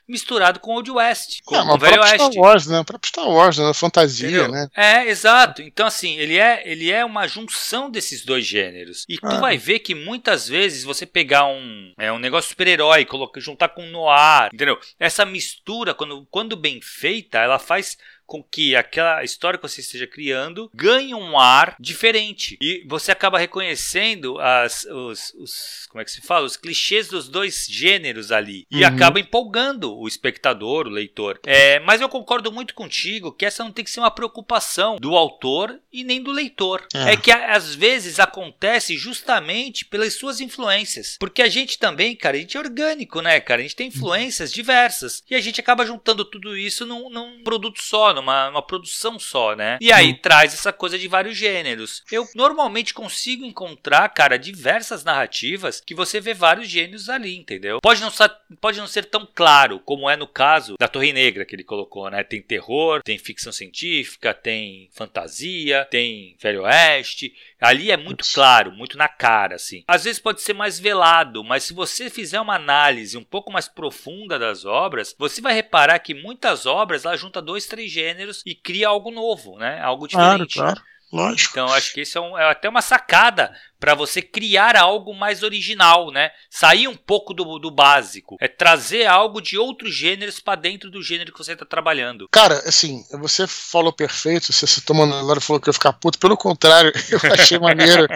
misturado 0.09 0.61
com 0.61 0.75
Old 0.75 0.91
West, 0.91 1.41
com, 1.45 1.55
é, 1.55 1.63
o 1.63 1.79
Velho 1.79 2.01
Oeste. 2.01 2.17
Star 2.17 2.31
Wars, 2.37 2.67
né? 2.67 2.81
O 2.81 2.85
próprio 2.85 3.09
Star 3.09 3.29
Wars, 3.29 3.59
né? 3.59 3.75
Fantasia, 3.75 4.29
Entendeu? 4.29 4.51
né? 4.51 4.69
É, 4.75 5.09
exato. 5.09 5.63
Então, 5.63 5.87
assim, 5.87 6.17
ele 6.17 6.39
é, 6.39 6.63
ele 6.65 6.91
é 6.91 7.05
uma 7.05 7.27
junção 7.27 7.91
desses 7.91 8.25
dois 8.25 8.45
gêneros. 8.45 9.05
E 9.09 9.19
ah. 9.23 9.29
tu 9.29 9.41
vai 9.41 9.59
ver 9.59 9.81
que 9.81 9.95
muitas 9.95 10.49
vezes 10.49 10.85
você 10.85 11.05
pegar 11.05 11.47
um, 11.47 11.93
é, 11.99 12.11
um 12.11 12.19
negócio 12.19 12.51
super-herói, 12.51 13.07
juntar 13.37 13.69
com 13.71 13.87
noir, 13.87 14.51
entendeu? 14.53 14.79
Essa 14.99 15.25
mistura, 15.25 15.95
quando, 15.95 16.27
quando 16.31 16.57
bem 16.57 16.81
feita, 16.81 17.39
ela 17.39 17.59
faz 17.59 17.97
com 18.27 18.43
que 18.43 18.75
aquela 18.75 19.23
história 19.25 19.59
que 19.59 19.67
você 19.67 19.81
esteja 19.81 20.07
criando 20.07 20.71
ganhe 20.75 21.15
um 21.15 21.39
ar 21.39 21.77
diferente. 21.79 22.59
E 22.61 22.85
você 22.87 23.13
acaba 23.13 23.39
reconhecendo 23.39 24.39
as, 24.41 24.85
os, 24.85 25.33
os 25.35 25.87
como 25.89 26.03
é 26.03 26.05
que 26.05 26.11
se 26.11 26.21
fala? 26.21 26.47
Os 26.47 26.57
clichês 26.57 27.09
dos 27.09 27.29
dois 27.29 27.67
gêneros 27.69 28.33
ali. 28.33 28.67
E 28.71 28.83
uhum. 28.83 28.89
acaba 28.89 29.21
empolgando 29.21 29.97
o 29.97 30.09
espectador, 30.09 30.87
o 30.87 30.91
leitor. 30.91 31.41
É, 31.45 31.79
mas 31.81 32.01
eu 32.01 32.09
concordo 32.09 32.53
muito 32.53 32.75
contigo 32.75 33.33
que 33.33 33.47
essa 33.47 33.65
não 33.65 33.73
tem 33.73 33.85
que 33.85 33.91
ser 33.91 34.01
uma 34.01 34.11
preocupação 34.11 34.97
do 34.97 35.17
autor 35.17 35.79
e 35.93 36.05
nem 36.05 36.23
do 36.23 36.33
leitor. 36.33 36.87
É, 36.95 37.13
é 37.13 37.17
que 37.17 37.31
às 37.31 37.75
vezes 37.75 38.19
acontece 38.19 38.97
justamente 38.97 39.85
pelas 39.85 40.15
suas 40.15 40.41
influências. 40.41 41.17
Porque 41.19 41.43
a 41.43 41.49
gente 41.49 41.79
também, 41.79 42.17
cara, 42.17 42.37
a 42.37 42.41
gente 42.41 42.57
é 42.57 42.61
orgânico, 42.61 43.21
né, 43.21 43.41
cara? 43.41 43.61
A 43.61 43.63
gente 43.63 43.77
tem 43.77 43.89
influências 43.89 44.53
diversas. 44.53 45.23
E 45.31 45.35
a 45.35 45.41
gente 45.41 45.61
acaba 45.61 45.87
juntando 45.87 46.25
tudo 46.25 46.57
isso 46.57 46.85
num, 46.85 47.09
num 47.09 47.43
produto 47.43 47.81
só, 47.81 48.13
numa, 48.17 48.51
numa 48.51 48.63
produção 48.63 49.19
só, 49.19 49.55
né? 49.55 49.79
E 49.81 49.93
aí 49.93 50.11
hum. 50.11 50.19
traz 50.21 50.53
essa 50.53 50.73
coisa 50.73 50.99
de 50.99 51.07
vários 51.07 51.37
gêneros. 51.37 52.03
Eu 52.11 52.27
normalmente 52.35 52.93
consigo 52.93 53.45
encontrar, 53.45 54.09
cara, 54.09 54.39
diversas 54.39 55.05
narrativas 55.05 55.81
que 55.81 55.95
você 55.95 56.21
vê 56.21 56.35
vários 56.35 56.69
gêneros 56.69 57.09
ali, 57.09 57.37
entendeu? 57.37 57.79
Pode 57.81 58.01
não, 58.01 58.11
ser, 58.11 58.31
pode 58.61 58.79
não 58.79 58.87
ser 58.87 59.05
tão 59.05 59.29
claro 59.33 59.79
como 59.81 60.11
é 60.11 60.17
no 60.17 60.27
caso 60.27 60.75
da 60.79 60.89
Torre 60.89 61.13
Negra 61.13 61.45
que 61.45 61.55
ele 61.55 61.65
colocou, 61.65 62.11
né? 62.11 62.25
Tem 62.25 62.43
terror, 62.43 63.03
tem 63.03 63.19
ficção 63.19 63.53
científica, 63.53 64.35
tem 64.35 64.89
fantasia, 64.93 65.87
tem 65.91 66.37
Velho 66.41 66.63
Oeste. 66.63 67.35
Ali 67.61 67.91
é 67.91 67.97
muito 67.97 68.25
claro, 68.35 68.73
muito 68.73 68.99
na 68.99 69.09
cara, 69.09 69.57
assim. 69.57 69.83
Às 69.89 70.05
vezes 70.05 70.21
pode 70.21 70.43
ser 70.43 70.53
mais 70.53 70.79
velado, 70.79 71.43
mas 71.43 71.65
se 71.65 71.73
você 71.73 72.11
fizer 72.11 72.41
uma 72.41 72.55
análise 72.55 73.17
um 73.17 73.25
pouco 73.25 73.51
mais 73.51 73.69
profunda 73.69 74.39
das 74.39 74.65
obras, 74.65 75.15
você 75.19 75.41
vai 75.41 75.55
reparar 75.55 75.99
que 75.99 76.15
muitas 76.15 76.67
obras 76.67 77.05
lá 77.05 77.17
junta 77.17 77.41
dois, 77.41 77.67
três 77.67 77.91
gêneros 77.91 78.06
e 78.45 78.55
cria 78.55 78.89
algo 78.89 79.11
novo, 79.11 79.57
né? 79.59 79.81
Algo 79.81 80.07
diferente. 80.07 80.55
Claro, 80.55 80.75
claro. 80.75 80.97
Lógico. 81.13 81.53
Então 81.53 81.73
acho 81.73 81.93
que 81.93 82.03
isso 82.03 82.19
é, 82.19 82.21
um, 82.21 82.39
é 82.39 82.51
até 82.51 82.69
uma 82.69 82.83
sacada 82.83 83.55
para 83.79 83.95
você 83.95 84.23
criar 84.23 84.77
algo 84.77 85.15
mais 85.15 85.43
original, 85.43 86.11
né? 86.11 86.31
Sair 86.51 86.89
um 86.89 86.97
pouco 86.97 87.35
do, 87.35 87.59
do 87.59 87.71
básico, 87.71 88.37
é 88.41 88.49
trazer 88.49 89.07
algo 89.07 89.41
de 89.41 89.59
outros 89.59 89.95
gêneros 89.95 90.41
para 90.41 90.61
dentro 90.61 90.91
do 90.91 91.03
gênero 91.03 91.33
que 91.33 91.39
você 91.39 91.53
está 91.53 91.65
trabalhando. 91.65 92.29
Cara, 92.31 92.63
assim, 92.67 93.05
você 93.13 93.47
falou 93.47 93.93
perfeito, 93.93 94.53
você 94.53 94.67
se 94.67 94.81
tomando 94.81 95.15
agora 95.15 95.41
falou 95.41 95.61
que 95.61 95.69
eu 95.69 95.71
ia 95.71 95.75
ficar 95.75 95.93
puto, 95.93 96.19
pelo 96.19 96.37
contrário, 96.37 96.93
eu 97.11 97.33
achei 97.33 97.59
maneiro, 97.59 98.07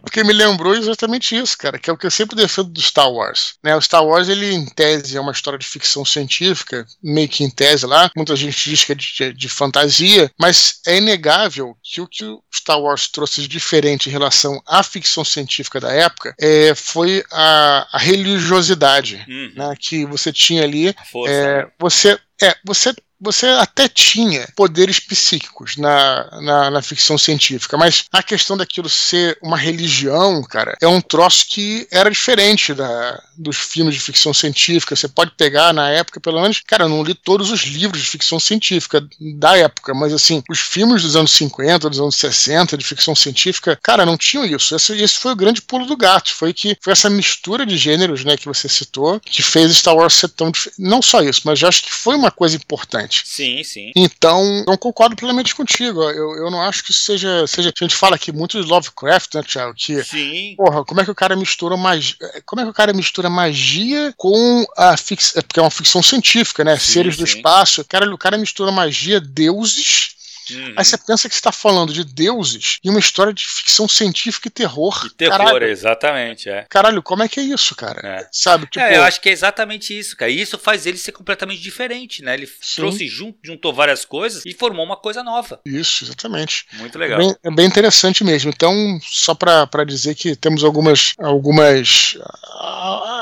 porque 0.00 0.22
me 0.22 0.32
lembrou 0.32 0.74
exatamente 0.74 1.36
isso, 1.36 1.56
cara, 1.56 1.78
que 1.78 1.90
é 1.90 1.92
o 1.92 1.96
que 1.96 2.06
eu 2.06 2.10
sempre 2.10 2.36
defendo 2.36 2.70
do 2.70 2.80
Star 2.80 3.10
Wars, 3.10 3.54
né? 3.62 3.74
O 3.76 3.80
Star 3.80 4.04
Wars, 4.04 4.28
ele 4.28 4.52
em 4.52 4.66
tese 4.66 5.16
é 5.16 5.20
uma 5.20 5.32
história 5.32 5.58
de 5.58 5.66
ficção 5.66 6.04
científica, 6.04 6.86
meio 7.02 7.28
que 7.28 7.44
em 7.44 7.50
tese 7.50 7.86
lá, 7.86 8.10
muita 8.16 8.36
gente 8.36 8.70
diz 8.70 8.84
que 8.84 8.92
é 8.92 8.94
de, 8.94 9.32
de, 9.32 9.48
fantasia, 9.48 10.30
mas 10.38 10.80
é 10.86 10.98
inegável 10.98 11.76
que 11.82 12.00
o 12.00 12.06
que 12.06 12.24
o 12.24 12.42
Star 12.54 12.80
Wars 12.80 13.08
trouxe 13.08 13.42
de 13.42 13.48
diferente 13.48 14.08
em 14.08 14.12
relação 14.12 14.60
à 14.66 14.82
ficção 14.82 15.05
ficção 15.06 15.24
científica 15.24 15.80
da 15.80 15.92
época 15.92 16.34
é, 16.38 16.74
foi 16.74 17.24
a, 17.32 17.88
a 17.92 17.98
religiosidade 17.98 19.24
uhum. 19.28 19.52
né, 19.54 19.74
que 19.78 20.04
você 20.04 20.32
tinha 20.32 20.62
ali. 20.62 20.94
É, 21.26 21.66
você, 21.78 22.18
é, 22.42 22.54
você 22.64 22.94
você 23.20 23.46
até 23.46 23.88
tinha 23.88 24.46
poderes 24.54 25.00
psíquicos 25.00 25.76
na, 25.76 26.40
na, 26.40 26.70
na, 26.70 26.82
ficção 26.82 27.16
científica, 27.16 27.76
mas 27.76 28.04
a 28.12 28.22
questão 28.22 28.56
daquilo 28.56 28.88
ser 28.88 29.38
uma 29.42 29.56
religião, 29.56 30.42
cara, 30.42 30.76
é 30.80 30.86
um 30.86 31.00
troço 31.00 31.46
que 31.48 31.86
era 31.90 32.10
diferente 32.10 32.74
da, 32.74 33.22
dos 33.36 33.56
filmes 33.56 33.94
de 33.94 34.00
ficção 34.00 34.34
científica. 34.34 34.94
Você 34.94 35.08
pode 35.08 35.32
pegar 35.32 35.72
na 35.72 35.88
época, 35.90 36.20
pelo 36.20 36.40
menos, 36.40 36.60
cara, 36.66 36.84
eu 36.84 36.88
não 36.88 37.02
li 37.02 37.14
todos 37.14 37.50
os 37.50 37.62
livros 37.62 38.02
de 38.02 38.08
ficção 38.08 38.38
científica 38.38 39.06
da 39.36 39.56
época, 39.56 39.94
mas 39.94 40.12
assim, 40.12 40.42
os 40.50 40.60
filmes 40.60 41.02
dos 41.02 41.16
anos 41.16 41.32
50, 41.32 41.88
dos 41.88 42.00
anos 42.00 42.16
60 42.16 42.76
de 42.76 42.84
ficção 42.84 43.14
científica, 43.14 43.78
cara, 43.82 44.04
não 44.04 44.16
tinham 44.16 44.44
isso. 44.44 44.74
Esse, 44.74 44.92
esse 45.00 45.14
foi 45.14 45.32
o 45.32 45.36
grande 45.36 45.62
pulo 45.62 45.86
do 45.86 45.96
gato. 45.96 46.34
Foi 46.34 46.52
que 46.52 46.76
foi 46.82 46.92
essa 46.92 47.08
mistura 47.08 47.64
de 47.64 47.76
gêneros, 47.76 48.24
né, 48.24 48.36
que 48.36 48.46
você 48.46 48.68
citou, 48.68 49.18
que 49.20 49.42
fez 49.42 49.74
Star 49.76 49.96
Wars 49.96 50.14
ser 50.14 50.28
tão 50.28 50.52
Não 50.78 51.00
só 51.00 51.22
isso, 51.22 51.42
mas 51.44 51.60
eu 51.60 51.68
acho 51.68 51.82
que 51.82 51.92
foi 51.92 52.14
uma 52.14 52.30
coisa 52.30 52.56
importante 52.56 53.05
Sim, 53.24 53.62
sim. 53.62 53.92
Então, 53.94 54.64
eu 54.66 54.78
concordo 54.78 55.16
plenamente 55.16 55.54
contigo. 55.54 56.02
Eu, 56.02 56.36
eu 56.36 56.50
não 56.50 56.60
acho 56.60 56.84
que 56.84 56.92
seja, 56.92 57.46
seja. 57.46 57.72
A 57.74 57.84
gente 57.84 57.94
fala 57.94 58.16
aqui 58.16 58.32
muito 58.32 58.60
de 58.60 58.68
Lovecraft, 58.68 59.34
né, 59.34 59.42
Thiago? 59.42 59.74
Que, 59.74 60.02
sim. 60.02 60.54
Porra, 60.56 60.84
como 60.84 61.00
é 61.00 61.04
que 61.04 61.10
o 61.10 61.14
cara 61.14 61.36
mistura 61.36 61.76
magia. 61.76 62.16
Como 62.44 62.60
é 62.60 62.64
que 62.64 62.70
o 62.70 62.74
cara 62.74 62.92
mistura 62.92 63.30
magia 63.30 64.12
com 64.16 64.64
a 64.76 64.96
ficção. 64.96 65.42
Porque 65.42 65.60
é 65.60 65.62
uma 65.62 65.70
ficção 65.70 66.02
científica, 66.02 66.64
né? 66.64 66.76
Sim, 66.78 66.92
Seres 66.92 67.14
sim. 67.14 67.22
do 67.22 67.26
espaço. 67.26 67.84
Cara, 67.84 68.12
o 68.12 68.18
cara 68.18 68.38
mistura 68.38 68.72
magia, 68.72 69.20
deuses 69.20 70.15
Uhum. 70.50 70.74
Aí 70.76 70.84
você 70.84 70.96
pensa 70.98 71.28
que 71.28 71.34
está 71.34 71.52
falando 71.52 71.92
de 71.92 72.04
deuses 72.04 72.78
e 72.82 72.90
uma 72.90 72.98
história 73.00 73.32
de 73.32 73.44
ficção 73.46 73.88
científica 73.88 74.48
e 74.48 74.50
terror. 74.50 75.06
E 75.06 75.10
terror, 75.10 75.38
Caralho. 75.38 75.66
exatamente, 75.66 76.48
é. 76.48 76.66
Caralho, 76.68 77.02
como 77.02 77.22
é 77.22 77.28
que 77.28 77.40
é 77.40 77.42
isso, 77.42 77.74
cara? 77.74 78.00
É. 78.06 78.28
Sabe? 78.32 78.66
Tipo... 78.66 78.84
É, 78.84 78.96
eu 78.96 79.04
acho 79.04 79.20
que 79.20 79.28
é 79.28 79.32
exatamente 79.32 79.96
isso, 79.96 80.16
cara. 80.16 80.30
E 80.30 80.40
isso 80.40 80.58
faz 80.58 80.86
ele 80.86 80.98
ser 80.98 81.12
completamente 81.12 81.60
diferente, 81.60 82.22
né? 82.22 82.34
Ele 82.34 82.46
Sim. 82.46 82.76
trouxe 82.76 83.08
junto, 83.08 83.38
juntou 83.42 83.72
várias 83.72 84.04
coisas 84.04 84.44
e 84.44 84.54
formou 84.54 84.84
uma 84.84 84.96
coisa 84.96 85.22
nova. 85.22 85.60
Isso, 85.64 86.04
exatamente. 86.04 86.66
Muito 86.74 86.98
legal. 86.98 87.20
É 87.20 87.24
bem, 87.24 87.36
é 87.44 87.50
bem 87.50 87.66
interessante 87.66 88.22
mesmo. 88.24 88.50
Então, 88.50 88.98
só 89.02 89.34
para 89.34 89.84
dizer 89.84 90.14
que 90.14 90.36
temos 90.36 90.64
algumas. 90.64 91.14
algumas. 91.18 92.16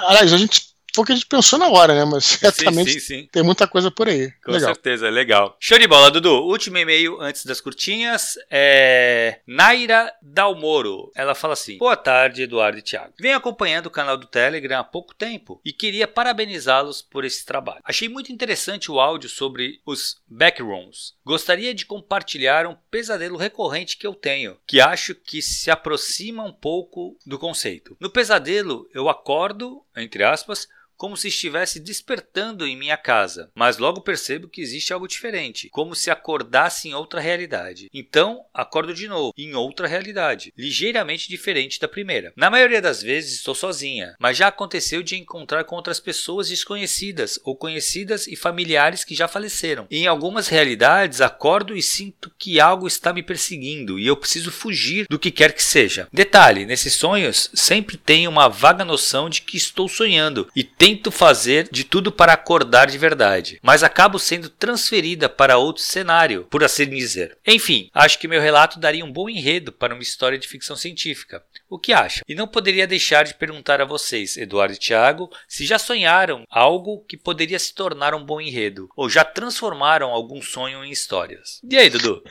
Aliás, 0.06 0.32
a 0.32 0.38
gente 0.38 0.73
foi 0.94 1.02
o 1.02 1.06
que 1.06 1.12
a 1.12 1.16
gente 1.16 1.26
pensou 1.26 1.58
na 1.58 1.68
hora, 1.68 1.94
né? 1.94 2.04
Mas 2.04 2.24
certamente 2.40 2.92
sim, 2.92 3.00
sim, 3.00 3.20
sim. 3.22 3.28
tem 3.32 3.42
muita 3.42 3.66
coisa 3.66 3.90
por 3.90 4.08
aí. 4.08 4.30
Com 4.44 4.52
legal. 4.52 4.72
certeza, 4.72 5.10
legal. 5.10 5.56
Show 5.58 5.78
de 5.78 5.88
bola, 5.88 6.10
Dudu. 6.10 6.44
Último 6.44 6.78
e-mail 6.78 7.20
antes 7.20 7.44
das 7.44 7.60
curtinhas 7.60 8.38
é 8.48 9.40
Naira 9.46 10.12
Dalmoro. 10.22 11.10
Ela 11.16 11.34
fala 11.34 11.54
assim: 11.54 11.78
Boa 11.78 11.96
tarde, 11.96 12.42
Eduardo 12.42 12.78
e 12.78 12.82
Thiago. 12.82 13.12
Venho 13.18 13.36
acompanhando 13.36 13.86
o 13.86 13.90
canal 13.90 14.16
do 14.16 14.26
Telegram 14.26 14.78
há 14.78 14.84
pouco 14.84 15.14
tempo 15.14 15.60
e 15.64 15.72
queria 15.72 16.06
parabenizá-los 16.06 17.02
por 17.02 17.24
esse 17.24 17.44
trabalho. 17.44 17.80
Achei 17.84 18.08
muito 18.08 18.32
interessante 18.32 18.90
o 18.90 19.00
áudio 19.00 19.28
sobre 19.28 19.80
os 19.84 20.22
backrooms. 20.28 21.14
Gostaria 21.24 21.74
de 21.74 21.86
compartilhar 21.86 22.66
um 22.66 22.76
pesadelo 22.90 23.36
recorrente 23.36 23.96
que 23.96 24.06
eu 24.06 24.14
tenho, 24.14 24.56
que 24.66 24.80
acho 24.80 25.14
que 25.14 25.42
se 25.42 25.70
aproxima 25.70 26.44
um 26.44 26.52
pouco 26.52 27.18
do 27.26 27.38
conceito. 27.38 27.96
No 27.98 28.10
pesadelo, 28.10 28.88
eu 28.94 29.08
acordo, 29.08 29.82
entre 29.96 30.22
aspas, 30.22 30.68
como 30.96 31.16
se 31.16 31.28
estivesse 31.28 31.80
despertando 31.80 32.66
em 32.66 32.76
minha 32.76 32.96
casa, 32.96 33.50
mas 33.54 33.78
logo 33.78 34.00
percebo 34.00 34.48
que 34.48 34.60
existe 34.60 34.92
algo 34.92 35.08
diferente, 35.08 35.68
como 35.70 35.94
se 35.94 36.10
acordasse 36.10 36.88
em 36.88 36.94
outra 36.94 37.20
realidade. 37.20 37.88
Então, 37.92 38.44
acordo 38.52 38.94
de 38.94 39.08
novo, 39.08 39.32
em 39.36 39.54
outra 39.54 39.86
realidade, 39.86 40.52
ligeiramente 40.56 41.28
diferente 41.28 41.80
da 41.80 41.88
primeira. 41.88 42.32
Na 42.36 42.50
maioria 42.50 42.80
das 42.80 43.02
vezes 43.02 43.34
estou 43.34 43.54
sozinha, 43.54 44.14
mas 44.18 44.36
já 44.36 44.48
aconteceu 44.48 45.02
de 45.02 45.16
encontrar 45.16 45.64
com 45.64 45.76
outras 45.76 46.00
pessoas 46.00 46.48
desconhecidas 46.48 47.38
ou 47.44 47.56
conhecidas 47.56 48.26
e 48.26 48.36
familiares 48.36 49.04
que 49.04 49.14
já 49.14 49.28
faleceram. 49.28 49.86
em 49.90 50.06
algumas 50.06 50.48
realidades, 50.48 51.20
acordo 51.20 51.76
e 51.76 51.82
sinto 51.82 52.32
que 52.38 52.60
algo 52.60 52.86
está 52.86 53.12
me 53.12 53.22
perseguindo 53.22 53.98
e 53.98 54.06
eu 54.06 54.16
preciso 54.16 54.50
fugir 54.50 55.06
do 55.08 55.18
que 55.18 55.30
quer 55.30 55.52
que 55.52 55.62
seja. 55.62 56.08
Detalhe: 56.12 56.66
nesses 56.66 56.94
sonhos 56.94 57.50
sempre 57.54 57.96
tenho 57.96 58.30
uma 58.30 58.48
vaga 58.48 58.84
noção 58.84 59.28
de 59.28 59.42
que 59.42 59.56
estou 59.56 59.88
sonhando 59.88 60.48
e 60.54 60.62
tento 60.94 61.10
fazer 61.10 61.68
de 61.70 61.82
tudo 61.82 62.12
para 62.12 62.32
acordar 62.32 62.86
de 62.86 62.96
verdade, 62.96 63.58
mas 63.62 63.82
acabo 63.82 64.18
sendo 64.18 64.48
transferida 64.48 65.28
para 65.28 65.58
outro 65.58 65.82
cenário, 65.82 66.46
por 66.48 66.62
assim 66.62 66.88
dizer. 66.88 67.36
Enfim, 67.46 67.90
acho 67.92 68.18
que 68.18 68.28
meu 68.28 68.40
relato 68.40 68.78
daria 68.78 69.04
um 69.04 69.12
bom 69.12 69.28
enredo 69.28 69.72
para 69.72 69.92
uma 69.92 70.02
história 70.02 70.38
de 70.38 70.46
ficção 70.46 70.76
científica. 70.76 71.42
O 71.68 71.78
que 71.78 71.92
acham? 71.92 72.22
E 72.28 72.34
não 72.34 72.46
poderia 72.46 72.86
deixar 72.86 73.24
de 73.24 73.34
perguntar 73.34 73.80
a 73.80 73.84
vocês, 73.84 74.36
Eduardo 74.36 74.74
e 74.74 74.78
Thiago, 74.78 75.28
se 75.48 75.66
já 75.66 75.78
sonharam 75.78 76.44
algo 76.48 77.04
que 77.08 77.16
poderia 77.16 77.58
se 77.58 77.74
tornar 77.74 78.14
um 78.14 78.24
bom 78.24 78.40
enredo, 78.40 78.88
ou 78.96 79.10
já 79.10 79.24
transformaram 79.24 80.10
algum 80.10 80.40
sonho 80.40 80.84
em 80.84 80.92
histórias. 80.92 81.60
E 81.68 81.76
aí, 81.76 81.90
Dudu? 81.90 82.22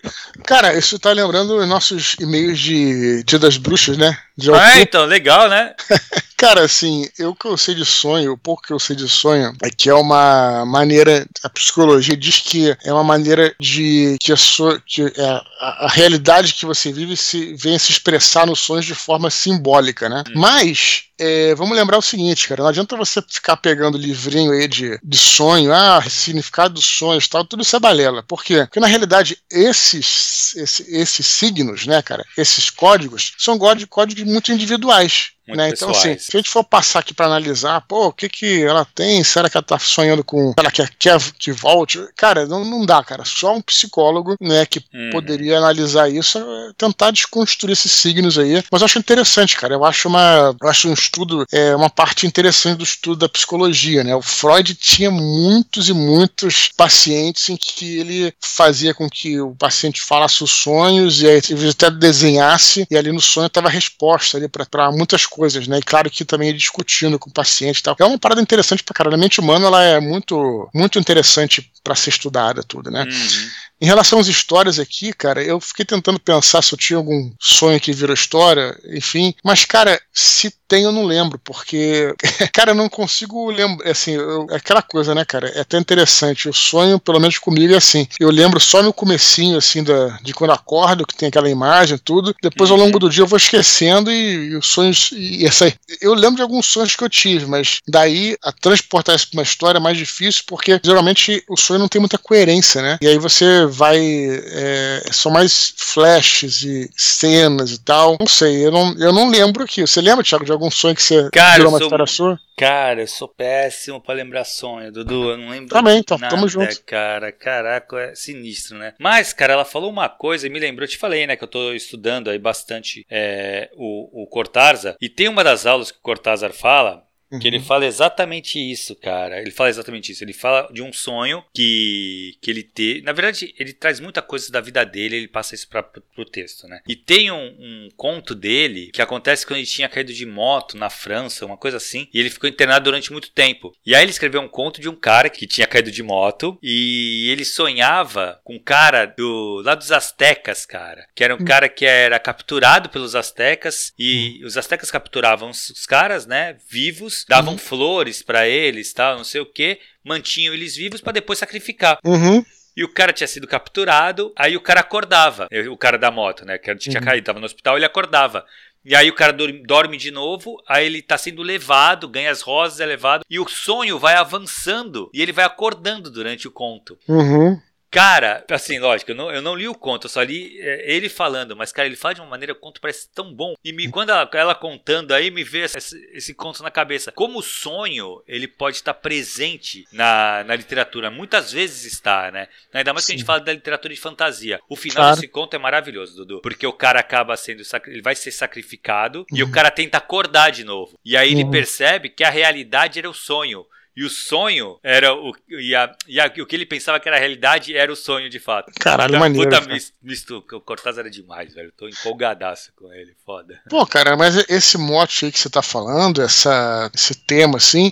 Cara, 0.45 0.77
isso 0.77 0.97
tá 0.97 1.11
lembrando 1.11 1.65
nossos 1.65 2.15
e-mails 2.19 2.59
de 2.59 3.23
Dia 3.23 3.39
das 3.39 3.57
Bruxas, 3.57 3.97
né? 3.97 4.17
Ah, 4.53 4.81
então, 4.81 5.05
legal, 5.05 5.49
né? 5.49 5.73
Cara, 6.43 6.65
assim, 6.65 7.07
eu 7.17 7.33
que 7.33 7.45
eu 7.45 7.57
sei 7.57 7.73
de 7.73 7.85
sonho, 7.85 8.33
o 8.33 8.37
pouco 8.37 8.63
que 8.63 8.73
eu 8.73 8.79
sei 8.79 8.97
de 8.97 9.07
sonho, 9.07 9.55
é 9.61 9.69
que 9.69 9.89
é 9.89 9.93
uma 9.93 10.65
maneira, 10.65 11.25
a 11.41 11.49
psicologia 11.49 12.17
diz 12.17 12.39
que 12.39 12.75
é 12.83 12.91
uma 12.91 13.03
maneira 13.03 13.55
de 13.61 14.17
que 14.19 14.33
a, 14.33 14.35
sua, 14.35 14.77
que 14.85 15.03
é, 15.03 15.25
a, 15.61 15.85
a 15.85 15.87
realidade 15.87 16.53
que 16.53 16.65
você 16.65 16.91
vive 16.91 17.15
se 17.15 17.55
venha 17.55 17.79
se 17.79 17.91
expressar 17.91 18.45
nos 18.45 18.59
sonhos 18.59 18.85
de 18.85 18.93
forma 18.93 19.29
simbólica, 19.29 20.09
né? 20.09 20.23
Hum. 20.27 20.33
Mas 20.35 21.05
é, 21.17 21.55
vamos 21.55 21.77
lembrar 21.77 21.97
o 21.97 22.01
seguinte, 22.01 22.47
cara, 22.47 22.63
não 22.63 22.69
adianta 22.69 22.97
você 22.97 23.21
ficar 23.21 23.55
pegando 23.55 23.97
livrinho 23.97 24.51
aí 24.51 24.67
de, 24.67 24.99
de 25.01 25.17
sonho, 25.17 25.71
ah, 25.71 26.03
significado 26.09 26.73
dos 26.73 26.85
sonhos 26.85 27.27
tal, 27.27 27.45
tudo 27.45 27.61
isso 27.61 27.75
é 27.75 27.79
balela. 27.79 28.23
Por 28.23 28.43
quê? 28.43 28.65
Porque 28.65 28.79
na 28.79 28.87
realidade 28.87 29.37
esses, 29.49 30.53
esses, 30.55 30.87
esses 30.89 31.25
signos, 31.25 31.85
né, 31.85 32.01
cara, 32.01 32.25
esses 32.37 32.69
códigos, 32.69 33.33
são 33.37 33.57
códigos 33.57 34.22
muito 34.25 34.51
individuais. 34.51 35.31
Né? 35.47 35.69
Então, 35.69 35.89
assim, 35.89 36.17
se 36.17 36.35
a 36.35 36.39
gente 36.39 36.49
for 36.49 36.63
passar 36.63 36.99
aqui 36.99 37.13
para 37.13 37.25
analisar, 37.25 37.81
pô, 37.81 38.07
o 38.07 38.13
que 38.13 38.29
que 38.29 38.63
ela 38.63 38.85
tem? 38.85 39.23
Será 39.23 39.49
que 39.49 39.57
ela 39.57 39.63
tá 39.63 39.77
sonhando 39.77 40.23
com. 40.23 40.53
Ela 40.57 40.71
quer, 40.71 40.89
quer 40.97 41.19
que 41.37 41.51
volte? 41.51 41.99
Cara, 42.15 42.45
não, 42.45 42.63
não 42.63 42.85
dá, 42.85 43.03
cara. 43.03 43.25
Só 43.25 43.53
um 43.53 43.61
psicólogo, 43.61 44.35
né, 44.39 44.65
que 44.65 44.79
uhum. 44.93 45.09
poderia 45.11 45.57
analisar 45.57 46.09
isso, 46.09 46.39
tentar 46.77 47.11
desconstruir 47.11 47.73
esses 47.73 47.91
signos 47.91 48.37
aí. 48.37 48.63
Mas 48.71 48.81
eu 48.81 48.85
acho 48.85 48.99
interessante, 48.99 49.57
cara. 49.57 49.73
Eu 49.73 49.83
acho 49.83 50.07
uma. 50.07 50.55
Eu 50.61 50.69
acho 50.69 50.87
um 50.87 50.93
estudo, 50.93 51.45
é 51.51 51.75
uma 51.75 51.89
parte 51.89 52.25
interessante 52.25 52.77
do 52.77 52.83
estudo 52.83 53.19
da 53.19 53.29
psicologia, 53.29 54.03
né? 54.03 54.15
O 54.15 54.21
Freud 54.21 54.73
tinha 54.75 55.11
muitos 55.11 55.89
e 55.89 55.93
muitos 55.93 56.69
pacientes 56.77 57.49
em 57.49 57.57
que 57.57 57.99
ele 57.99 58.33
fazia 58.39 58.93
com 58.93 59.09
que 59.09 59.41
o 59.41 59.55
paciente 59.55 60.01
falasse 60.01 60.43
os 60.43 60.51
sonhos 60.51 61.21
e 61.21 61.27
aí 61.27 61.41
até 61.69 61.91
desenhasse, 61.91 62.87
e 62.89 62.95
ali 62.95 63.11
no 63.11 63.21
sonho 63.21 63.47
estava 63.47 63.67
a 63.67 63.71
resposta 63.71 64.37
ali 64.37 64.47
para 64.47 64.91
muitas 64.91 65.25
coisas, 65.25 65.32
né? 65.67 65.79
E 65.79 65.81
claro 65.81 66.09
que 66.09 66.25
também 66.25 66.55
discutindo 66.55 67.17
com 67.19 67.29
o 67.29 67.33
paciente 67.33 67.79
e 67.79 67.83
tal. 67.83 67.95
É 67.99 68.05
uma 68.05 68.19
parada 68.19 68.41
interessante 68.41 68.83
pra 68.83 68.93
caralho. 68.93 69.15
A 69.15 69.19
mente 69.19 69.39
humana 69.39 69.67
ela 69.67 69.83
é 69.83 69.99
muito, 69.99 70.69
muito 70.73 70.99
interessante 70.99 71.71
para 71.83 71.95
ser 71.95 72.09
estudada, 72.09 72.63
tudo, 72.63 72.89
né? 72.89 73.03
Uhum. 73.03 73.49
Em 73.83 73.85
relação 73.85 74.17
às 74.17 74.27
histórias 74.27 74.79
aqui, 74.79 75.11
cara, 75.11 75.43
eu 75.43 75.59
fiquei 75.59 75.83
tentando 75.83 76.17
pensar 76.17 76.61
se 76.61 76.73
eu 76.73 76.77
tinha 76.77 76.95
algum 76.95 77.29
sonho 77.37 77.81
que 77.81 77.91
virou 77.91 78.13
história, 78.13 78.79
enfim. 78.85 79.35
Mas, 79.43 79.65
cara, 79.65 80.01
se 80.13 80.49
tem, 80.69 80.85
eu 80.85 80.91
não 80.93 81.05
lembro, 81.05 81.37
porque, 81.37 82.15
cara, 82.53 82.71
eu 82.71 82.75
não 82.75 82.87
consigo 82.87 83.51
lembrar. 83.51 83.91
Assim, 83.91 84.13
eu, 84.13 84.47
aquela 84.51 84.81
coisa, 84.81 85.13
né, 85.13 85.25
cara? 85.25 85.49
É 85.49 85.59
até 85.59 85.77
interessante. 85.77 86.47
O 86.47 86.53
sonho, 86.53 86.97
pelo 86.97 87.19
menos 87.19 87.37
comigo, 87.37 87.73
é 87.73 87.77
assim. 87.77 88.07
Eu 88.17 88.31
lembro 88.31 88.57
só 88.57 88.81
no 88.81 88.93
comecinho, 88.93 89.57
assim, 89.57 89.83
da, 89.83 90.17
de 90.23 90.33
quando 90.33 90.53
acordo, 90.53 91.05
que 91.05 91.15
tem 91.15 91.27
aquela 91.27 91.49
imagem, 91.49 91.97
tudo. 91.97 92.33
Depois, 92.41 92.71
ao 92.71 92.77
longo 92.77 92.97
do 92.97 93.09
dia, 93.09 93.23
eu 93.23 93.27
vou 93.27 93.35
esquecendo 93.35 94.09
e, 94.09 94.51
e 94.51 94.55
os 94.55 94.65
sonhos. 94.65 95.11
E 95.11 95.45
essa, 95.45 95.71
eu 96.01 96.13
lembro 96.13 96.37
de 96.37 96.41
alguns 96.41 96.65
sonhos 96.67 96.95
que 96.95 97.03
eu 97.03 97.09
tive, 97.09 97.45
mas 97.45 97.79
daí 97.85 98.37
a 98.41 98.53
transportar 98.53 99.15
isso 99.15 99.29
pra 99.29 99.39
uma 99.39 99.43
história 99.43 99.77
é 99.77 99.81
mais 99.81 99.97
difícil, 99.97 100.43
porque 100.47 100.79
geralmente 100.81 101.43
o 101.49 101.57
sonho 101.57 101.81
não 101.81 101.89
tem 101.89 101.99
muita 101.99 102.17
coerência, 102.17 102.81
né? 102.81 102.97
E 103.01 103.07
aí 103.07 103.17
você 103.17 103.67
vai. 103.73 103.97
É, 103.99 105.01
são 105.11 105.31
mais 105.31 105.73
flashes 105.77 106.63
e 106.63 106.89
cenas 106.95 107.71
e 107.71 107.83
tal. 107.83 108.17
Não 108.19 108.27
sei, 108.27 108.65
eu 108.65 108.71
não, 108.71 108.97
eu 108.97 109.11
não 109.11 109.29
lembro 109.29 109.63
aqui. 109.63 109.81
Você 109.81 110.01
lembra, 110.01 110.23
Thiago, 110.23 110.45
de 110.45 110.51
algum 110.51 110.71
sonho 110.71 110.95
que 110.95 111.03
você 111.03 111.29
cara, 111.31 111.57
virou 111.57 111.69
uma 111.69 111.77
sou, 111.77 111.87
história 111.87 112.05
sua? 112.05 112.39
Cara, 112.57 113.01
eu 113.01 113.07
sou 113.07 113.27
péssimo 113.27 113.99
pra 113.99 114.13
lembrar 114.13 114.43
sonho, 114.43 114.91
Dudu. 114.91 115.31
Eu 115.31 115.37
não 115.37 115.49
lembro. 115.49 115.69
Também, 115.69 115.97
então, 115.97 116.17
nada, 116.17 116.35
tamo 116.35 116.47
junto. 116.47 116.83
Cara, 116.85 117.31
caraca, 117.31 117.99
é 117.99 118.15
sinistro, 118.15 118.77
né? 118.77 118.93
Mas, 118.99 119.33
cara, 119.33 119.53
ela 119.53 119.65
falou 119.65 119.89
uma 119.89 120.07
coisa 120.07 120.45
e 120.45 120.49
me 120.49 120.59
lembrou, 120.59 120.85
eu 120.85 120.89
te 120.89 120.97
falei, 120.97 121.25
né, 121.25 121.35
que 121.35 121.43
eu 121.43 121.47
tô 121.47 121.73
estudando 121.73 122.29
aí 122.29 122.37
bastante 122.37 123.05
é, 123.09 123.69
o, 123.75 124.23
o 124.23 124.27
Cortázar. 124.27 124.95
E 125.01 125.09
tem 125.09 125.27
uma 125.27 125.43
das 125.43 125.65
aulas 125.65 125.91
que 125.91 125.97
o 125.97 126.01
Cortázar 126.01 126.53
fala 126.53 127.03
que 127.39 127.47
ele 127.47 127.57
uhum. 127.57 127.63
fala 127.63 127.85
exatamente 127.85 128.59
isso, 128.59 128.95
cara. 128.95 129.41
Ele 129.41 129.51
fala 129.51 129.69
exatamente 129.69 130.11
isso. 130.11 130.23
Ele 130.23 130.33
fala 130.33 130.69
de 130.71 130.81
um 130.81 130.91
sonho 130.91 131.43
que, 131.53 132.37
que 132.41 132.51
ele 132.51 132.63
teve. 132.63 133.01
Na 133.01 133.11
verdade, 133.11 133.53
ele 133.57 133.73
traz 133.73 133.99
muita 133.99 134.21
coisa 134.21 134.51
da 134.51 134.61
vida 134.61 134.83
dele, 134.85 135.15
ele 135.15 135.27
passa 135.27 135.55
isso 135.55 135.67
para 135.67 135.83
pro 135.83 136.25
texto, 136.25 136.67
né? 136.67 136.81
E 136.87 136.95
tem 136.95 137.31
um, 137.31 137.35
um, 137.37 137.89
conto 137.95 138.35
dele 138.35 138.91
que 138.91 139.01
acontece 139.01 139.45
quando 139.45 139.57
ele 139.57 139.67
tinha 139.67 139.89
caído 139.89 140.13
de 140.13 140.25
moto 140.25 140.77
na 140.77 140.89
França, 140.89 141.45
uma 141.45 141.57
coisa 141.57 141.77
assim, 141.77 142.07
e 142.13 142.19
ele 142.19 142.29
ficou 142.29 142.49
internado 142.49 142.85
durante 142.85 143.11
muito 143.11 143.31
tempo. 143.31 143.75
E 143.85 143.95
aí 143.95 144.03
ele 144.03 144.11
escreveu 144.11 144.41
um 144.41 144.47
conto 144.47 144.81
de 144.81 144.89
um 144.89 144.95
cara 144.95 145.29
que 145.29 145.47
tinha 145.47 145.67
caído 145.67 145.91
de 145.91 146.03
moto 146.03 146.57
e 146.61 147.29
ele 147.29 147.45
sonhava 147.45 148.39
com 148.43 148.55
um 148.55 148.59
cara 148.59 149.05
do 149.05 149.61
lá 149.63 149.75
dos 149.75 149.91
astecas, 149.91 150.65
cara, 150.65 151.07
que 151.15 151.23
era 151.23 151.35
um 151.35 151.41
hum. 151.41 151.45
cara 151.45 151.69
que 151.69 151.85
era 151.85 152.19
capturado 152.19 152.89
pelos 152.89 153.15
astecas 153.15 153.93
e 153.97 154.39
hum. 154.41 154.45
os 154.45 154.57
astecas 154.57 154.91
capturavam 154.91 155.49
os 155.49 155.85
caras, 155.85 156.25
né, 156.25 156.57
vivos 156.69 157.22
davam 157.27 157.53
uhum. 157.53 157.59
flores 157.59 158.21
para 158.21 158.47
eles, 158.47 158.93
tal, 158.93 159.17
não 159.17 159.23
sei 159.23 159.41
o 159.41 159.45
que, 159.45 159.79
mantinham 160.03 160.53
eles 160.53 160.75
vivos 160.75 161.01
para 161.01 161.13
depois 161.13 161.39
sacrificar. 161.39 161.97
Uhum. 162.03 162.43
E 162.75 162.83
o 162.83 162.91
cara 162.91 163.13
tinha 163.13 163.27
sido 163.27 163.47
capturado, 163.47 164.33
aí 164.35 164.57
o 164.57 164.61
cara 164.61 164.79
acordava, 164.79 165.47
o 165.69 165.77
cara 165.77 165.97
da 165.97 166.09
moto, 166.09 166.43
né, 166.43 166.57
que 166.57 166.75
tinha 166.75 166.99
uhum. 166.99 167.05
caído, 167.05 167.25
tava 167.25 167.39
no 167.39 167.45
hospital, 167.45 167.77
ele 167.77 167.85
acordava. 167.85 168.45
E 168.85 168.95
aí 168.95 169.09
o 169.09 169.15
cara 169.15 169.31
dorme 169.65 169.95
de 169.95 170.11
novo, 170.11 170.61
aí 170.67 170.85
ele 170.85 171.01
tá 171.01 171.17
sendo 171.17 171.41
levado, 171.41 172.07
ganha 172.07 172.31
as 172.31 172.41
rosas, 172.41 172.81
é 172.81 172.85
levado, 172.85 173.23
e 173.29 173.39
o 173.39 173.47
sonho 173.47 173.97
vai 173.97 174.15
avançando, 174.15 175.09
e 175.13 175.21
ele 175.21 175.31
vai 175.31 175.45
acordando 175.45 176.11
durante 176.11 176.47
o 176.47 176.51
conto. 176.51 176.97
Uhum. 177.07 177.61
Cara, 177.93 178.43
assim, 178.49 178.79
lógico, 178.79 179.11
eu 179.11 179.15
não, 179.15 179.31
eu 179.31 179.39
não 179.39 179.55
li 179.55 179.67
o 179.67 179.75
conto, 179.75 180.05
eu 180.05 180.09
só 180.09 180.23
li 180.23 180.59
é, 180.59 180.95
ele 180.95 181.07
falando, 181.07 181.55
mas, 181.55 181.71
cara, 181.71 181.87
ele 181.87 181.95
fala 181.95 182.15
de 182.15 182.21
uma 182.21 182.29
maneira, 182.29 182.51
o 182.51 182.55
conto 182.55 182.81
parece 182.81 183.07
tão 183.13 183.31
bom. 183.31 183.53
E 183.63 183.71
me, 183.71 183.87
quando 183.87 184.09
ela, 184.09 184.27
ela 184.33 184.55
contando 184.55 185.13
aí, 185.13 185.29
me 185.29 185.43
vê 185.43 185.59
esse, 185.59 185.95
esse, 186.11 186.33
conto 186.33 186.63
na 186.63 186.71
cabeça. 186.71 187.11
Como 187.11 187.37
o 187.37 187.43
sonho, 187.43 188.23
ele 188.27 188.47
pode 188.47 188.77
estar 188.77 188.95
presente 188.95 189.85
na, 189.91 190.43
na 190.43 190.55
literatura. 190.55 191.11
Muitas 191.11 191.51
vezes 191.51 191.85
está, 191.85 192.31
né? 192.31 192.47
Ainda 192.73 192.93
mais 192.93 193.05
Sim. 193.05 193.11
que 193.11 193.15
a 193.15 193.17
gente 193.19 193.27
fala 193.27 193.41
da 193.41 193.53
literatura 193.53 193.93
de 193.93 193.99
fantasia. 193.99 194.59
O 194.67 194.75
final 194.75 195.03
claro. 195.03 195.15
desse 195.15 195.27
conto 195.27 195.55
é 195.55 195.59
maravilhoso, 195.59 196.15
Dudu. 196.15 196.41
Porque 196.41 196.65
o 196.65 196.73
cara 196.73 196.99
acaba 196.99 197.37
sendo, 197.37 197.61
ele 197.85 198.01
vai 198.01 198.15
ser 198.15 198.31
sacrificado 198.31 199.19
uhum. 199.19 199.37
e 199.37 199.43
o 199.43 199.45
uhum. 199.45 199.51
cara 199.51 199.69
tenta 199.69 199.99
acordar 199.99 200.49
de 200.49 200.63
novo. 200.63 200.97
E 201.05 201.15
aí 201.15 201.31
ele 201.31 201.43
uhum. 201.43 201.51
percebe 201.51 202.09
que 202.09 202.23
a 202.23 202.31
realidade 202.31 202.97
era 202.97 203.07
o 203.07 203.13
sonho. 203.13 203.67
E 203.95 204.03
o 204.03 204.09
sonho 204.09 204.79
era 204.81 205.13
o. 205.13 205.33
E, 205.47 205.75
a, 205.75 205.95
e 206.07 206.19
a, 206.19 206.25
o 206.25 206.45
que 206.45 206.55
ele 206.55 206.65
pensava 206.65 206.99
que 206.99 207.07
era 207.07 207.15
a 207.17 207.19
realidade 207.19 207.75
era 207.75 207.91
o 207.91 207.95
sonho 207.95 208.29
de 208.29 208.39
fato. 208.39 208.71
Caralho, 208.79 209.11
então, 209.11 209.19
maneiro. 209.19 209.49
Puta 209.49 209.61
misto, 209.67 209.93
misto. 210.01 210.37
O 210.51 210.61
Cortázar 210.61 211.01
era 211.05 211.11
demais, 211.11 211.53
velho. 211.53 211.67
Eu 211.67 211.71
tô 211.71 211.87
empolgadaço 211.87 212.73
com 212.75 212.91
ele, 212.91 213.15
foda. 213.23 213.61
Pô, 213.69 213.85
cara, 213.85 214.17
mas 214.17 214.49
esse 214.49 214.77
mote 214.77 215.25
aí 215.25 215.31
que 215.31 215.39
você 215.39 215.49
tá 215.49 215.61
falando, 215.61 216.21
essa, 216.21 216.89
esse 216.93 217.13
tema 217.13 217.57
assim, 217.57 217.91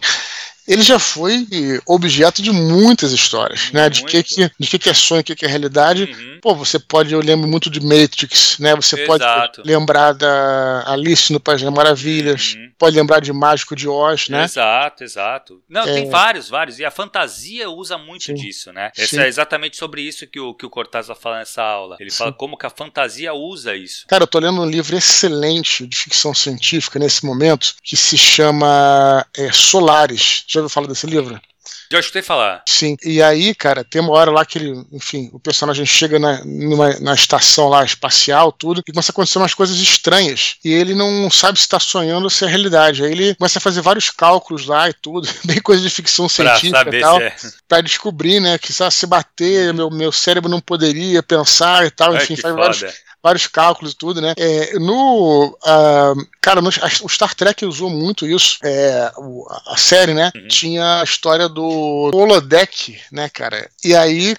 ele 0.68 0.82
já 0.82 1.00
foi 1.00 1.48
objeto 1.86 2.42
de 2.42 2.52
muitas 2.52 3.12
histórias, 3.12 3.72
né? 3.72 3.90
De 3.90 4.04
que, 4.06 4.24
que, 4.24 4.52
de 4.60 4.68
que, 4.68 4.80
que 4.80 4.90
é 4.90 4.94
sonho, 4.94 5.22
o 5.22 5.24
que, 5.24 5.36
que 5.36 5.46
é 5.46 5.48
realidade. 5.48 6.04
Uhum. 6.04 6.40
Pô, 6.42 6.56
você 6.56 6.80
pode, 6.80 7.14
eu 7.14 7.20
lembro 7.20 7.48
muito 7.48 7.70
de 7.70 7.80
Matrix, 7.80 8.58
né? 8.60 8.76
Você 8.76 9.02
Exato. 9.02 9.62
pode 9.62 9.68
lembrar 9.68 10.14
da 10.14 10.84
Alice 10.88 11.32
no 11.34 11.40
País 11.40 11.62
das 11.62 11.74
Maravilhas, 11.74 12.56
uhum. 12.56 12.72
pode 12.78 12.96
lembrar 12.96 13.20
de 13.20 13.34
Mágico 13.34 13.76
de 13.76 13.88
Oz, 13.88 14.30
né? 14.30 14.44
Exato, 14.44 15.04
exato. 15.04 15.62
Não, 15.68 15.82
é... 15.82 15.94
tem 15.94 16.10
vários, 16.10 16.50
vários. 16.50 16.80
E 16.80 16.86
a 16.86 16.92
fantasia 16.92 17.70
usa 17.70 17.98
muito 17.98 18.26
Sim. 18.26 18.36
disso, 18.36 18.72
né? 18.72 18.92
Essa 18.98 19.24
é 19.24 19.28
exatamente 19.28 19.78
sobre 19.78 20.02
isso 20.02 20.28
que 20.28 20.40
o, 20.40 20.54
que 20.54 20.66
o 20.66 20.70
Cortázar 20.70 21.16
fala 21.16 21.40
nessa 21.40 21.64
aula. 21.64 21.98
Ele 22.00 22.12
Sim. 22.12 22.18
fala 22.18 22.34
como 22.34 22.58
que 22.58 22.66
a 22.66 22.70
fantasia 22.70 23.34
usa 23.34 23.76
isso. 23.76 24.06
Cara, 24.08 24.24
eu 24.24 24.28
tô 24.28 24.40
lendo 24.40 24.62
um 24.62 24.70
livro 24.70 24.96
excelente 24.96 25.88
de 25.88 25.98
ficção 25.98 26.34
científica 26.34 27.00
nesse 27.00 27.26
momento, 27.26 27.76
que 27.84 27.98
se 27.98 28.18
chama 28.18 29.26
é, 29.36 29.52
Solares, 29.52 30.44
Já 30.52 30.60
ouviu 30.60 30.70
falar 30.70 30.88
desse 30.88 31.08
livro? 31.08 31.40
Já 31.90 32.00
escutei 32.00 32.22
falar. 32.22 32.64
Sim. 32.68 32.98
E 33.06 33.22
aí, 33.22 33.56
cara, 33.56 33.84
tem 33.84 34.02
uma 34.02 34.12
hora 34.12 34.32
lá 34.32 34.46
que 34.46 34.58
ele, 34.58 34.86
enfim, 34.92 35.30
o 35.32 35.40
personagem 35.40 35.86
chega 35.86 36.20
na, 36.20 36.44
numa, 36.44 37.00
na 37.00 37.14
estação 37.14 37.70
lá 37.70 37.86
espacial, 37.86 38.52
tudo, 38.52 38.82
e 38.82 38.92
começa 38.92 39.12
a 39.12 39.14
acontecer 39.14 39.38
umas 39.38 39.54
coisas 39.54 39.78
estranhas. 39.78 40.56
E 40.66 40.74
ele 40.74 40.94
não 40.94 41.30
sabe 41.30 41.58
se 41.58 41.66
está 41.66 41.80
sonhando 41.80 42.24
ou 42.26 42.30
se 42.30 42.44
é 42.44 42.48
realidade. 42.48 43.04
Aí 43.04 43.12
ele 43.12 43.36
começa 43.36 43.60
a 43.60 43.62
fazer 43.62 43.82
vários 43.82 44.10
cálculos 44.10 44.66
lá 44.66 44.90
e 44.90 44.94
tudo, 44.94 45.28
bem 45.46 45.62
coisa 45.62 45.82
de 45.82 45.90
ficção 45.90 46.28
científica 46.28 46.94
e 46.94 47.00
tal, 47.00 47.22
é. 47.22 47.34
pra 47.68 47.80
descobrir, 47.80 48.42
né, 48.42 48.58
que 48.58 48.74
se 48.74 49.08
bater, 49.08 49.74
meu, 49.74 49.90
meu 49.90 50.12
cérebro 50.12 50.50
não 50.50 50.60
poderia 50.60 51.24
pensar 51.24 51.86
e 51.86 51.92
tal, 51.92 52.16
enfim, 52.16 52.36
faz 52.36 52.56
vários 52.56 52.84
vários 53.24 53.48
cálculos 53.48 53.94
e 53.94 53.98
tudo, 53.98 54.22
né? 54.22 54.34
É, 54.38 54.80
no. 54.80 55.48
Uh, 55.48 56.28
cara, 56.42 56.62
no, 56.62 56.70
a, 56.70 57.06
o 57.06 57.10
Star 57.10 57.36
Trek 57.36 57.66
usou 57.66 57.90
muito 57.90 58.26
isso. 58.26 58.58
É, 58.64 59.12
o, 59.18 59.46
a 59.68 59.78
série, 59.78 60.14
né? 60.14 60.32
Uhum. 60.36 60.48
Tinha 60.48 61.02
a 61.02 61.04
história 61.04 61.48
do 61.48 62.12
holodeck, 62.14 63.00
né, 63.12 63.30
cara? 63.30 63.70
E 63.84 63.96
aí 63.96 64.36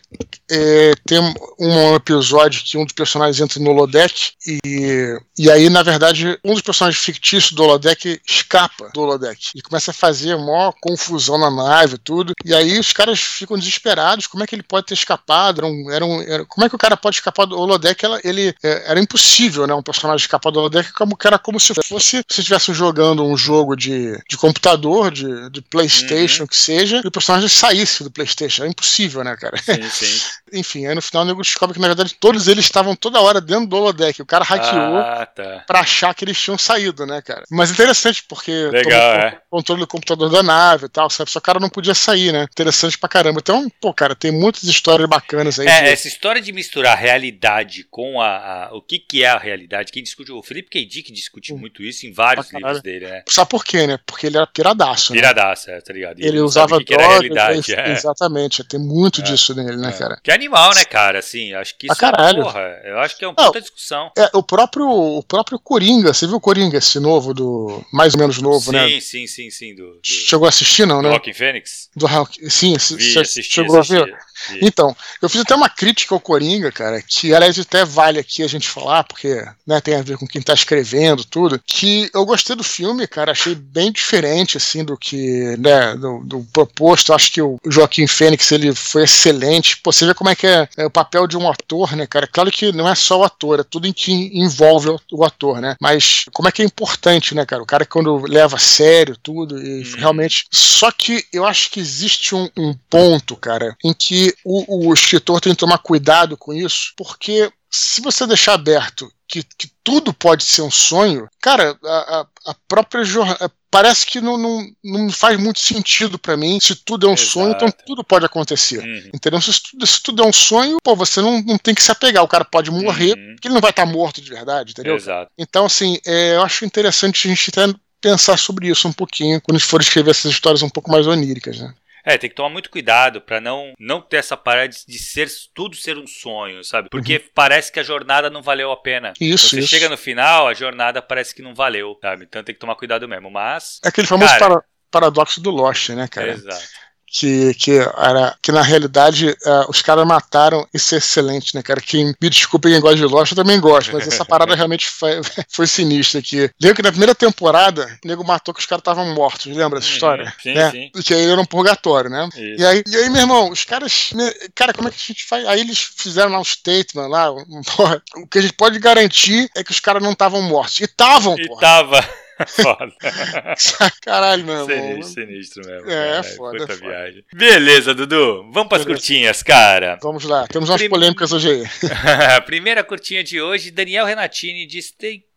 é, 0.50 0.92
tem 1.06 1.18
um 1.58 1.94
episódio 1.94 2.62
que 2.62 2.76
um 2.76 2.84
dos 2.84 2.92
personagens 2.92 3.40
entra 3.40 3.60
no 3.60 3.70
holodeck 3.70 4.32
e, 4.46 5.18
e 5.38 5.50
aí, 5.50 5.70
na 5.70 5.82
verdade, 5.82 6.38
um 6.44 6.52
dos 6.52 6.62
personagens 6.62 7.02
fictícios 7.02 7.52
do 7.52 7.62
holodeck 7.62 8.20
escapa 8.26 8.90
do 8.92 9.00
holodeck 9.00 9.50
e 9.54 9.62
começa 9.62 9.92
a 9.92 9.94
fazer 9.94 10.36
maior 10.36 10.72
confusão 10.80 11.38
na 11.38 11.50
nave 11.50 11.94
e 11.94 11.98
tudo. 11.98 12.32
E 12.44 12.54
aí 12.54 12.78
os 12.78 12.92
caras 12.92 13.20
ficam 13.20 13.56
desesperados. 13.58 14.26
Como 14.26 14.42
é 14.42 14.46
que 14.46 14.54
ele 14.54 14.62
pode 14.62 14.86
ter 14.86 14.94
escapado? 14.94 15.60
Era 15.60 15.66
um, 15.66 15.90
era 15.90 16.04
um, 16.04 16.22
era, 16.22 16.44
como 16.46 16.66
é 16.66 16.68
que 16.68 16.74
o 16.74 16.78
cara 16.78 16.96
pode 16.96 17.16
escapar 17.16 17.46
do 17.46 17.58
holodeck? 17.58 18.04
Ela, 18.04 18.20
ele 18.24 18.54
é, 18.62 18.71
era 18.86 19.00
impossível, 19.00 19.66
né? 19.66 19.74
Um 19.74 19.82
personagem 19.82 20.24
escapar 20.24 20.50
do 20.50 20.58
holodeck 20.58 20.92
como 20.92 21.16
que 21.16 21.26
era 21.26 21.38
como 21.38 21.58
se 21.58 21.74
fosse 21.74 22.22
se 22.28 22.40
estivesse 22.40 22.72
jogando 22.72 23.24
um 23.24 23.36
jogo 23.36 23.76
de, 23.76 24.18
de 24.28 24.36
computador, 24.36 25.10
de, 25.10 25.50
de 25.50 25.62
PlayStation, 25.62 26.42
uhum. 26.42 26.46
que 26.46 26.56
seja, 26.56 27.00
e 27.04 27.08
o 27.08 27.10
personagem 27.10 27.48
saísse 27.48 28.04
do 28.04 28.10
PlayStation. 28.10 28.64
É 28.64 28.68
impossível, 28.68 29.24
né, 29.24 29.36
cara? 29.36 29.56
Sim, 29.58 29.82
sim. 29.90 30.26
Enfim, 30.52 30.86
aí 30.86 30.94
no 30.94 31.00
final 31.00 31.22
o 31.22 31.26
nego 31.26 31.42
descobre 31.42 31.74
que 31.74 31.80
na 31.80 31.88
verdade 31.88 32.14
todos 32.14 32.46
eles 32.46 32.64
estavam 32.64 32.94
toda 32.94 33.20
hora 33.20 33.40
dentro 33.40 33.66
do 33.66 33.76
holodeck. 33.76 34.20
O 34.20 34.26
cara 34.26 34.44
hackeou 34.44 34.98
ah, 34.98 35.26
tá. 35.26 35.64
pra 35.66 35.80
achar 35.80 36.14
que 36.14 36.24
eles 36.24 36.38
tinham 36.38 36.58
saído, 36.58 37.06
né, 37.06 37.22
cara? 37.22 37.44
Mas 37.50 37.70
interessante, 37.70 38.22
porque 38.28 38.52
Legal, 38.70 39.00
é. 39.00 39.38
controle 39.50 39.80
do 39.80 39.86
computador 39.86 40.30
da 40.30 40.42
nave 40.42 40.86
e 40.86 40.88
tal, 40.88 41.08
sabe? 41.08 41.30
Só 41.30 41.38
o 41.38 41.42
cara 41.42 41.58
não 41.58 41.70
podia 41.70 41.94
sair, 41.94 42.32
né? 42.32 42.42
Interessante 42.44 42.98
pra 42.98 43.08
caramba. 43.08 43.40
Então, 43.40 43.70
pô, 43.80 43.94
cara, 43.94 44.14
tem 44.14 44.30
muitas 44.30 44.64
histórias 44.64 45.08
bacanas 45.08 45.58
aí. 45.58 45.66
É, 45.66 45.82
de... 45.82 45.88
essa 45.88 46.08
história 46.08 46.40
de 46.40 46.52
misturar 46.52 46.96
realidade 46.96 47.86
com 47.90 48.20
a, 48.20 48.36
a, 48.36 48.61
o 48.72 48.80
que, 48.80 48.98
que 48.98 49.22
é 49.22 49.28
a 49.28 49.38
realidade, 49.38 49.92
quem 49.92 50.02
discute, 50.02 50.30
o 50.32 50.42
Felipe 50.42 50.70
K. 50.70 50.84
Dick 50.84 51.12
discute 51.12 51.52
hum. 51.52 51.58
muito 51.58 51.82
isso 51.82 52.06
em 52.06 52.12
vários 52.12 52.52
livros 52.52 52.82
dele, 52.82 53.06
né? 53.06 53.22
Sabe 53.28 53.50
por 53.50 53.64
quê, 53.64 53.86
né? 53.86 53.98
Porque 54.06 54.26
ele 54.26 54.36
era 54.36 54.46
piradaço. 54.46 55.12
Né? 55.12 55.20
Piradaço, 55.20 55.70
é, 55.70 55.80
tá 55.80 55.92
ligado? 55.92 56.18
ele, 56.18 56.28
ele 56.28 56.40
usava 56.40 56.68
droga. 56.68 56.84
Que 56.84 56.94
era 56.94 57.08
realidade, 57.08 57.74
é. 57.74 57.92
Exatamente, 57.92 58.64
tem 58.64 58.80
muito 58.80 59.20
é. 59.20 59.24
disso 59.24 59.54
nele, 59.54 59.76
né, 59.76 59.90
é. 59.90 59.98
cara? 59.98 60.20
Que 60.22 60.30
animal, 60.30 60.74
né, 60.74 60.84
cara? 60.84 61.18
Assim, 61.18 61.52
acho 61.54 61.76
que 61.76 61.86
isso 61.86 61.92
ah, 61.92 61.96
caralho. 61.96 62.42
porra, 62.42 62.80
eu 62.84 62.98
acho 62.98 63.16
que 63.16 63.24
é 63.24 63.28
uma 63.28 63.34
puta 63.34 63.60
discussão. 63.60 64.10
É, 64.16 64.30
o 64.34 64.42
próprio, 64.42 64.88
o 64.88 65.22
próprio 65.22 65.58
Coringa, 65.58 66.12
você 66.12 66.26
viu 66.26 66.36
o 66.36 66.40
Coringa, 66.40 66.78
esse 66.78 66.98
novo, 67.00 67.32
do. 67.34 67.84
mais 67.92 68.14
ou 68.14 68.20
menos 68.20 68.40
novo, 68.40 68.64
sim, 68.64 68.72
né? 68.72 68.88
Sim, 68.88 69.00
sim, 69.00 69.26
sim, 69.26 69.50
sim. 69.50 69.74
Do, 69.74 69.94
do... 69.94 70.00
Chegou 70.02 70.46
a 70.46 70.48
assistir, 70.48 70.86
não, 70.86 71.02
né? 71.02 71.08
Do 71.08 71.14
Rockin' 71.14 71.34
Fênix? 71.34 71.90
Do 71.94 72.06
Rock, 72.06 72.50
sim, 72.50 72.72
Vi, 72.72 73.18
assisti, 73.18 73.42
chegou 73.42 73.78
assisti. 73.78 73.96
a 73.96 74.04
ver? 74.04 74.18
Então, 74.60 74.96
eu 75.20 75.28
fiz 75.28 75.40
até 75.40 75.54
uma 75.54 75.68
crítica 75.68 76.14
ao 76.14 76.20
Coringa, 76.20 76.70
cara, 76.70 77.02
que 77.02 77.34
aliás 77.34 77.58
até 77.58 77.84
vale 77.84 78.18
aqui 78.18 78.42
a 78.42 78.48
gente 78.48 78.68
falar, 78.68 79.04
porque 79.04 79.44
né, 79.66 79.80
tem 79.80 79.94
a 79.94 80.02
ver 80.02 80.16
com 80.16 80.26
quem 80.26 80.42
tá 80.42 80.54
escrevendo, 80.54 81.24
tudo, 81.24 81.60
que 81.64 82.10
eu 82.14 82.24
gostei 82.24 82.56
do 82.56 82.64
filme, 82.64 83.06
cara, 83.06 83.32
achei 83.32 83.54
bem 83.54 83.92
diferente, 83.92 84.56
assim, 84.56 84.84
do 84.84 84.96
que, 84.96 85.56
né, 85.58 85.94
do, 85.96 86.20
do 86.24 86.46
proposto. 86.52 87.10
Eu 87.10 87.16
acho 87.16 87.32
que 87.32 87.42
o 87.42 87.58
Joaquim 87.66 88.06
Fênix, 88.06 88.50
ele 88.52 88.74
foi 88.74 89.04
excelente. 89.04 89.76
Pô, 89.78 89.92
você 89.92 90.06
vê 90.06 90.14
como 90.14 90.30
é 90.30 90.36
que 90.36 90.46
é, 90.46 90.68
é, 90.76 90.86
o 90.86 90.90
papel 90.90 91.26
de 91.26 91.36
um 91.36 91.50
ator, 91.50 91.96
né, 91.96 92.06
cara? 92.06 92.26
Claro 92.26 92.50
que 92.50 92.72
não 92.72 92.88
é 92.88 92.94
só 92.94 93.20
o 93.20 93.24
ator, 93.24 93.60
é 93.60 93.64
tudo 93.64 93.86
em 93.86 93.92
que 93.92 94.12
envolve 94.34 94.90
o, 94.90 95.00
o 95.12 95.24
ator, 95.24 95.60
né? 95.60 95.76
Mas 95.80 96.26
como 96.32 96.48
é 96.48 96.52
que 96.52 96.62
é 96.62 96.64
importante, 96.64 97.34
né, 97.34 97.44
cara? 97.44 97.62
O 97.62 97.66
cara 97.66 97.84
quando 97.84 98.26
leva 98.26 98.56
a 98.56 98.60
sério 98.60 99.16
tudo 99.22 99.62
e 99.62 99.82
hum. 99.82 99.94
realmente... 99.96 100.46
Só 100.50 100.90
que 100.90 101.24
eu 101.32 101.44
acho 101.44 101.70
que 101.70 101.80
existe 101.80 102.34
um, 102.34 102.48
um 102.56 102.74
ponto, 102.90 103.36
cara, 103.36 103.76
em 103.84 103.92
que 103.92 104.31
o, 104.44 104.88
o 104.88 104.94
escritor 104.94 105.40
tem 105.40 105.52
que 105.52 105.58
tomar 105.58 105.78
cuidado 105.78 106.36
com 106.36 106.52
isso, 106.52 106.92
porque 106.96 107.50
se 107.70 108.00
você 108.00 108.26
deixar 108.26 108.54
aberto 108.54 109.10
que, 109.32 109.42
que 109.42 109.70
tudo 109.82 110.12
pode 110.12 110.44
ser 110.44 110.60
um 110.60 110.70
sonho, 110.70 111.26
cara, 111.40 111.74
a, 111.82 112.26
a 112.46 112.54
própria 112.68 113.02
jornada. 113.02 113.50
Parece 113.70 114.04
que 114.04 114.20
não, 114.20 114.36
não, 114.36 114.70
não 114.84 115.10
faz 115.10 115.40
muito 115.40 115.58
sentido 115.58 116.18
para 116.18 116.36
mim. 116.36 116.58
Se 116.60 116.76
tudo 116.76 117.06
é 117.06 117.08
um 117.08 117.14
Exato. 117.14 117.30
sonho, 117.30 117.52
então 117.52 117.72
tudo 117.86 118.04
pode 118.04 118.26
acontecer. 118.26 118.80
Uhum. 118.80 119.10
Entendeu? 119.14 119.40
Se 119.40 119.62
tudo, 119.62 119.86
se 119.86 120.02
tudo 120.02 120.22
é 120.22 120.26
um 120.26 120.32
sonho, 120.32 120.76
pô, 120.84 120.94
você 120.94 121.22
não, 121.22 121.40
não 121.40 121.56
tem 121.56 121.74
que 121.74 121.82
se 121.82 121.90
apegar. 121.90 122.22
O 122.22 122.28
cara 122.28 122.44
pode 122.44 122.70
morrer, 122.70 123.14
uhum. 123.16 123.32
porque 123.32 123.48
ele 123.48 123.54
não 123.54 123.62
vai 123.62 123.70
estar 123.70 123.86
tá 123.86 123.90
morto 123.90 124.20
de 124.20 124.28
verdade, 124.28 124.72
entendeu? 124.72 124.94
Exato. 124.94 125.32
Então, 125.38 125.64
assim, 125.64 125.96
é, 126.06 126.34
eu 126.34 126.42
acho 126.42 126.66
interessante 126.66 127.26
a 127.26 127.34
gente 127.34 127.48
até 127.48 127.74
pensar 128.02 128.36
sobre 128.36 128.68
isso 128.68 128.86
um 128.86 128.92
pouquinho 128.92 129.40
quando 129.40 129.56
a 129.56 129.58
gente 129.58 129.68
for 129.68 129.80
escrever 129.80 130.10
essas 130.10 130.30
histórias 130.30 130.60
um 130.60 130.68
pouco 130.68 130.90
mais 130.90 131.06
oníricas, 131.06 131.58
né? 131.58 131.72
É, 132.04 132.18
tem 132.18 132.28
que 132.28 132.36
tomar 132.36 132.48
muito 132.48 132.70
cuidado 132.70 133.20
para 133.20 133.40
não 133.40 133.72
não 133.78 134.00
ter 134.00 134.16
essa 134.16 134.36
parada 134.36 134.68
de 134.68 134.98
ser 134.98 135.28
tudo 135.54 135.76
ser 135.76 135.98
um 135.98 136.06
sonho, 136.06 136.64
sabe? 136.64 136.88
Porque 136.90 137.16
uhum. 137.16 137.30
parece 137.34 137.70
que 137.70 137.80
a 137.80 137.84
jornada 137.84 138.28
não 138.28 138.42
valeu 138.42 138.72
a 138.72 138.76
pena. 138.76 139.12
Isso, 139.20 139.48
Você 139.48 139.60
isso. 139.60 139.68
chega 139.68 139.88
no 139.88 139.96
final, 139.96 140.48
a 140.48 140.54
jornada 140.54 141.00
parece 141.00 141.34
que 141.34 141.42
não 141.42 141.54
valeu, 141.54 141.96
sabe? 142.00 142.24
Então 142.24 142.42
tem 142.42 142.54
que 142.54 142.60
tomar 142.60 142.74
cuidado 142.74 143.08
mesmo. 143.08 143.30
Mas 143.30 143.80
é 143.84 143.88
aquele 143.88 144.06
famoso 144.06 144.32
cara, 144.32 144.48
para, 144.48 144.64
paradoxo 144.90 145.40
do 145.40 145.50
Lost, 145.50 145.90
né, 145.90 146.08
cara? 146.08 146.32
Exato 146.32 146.91
que, 147.12 147.52
que, 147.54 147.72
era, 147.72 148.34
que 148.40 148.50
na 148.50 148.62
realidade 148.62 149.28
uh, 149.28 149.68
os 149.68 149.82
caras 149.82 150.06
mataram 150.06 150.66
isso 150.72 150.94
é 150.94 150.98
excelente, 150.98 151.54
né, 151.54 151.62
cara? 151.62 151.78
Quem 151.78 152.14
me 152.20 152.30
desculpa 152.30 152.70
quem 152.70 152.80
gosta 152.80 152.96
de 152.96 153.04
Lost, 153.04 153.32
eu 153.32 153.36
também 153.36 153.60
gosto, 153.60 153.92
mas 153.92 154.08
essa 154.08 154.24
parada 154.24 154.54
realmente 154.56 154.88
foi, 154.88 155.20
foi 155.50 155.66
sinistra 155.66 156.20
aqui. 156.20 156.50
Lembra 156.60 156.76
que 156.76 156.82
na 156.82 156.90
primeira 156.90 157.14
temporada, 157.14 157.98
o 158.02 158.08
nego 158.08 158.24
matou 158.24 158.54
que 158.54 158.60
os 158.60 158.66
caras 158.66 158.80
estavam 158.80 159.14
mortos, 159.14 159.54
lembra 159.54 159.78
essa 159.78 159.88
história? 159.88 160.32
Sim, 160.42 160.54
né? 160.54 160.70
sim. 160.70 160.90
Que 161.04 161.12
aí 161.12 161.26
era 161.28 161.40
um 161.40 161.44
purgatório, 161.44 162.08
né? 162.08 162.28
E 162.34 162.64
aí, 162.64 162.82
e 162.86 162.96
aí, 162.96 163.10
meu 163.10 163.20
irmão, 163.20 163.50
os 163.50 163.64
caras. 163.64 164.10
Né, 164.14 164.32
cara, 164.54 164.72
como 164.72 164.88
é 164.88 164.90
que 164.90 164.96
a 164.96 165.06
gente 165.06 165.24
faz? 165.26 165.46
Aí 165.46 165.60
eles 165.60 165.78
fizeram 165.78 166.32
lá 166.32 166.40
um 166.40 166.44
statement 166.44 167.08
lá. 167.08 167.30
Porra, 167.76 168.02
o 168.16 168.26
que 168.26 168.38
a 168.38 168.42
gente 168.42 168.54
pode 168.54 168.78
garantir 168.78 169.50
é 169.54 169.62
que 169.62 169.70
os 169.70 169.80
caras 169.80 170.02
não 170.02 170.12
estavam 170.12 170.40
mortos. 170.40 170.80
E 170.80 170.84
estavam, 170.84 171.36
porra. 171.36 171.58
E 171.58 171.60
tava. 171.60 172.08
Foda. 172.46 172.92
Caralho, 174.02 174.44
meu 174.44 174.54
irmão. 174.54 175.02
Sinistro, 175.02 175.22
sinistro 175.22 175.66
mesmo. 175.66 175.90
É, 175.90 176.10
cara. 176.10 176.22
foda. 176.22 176.58
Puta 176.58 176.74
foda. 176.74 176.88
viagem. 176.90 177.24
Beleza, 177.32 177.94
Dudu. 177.94 178.50
Vamos 178.52 178.68
pras 178.68 178.84
Beleza. 178.84 179.00
curtinhas, 179.00 179.42
cara. 179.42 179.98
Vamos 180.02 180.24
lá. 180.24 180.46
Temos 180.46 180.68
umas 180.68 180.80
Prim... 180.80 180.90
polêmicas 180.90 181.32
hoje 181.32 181.48
aí. 181.50 182.42
Primeira 182.46 182.82
curtinha 182.84 183.22
de 183.22 183.40
hoje, 183.40 183.70
Daniel 183.70 184.06
Renatini 184.06 184.66
diz 184.66 184.90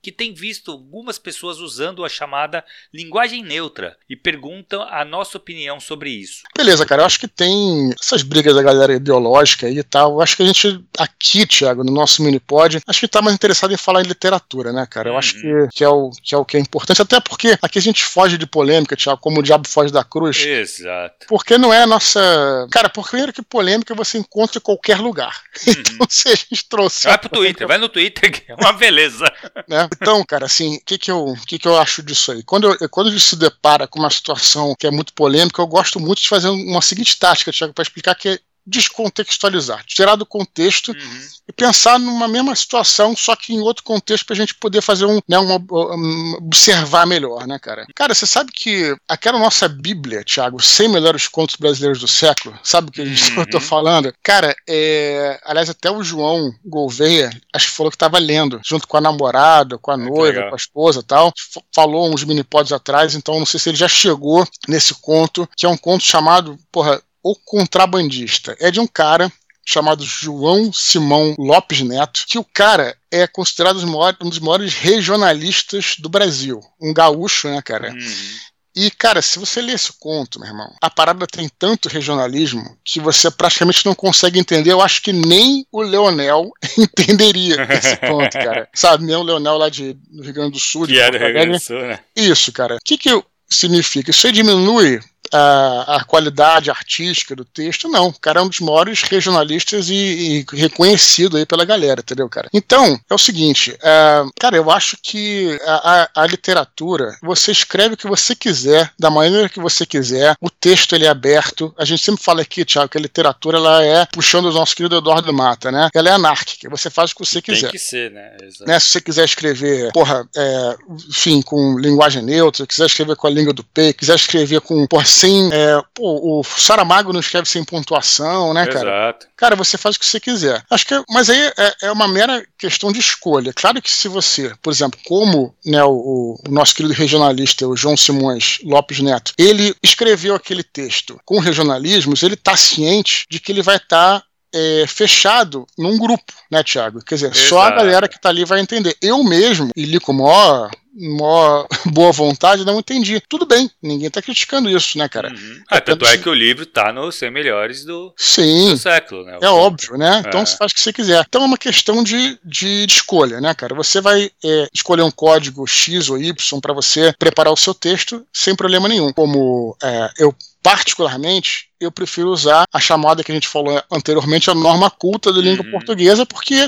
que 0.05 0.11
tem 0.11 0.35
visto 0.35 0.69
algumas 0.69 1.17
pessoas 1.17 1.57
usando 1.57 2.05
a 2.05 2.09
chamada 2.09 2.63
linguagem 2.93 3.43
neutra 3.43 3.97
e 4.07 4.15
perguntam 4.15 4.83
a 4.83 5.03
nossa 5.03 5.39
opinião 5.39 5.79
sobre 5.79 6.11
isso. 6.11 6.43
Beleza, 6.55 6.85
cara, 6.85 7.01
eu 7.01 7.07
acho 7.07 7.19
que 7.19 7.27
tem 7.27 7.91
essas 7.99 8.21
brigas 8.21 8.53
da 8.53 8.61
galera 8.61 8.93
ideológica 8.93 9.65
aí 9.65 9.79
e 9.79 9.83
tal. 9.83 10.11
Eu 10.11 10.21
acho 10.21 10.37
que 10.37 10.43
a 10.43 10.45
gente 10.45 10.79
aqui, 10.99 11.47
Thiago, 11.47 11.83
no 11.83 11.91
nosso 11.91 12.21
mini-pod, 12.21 12.83
acho 12.85 12.99
que 12.99 13.07
tá 13.07 13.19
mais 13.19 13.33
interessado 13.33 13.73
em 13.73 13.77
falar 13.77 14.03
em 14.03 14.07
literatura, 14.07 14.71
né, 14.71 14.85
cara? 14.87 15.09
Eu 15.09 15.13
uhum. 15.13 15.17
acho 15.17 15.41
que, 15.41 15.67
que, 15.73 15.83
é 15.83 15.89
o, 15.89 16.11
que 16.21 16.35
é 16.35 16.37
o 16.37 16.45
que 16.45 16.55
é 16.55 16.59
importante, 16.59 17.01
até 17.01 17.19
porque 17.19 17.57
aqui 17.59 17.79
a 17.79 17.81
gente 17.81 18.03
foge 18.03 18.37
de 18.37 18.45
polêmica, 18.45 18.95
Thiago, 18.95 19.19
como 19.19 19.39
o 19.39 19.43
diabo 19.43 19.67
foge 19.67 19.91
da 19.91 20.03
cruz. 20.03 20.45
Exato. 20.45 21.25
Porque 21.27 21.57
não 21.57 21.73
é 21.73 21.81
a 21.81 21.87
nossa. 21.87 22.67
Cara, 22.71 22.89
porque 22.89 23.09
primeiro 23.09 23.33
que 23.33 23.41
polêmica 23.41 23.95
você 23.95 24.19
encontra 24.19 24.59
em 24.59 24.61
qualquer 24.61 24.99
lugar. 24.99 25.41
Uhum. 25.65 25.73
Então, 25.95 26.07
se 26.09 26.27
a 26.27 26.35
gente 26.35 26.67
trouxe. 26.69 27.07
Vai 27.07 27.17
pro 27.17 27.29
Twitter, 27.29 27.67
vai 27.67 27.77
no 27.77 27.89
Twitter, 27.89 28.31
que 28.31 28.51
é 28.51 28.55
uma 28.55 28.73
beleza. 28.73 29.25
né? 29.67 29.87
Então, 30.01 30.23
cara, 30.25 30.45
assim, 30.45 30.75
o 30.75 30.81
que, 30.85 30.97
que, 30.97 31.11
eu, 31.11 31.35
que, 31.47 31.59
que 31.59 31.67
eu 31.67 31.77
acho 31.77 32.03
disso 32.03 32.31
aí? 32.31 32.43
Quando, 32.43 32.67
eu, 32.79 32.89
quando 32.89 33.07
a 33.07 33.11
gente 33.11 33.23
se 33.23 33.35
depara 33.35 33.87
com 33.87 33.99
uma 33.99 34.09
situação 34.09 34.75
que 34.77 34.87
é 34.87 34.91
muito 34.91 35.13
polêmica, 35.13 35.61
eu 35.61 35.67
gosto 35.67 35.99
muito 35.99 36.21
de 36.21 36.29
fazer 36.29 36.49
uma 36.49 36.81
seguinte 36.81 37.17
tática, 37.17 37.51
Tiago, 37.51 37.73
para 37.73 37.83
explicar 37.83 38.15
que 38.15 38.39
descontextualizar, 38.65 39.83
tirar 39.85 40.15
do 40.15 40.25
contexto 40.25 40.89
uhum. 40.89 41.19
e 41.47 41.53
pensar 41.53 41.99
numa 41.99 42.27
mesma 42.27 42.55
situação, 42.55 43.15
só 43.15 43.35
que 43.35 43.53
em 43.53 43.59
outro 43.59 43.83
contexto 43.83 44.25
para 44.25 44.33
a 44.33 44.37
gente 44.37 44.55
poder 44.55 44.81
fazer 44.81 45.05
um, 45.05 45.19
né, 45.27 45.37
uma, 45.37 45.57
um, 45.57 46.37
observar 46.39 47.05
melhor, 47.05 47.45
né, 47.45 47.59
cara? 47.59 47.85
Cara, 47.93 48.15
você 48.15 48.25
sabe 48.25 48.51
que 48.51 48.95
aquela 49.07 49.37
nossa 49.37 49.67
Bíblia, 49.67 50.23
Thiago, 50.23 50.61
100 50.61 50.89
melhores 50.89 51.27
contos 51.27 51.55
brasileiros 51.55 51.99
do 51.99 52.07
século, 52.07 52.57
sabe 52.63 52.89
o 52.89 52.91
que 52.91 53.01
uhum. 53.01 53.15
eu 53.37 53.49
tô 53.49 53.59
falando? 53.59 54.13
Cara, 54.23 54.55
é, 54.67 55.39
aliás, 55.43 55.69
até 55.69 55.91
o 55.91 56.03
João 56.03 56.53
Gouveia, 56.65 57.29
acho 57.53 57.67
que 57.67 57.75
falou 57.77 57.91
que 57.91 57.95
estava 57.95 58.17
lendo, 58.17 58.59
junto 58.65 58.87
com 58.87 58.97
a 58.97 59.01
namorada, 59.01 59.77
com 59.77 59.91
a 59.91 59.97
noiva, 59.97 60.47
com 60.47 60.55
a 60.55 60.57
esposa 60.57 61.01
e 61.01 61.03
tal, 61.03 61.31
falou 61.73 62.11
uns 62.11 62.23
mini 62.23 62.43
pods 62.43 62.71
atrás, 62.71 63.15
então 63.15 63.37
não 63.37 63.45
sei 63.45 63.59
se 63.59 63.69
ele 63.69 63.77
já 63.77 63.87
chegou 63.87 64.45
nesse 64.67 64.95
conto, 64.95 65.47
que 65.55 65.65
é 65.65 65.69
um 65.69 65.77
conto 65.77 66.03
chamado, 66.03 66.57
porra, 66.71 67.01
o 67.25 67.35
Contrabandista. 67.35 68.55
É 68.59 68.69
de 68.69 68.79
um 68.79 68.85
cara 68.85 69.33
chamado 69.65 70.05
João 70.05 70.71
Simão 70.71 71.33
Lopes 71.39 71.81
Neto, 71.81 72.23
que 72.27 72.37
o 72.37 72.43
cara 72.43 72.95
é 73.11 73.25
considerado 73.25 73.79
um 74.21 74.29
dos 74.29 74.37
maiores 74.37 74.75
regionalistas 74.75 75.95
do 75.97 76.07
Brasil. 76.07 76.61
Um 76.79 76.93
gaúcho, 76.93 77.49
né, 77.49 77.63
cara? 77.63 77.91
Uhum. 77.91 78.35
E, 78.75 78.91
cara, 78.91 79.23
se 79.23 79.39
você 79.39 79.59
lê 79.59 79.71
esse 79.71 79.91
conto, 79.99 80.39
meu 80.39 80.49
irmão, 80.49 80.71
a 80.79 80.87
parada 80.87 81.25
tem 81.25 81.49
tanto 81.57 81.89
regionalismo 81.89 82.77
que 82.83 82.99
você 82.99 83.31
praticamente 83.31 83.83
não 83.87 83.95
consegue 83.95 84.37
entender. 84.37 84.71
Eu 84.71 84.81
acho 84.81 85.01
que 85.01 85.11
nem 85.11 85.65
o 85.71 85.81
Leonel 85.81 86.51
entenderia 86.77 87.67
esse 87.71 87.97
conto, 88.05 88.33
cara. 88.33 88.69
Sabe, 88.71 89.03
nem 89.03 89.15
o 89.15 89.23
Leonel 89.23 89.57
lá 89.57 89.69
de, 89.69 89.93
do 89.93 90.21
Rio 90.21 90.33
Grande 90.33 90.51
do 90.51 90.59
Sul. 90.59 90.85
Que 90.85 90.99
é 90.99 91.09
do 91.09 91.17
Rio 91.17 91.33
Grande 91.33 91.51
do 91.53 91.59
Sul, 91.59 91.79
né? 91.79 91.99
Isso, 92.15 92.51
cara. 92.51 92.75
O 92.75 92.79
que, 92.85 92.99
que 92.99 93.09
significa? 93.49 94.11
Isso 94.11 94.27
aí 94.27 94.33
diminui 94.33 94.99
a, 95.31 95.97
a, 95.97 96.03
qualidade 96.03 96.69
artística 96.69 97.35
do 97.35 97.45
texto, 97.45 97.87
não. 97.87 98.07
O 98.07 98.19
cara 98.19 98.39
é 98.39 98.43
um 98.43 98.49
dos 98.49 98.59
maiores 98.59 99.03
regionalistas 99.03 99.89
e, 99.89 100.45
e 100.53 100.55
reconhecido 100.55 101.37
aí 101.37 101.45
pela 101.45 101.65
galera, 101.65 102.01
entendeu, 102.01 102.29
cara? 102.29 102.49
Então, 102.53 102.99
é 103.09 103.13
o 103.13 103.17
seguinte, 103.17 103.75
é, 103.81 104.23
cara, 104.39 104.57
eu 104.57 104.69
acho 104.71 104.97
que 105.01 105.57
a, 105.65 106.09
a, 106.15 106.23
a, 106.23 106.27
literatura, 106.27 107.17
você 107.21 107.51
escreve 107.51 107.95
o 107.95 107.97
que 107.97 108.07
você 108.07 108.35
quiser, 108.35 108.91
da 108.97 109.09
maneira 109.09 109.49
que 109.49 109.59
você 109.59 109.85
quiser, 109.85 110.35
o 110.41 110.49
texto 110.49 110.95
ele 110.95 111.05
é 111.05 111.09
aberto. 111.09 111.73
A 111.77 111.85
gente 111.85 112.03
sempre 112.03 112.23
fala 112.23 112.41
aqui, 112.41 112.65
Thiago, 112.65 112.89
que 112.89 112.97
a 112.97 113.01
literatura 113.01 113.57
ela 113.57 113.83
é, 113.83 114.05
puxando 114.05 114.45
o 114.45 114.53
nosso 114.53 114.75
querido 114.75 114.97
Eduardo 114.97 115.33
Mata, 115.33 115.71
né? 115.71 115.89
Ela 115.93 116.09
é 116.09 116.11
anárquica, 116.13 116.69
você 116.69 116.89
faz 116.89 117.11
o 117.11 117.15
que 117.15 117.25
você 117.25 117.41
quiser. 117.41 117.61
Tem 117.61 117.71
que 117.71 117.79
ser, 117.79 118.11
né? 118.11 118.37
né? 118.61 118.79
Se 118.79 118.87
você 118.91 119.01
quiser 119.01 119.25
escrever, 119.25 119.91
porra, 119.91 120.27
é, 120.35 120.75
enfim, 121.09 121.41
com 121.41 121.77
linguagem 121.79 122.23
neutra, 122.23 122.67
quiser 122.67 122.85
escrever 122.85 123.15
com 123.15 123.27
a 123.27 123.29
língua 123.29 123.53
do 123.53 123.63
P, 123.63 123.93
quiser 123.93 124.15
escrever 124.15 124.61
com, 124.61 124.85
porra, 124.87 125.05
sem. 125.15 125.49
É, 125.51 125.81
pô, 125.93 126.39
o 126.39 126.43
Saramago 126.43 127.13
não 127.13 127.19
escreve 127.19 127.47
sem 127.47 127.63
pontuação, 127.63 128.53
né, 128.53 128.67
cara? 128.67 128.89
Exato. 128.89 129.27
Cara, 129.35 129.55
você 129.55 129.77
faz 129.77 129.95
o 129.95 129.99
que 129.99 130.05
você 130.05 130.19
quiser. 130.19 130.63
Acho 130.69 130.85
que, 130.85 131.03
mas 131.09 131.29
aí 131.29 131.51
é, 131.57 131.75
é 131.83 131.91
uma 131.91 132.07
mera 132.07 132.45
questão 132.57 132.91
de 132.91 132.99
escolha. 132.99 133.53
Claro 133.53 133.81
que 133.81 133.89
se 133.89 134.07
você, 134.07 134.53
por 134.61 134.71
exemplo, 134.71 134.99
como 135.05 135.55
né, 135.65 135.83
o, 135.83 136.39
o 136.45 136.51
nosso 136.51 136.75
querido 136.75 136.93
regionalista, 136.93 137.67
o 137.67 137.75
João 137.75 137.95
Simões 137.95 138.59
Lopes 138.63 138.99
Neto, 138.99 139.33
ele 139.37 139.75
escreveu 139.81 140.35
aquele 140.35 140.63
texto 140.63 141.19
com 141.25 141.39
regionalismos, 141.39 142.23
ele 142.23 142.33
está 142.33 142.55
ciente 142.57 143.25
de 143.29 143.39
que 143.39 143.51
ele 143.51 143.61
vai 143.61 143.77
estar 143.77 144.19
tá 144.19 144.25
é, 144.55 144.85
fechado 144.87 145.67
num 145.77 145.97
grupo, 145.97 146.33
né, 146.49 146.63
Tiago? 146.63 147.03
Quer 147.03 147.15
dizer, 147.15 147.31
Exato. 147.31 147.47
só 147.49 147.61
a 147.61 147.71
galera 147.71 148.07
que 148.07 148.19
tá 148.19 148.29
ali 148.29 148.45
vai 148.45 148.61
entender. 148.61 148.95
Eu 149.01 149.21
mesmo, 149.23 149.69
e 149.75 149.83
li 149.83 149.99
com 149.99 150.13
maior, 150.13 150.71
maior 150.95 151.67
boa 151.91 152.11
vontade, 152.13 152.65
não 152.65 152.79
entendi. 152.79 153.21
Tudo 153.27 153.45
bem, 153.45 153.69
ninguém 153.83 154.09
tá 154.09 154.21
criticando 154.21 154.69
isso, 154.69 154.97
né, 154.97 155.09
cara? 155.09 155.29
Uhum. 155.29 155.61
Ah, 155.69 155.81
tanto 155.81 156.05
é 156.05 156.17
que 156.17 156.29
o 156.29 156.33
livro 156.33 156.65
tá 156.65 156.93
nos 156.93 157.15
100 157.15 157.31
melhores 157.31 157.83
do, 157.83 158.13
Sim, 158.15 158.71
do 158.71 158.77
século, 158.77 159.25
né? 159.25 159.37
É 159.41 159.49
óbvio, 159.49 159.97
né? 159.97 160.23
Então 160.25 160.41
é. 160.41 160.45
você 160.45 160.55
faz 160.55 160.71
o 160.71 160.75
que 160.75 160.81
você 160.81 160.93
quiser. 160.93 161.25
Então 161.27 161.41
é 161.41 161.45
uma 161.45 161.57
questão 161.57 162.01
de, 162.01 162.39
de, 162.43 162.85
de 162.85 162.95
escolha, 162.95 163.41
né, 163.41 163.53
cara? 163.53 163.75
Você 163.75 163.99
vai 163.99 164.31
é, 164.43 164.67
escolher 164.73 165.03
um 165.03 165.11
código 165.11 165.67
X 165.67 166.09
ou 166.09 166.17
Y 166.17 166.61
para 166.61 166.73
você 166.73 167.13
preparar 167.19 167.51
o 167.51 167.57
seu 167.57 167.73
texto 167.73 168.25
sem 168.31 168.55
problema 168.55 168.87
nenhum. 168.87 169.11
Como 169.11 169.75
é, 169.83 170.09
eu 170.17 170.33
particularmente, 170.65 171.69
eu 171.79 171.91
prefiro 171.91 172.31
usar 172.31 172.63
a 172.73 172.79
chamada 172.79 173.23
que 173.23 173.31
a 173.31 173.35
gente 173.35 173.47
falou 173.47 173.79
anteriormente, 173.91 174.49
a 174.49 174.55
norma 174.55 174.89
culta 174.89 175.31
da 175.31 175.39
língua 175.39 175.63
uhum. 175.63 175.69
portuguesa, 175.69 176.25
porque 176.25 176.67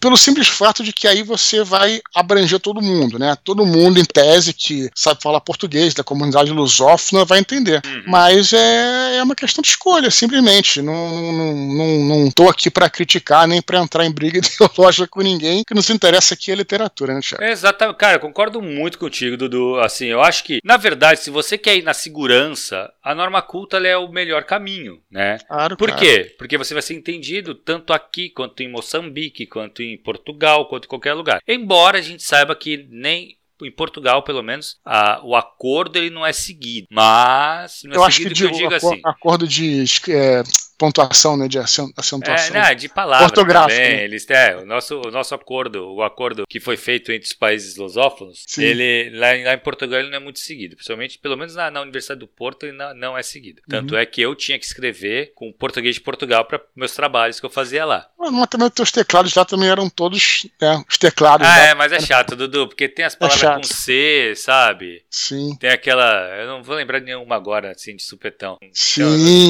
pelo 0.00 0.16
simples 0.16 0.48
fato 0.48 0.84
de 0.84 0.92
que 0.92 1.08
aí 1.08 1.22
você 1.22 1.64
vai 1.64 2.00
abranger 2.14 2.60
todo 2.60 2.82
mundo, 2.82 3.18
né? 3.18 3.36
Todo 3.42 3.66
mundo, 3.66 3.98
em 3.98 4.04
tese, 4.04 4.52
que 4.52 4.90
sabe 4.94 5.22
falar 5.22 5.40
português, 5.40 5.94
da 5.94 6.04
comunidade 6.04 6.52
lusófona, 6.52 7.24
vai 7.24 7.38
entender. 7.38 7.80
Uhum. 7.84 8.04
Mas 8.06 8.52
é, 8.52 9.16
é 9.16 9.22
uma 9.22 9.34
questão 9.34 9.62
de 9.62 9.68
escolha, 9.68 10.10
simplesmente. 10.10 10.82
Não, 10.82 11.32
não, 11.32 11.54
não, 11.54 11.98
não 12.04 12.30
tô 12.30 12.48
aqui 12.48 12.70
para 12.70 12.90
criticar 12.90 13.48
nem 13.48 13.62
para 13.62 13.78
entrar 13.78 14.04
em 14.04 14.12
briga 14.12 14.38
ideológica 14.44 15.08
com 15.08 15.22
ninguém, 15.22 15.64
que 15.64 15.74
nos 15.74 15.88
interessa 15.90 16.34
aqui 16.34 16.52
é 16.52 16.54
literatura, 16.54 17.14
né, 17.14 17.20
Thiago? 17.20 17.44
Exatamente. 17.44 17.96
Cara, 17.96 18.16
eu 18.16 18.20
concordo 18.20 18.60
muito 18.60 18.98
contigo, 18.98 19.36
Dudu. 19.36 19.80
Assim, 19.80 20.06
eu 20.06 20.20
acho 20.20 20.44
que, 20.44 20.60
na 20.62 20.76
verdade, 20.76 21.20
se 21.20 21.30
você 21.30 21.56
quer 21.56 21.76
ir 21.76 21.82
na 21.82 21.94
segurança, 21.94 22.92
a 23.02 23.14
norma 23.14 23.40
culta 23.40 23.78
é 23.78 23.96
o 23.96 24.08
melhor 24.08 24.44
caminho, 24.44 25.00
né? 25.10 25.38
Claro, 25.48 25.76
Por 25.76 25.88
claro. 25.88 26.04
quê? 26.04 26.34
Porque 26.38 26.58
você 26.58 26.74
vai 26.74 26.82
ser 26.82 26.94
entendido 26.94 27.54
tanto 27.54 27.92
aqui 27.92 28.28
quanto 28.30 28.62
em 28.62 28.70
Moçambique, 28.70 29.46
quanto 29.46 29.69
quanto 29.70 29.82
em 29.82 29.96
Portugal, 29.96 30.68
quanto 30.68 30.84
em 30.84 30.88
qualquer 30.88 31.14
lugar. 31.14 31.40
Embora 31.46 31.98
a 31.98 32.02
gente 32.02 32.22
saiba 32.22 32.54
que 32.54 32.88
nem 32.90 33.38
em 33.62 33.70
Portugal, 33.70 34.22
pelo 34.22 34.42
menos, 34.42 34.78
a, 34.84 35.20
o 35.22 35.36
acordo 35.36 35.98
ele 35.98 36.10
não 36.10 36.26
é 36.26 36.32
seguido. 36.32 36.86
Mas 36.90 37.82
não 37.84 37.92
é 37.92 37.96
eu 37.96 38.10
seguido 38.10 38.32
acho 38.32 38.34
que, 38.34 38.34
que 38.34 38.44
eu 38.44 38.50
digo 38.50 38.74
assim. 38.74 39.00
Acordo 39.04 39.46
de 39.46 39.84
é, 40.08 40.42
pontuação, 40.80 41.36
né, 41.36 41.46
de 41.46 41.58
acentuação. 41.58 42.20
É, 42.24 42.68
não, 42.68 42.74
de 42.74 42.88
palavra 42.88 43.26
Ortográfico. 43.26 43.78
Né? 43.78 44.04
Eles, 44.04 44.28
é, 44.30 44.56
o 44.56 44.64
nosso, 44.64 44.98
o 44.98 45.10
nosso 45.10 45.34
acordo, 45.34 45.94
o 45.94 46.02
acordo 46.02 46.46
que 46.48 46.58
foi 46.58 46.78
feito 46.78 47.12
entre 47.12 47.26
os 47.26 47.34
países 47.34 47.76
lusófonos, 47.76 48.44
Sim. 48.46 48.62
ele 48.62 49.10
lá, 49.10 49.26
lá, 49.44 49.52
em 49.52 49.58
Portugal 49.58 50.00
ele 50.00 50.08
não 50.08 50.16
é 50.16 50.20
muito 50.20 50.38
seguido, 50.38 50.76
principalmente, 50.76 51.18
pelo 51.18 51.36
menos 51.36 51.54
na, 51.54 51.70
na 51.70 51.82
Universidade 51.82 52.20
do 52.20 52.26
Porto 52.26 52.64
ele 52.64 52.72
não, 52.72 52.94
não 52.94 53.18
é 53.18 53.22
seguido. 53.22 53.60
Tanto 53.68 53.92
uhum. 53.92 54.00
é 54.00 54.06
que 54.06 54.22
eu 54.22 54.34
tinha 54.34 54.58
que 54.58 54.64
escrever 54.64 55.34
com 55.34 55.52
português 55.52 55.96
de 55.96 56.00
Portugal 56.00 56.46
para 56.46 56.62
meus 56.74 56.92
trabalhos 56.94 57.38
que 57.38 57.44
eu 57.44 57.50
fazia 57.50 57.84
lá. 57.84 58.08
Mas 58.18 58.46
também 58.46 58.68
os 58.68 58.74
teus 58.74 58.90
teclados 58.90 59.34
lá 59.34 59.44
também 59.44 59.68
eram 59.68 59.90
todos 59.90 60.48
né, 60.58 60.82
os 60.88 60.96
teclados. 60.96 61.46
Ah, 61.46 61.50
lá. 61.50 61.58
é, 61.58 61.74
mas 61.74 61.92
é 61.92 62.00
chato, 62.00 62.34
Dudu, 62.34 62.68
porque 62.68 62.88
tem 62.88 63.04
as 63.04 63.14
é 63.14 63.18
palavras 63.18 63.42
é 63.42 63.54
com 63.54 63.62
C, 63.64 64.32
sabe? 64.34 65.04
Sim. 65.10 65.56
Tem 65.60 65.68
aquela, 65.68 66.26
eu 66.38 66.46
não 66.46 66.62
vou 66.62 66.74
lembrar 66.74 67.00
nenhuma 67.00 67.36
agora, 67.36 67.72
assim, 67.72 67.94
de 67.94 68.02
supetão. 68.02 68.56
Sim. 68.72 69.02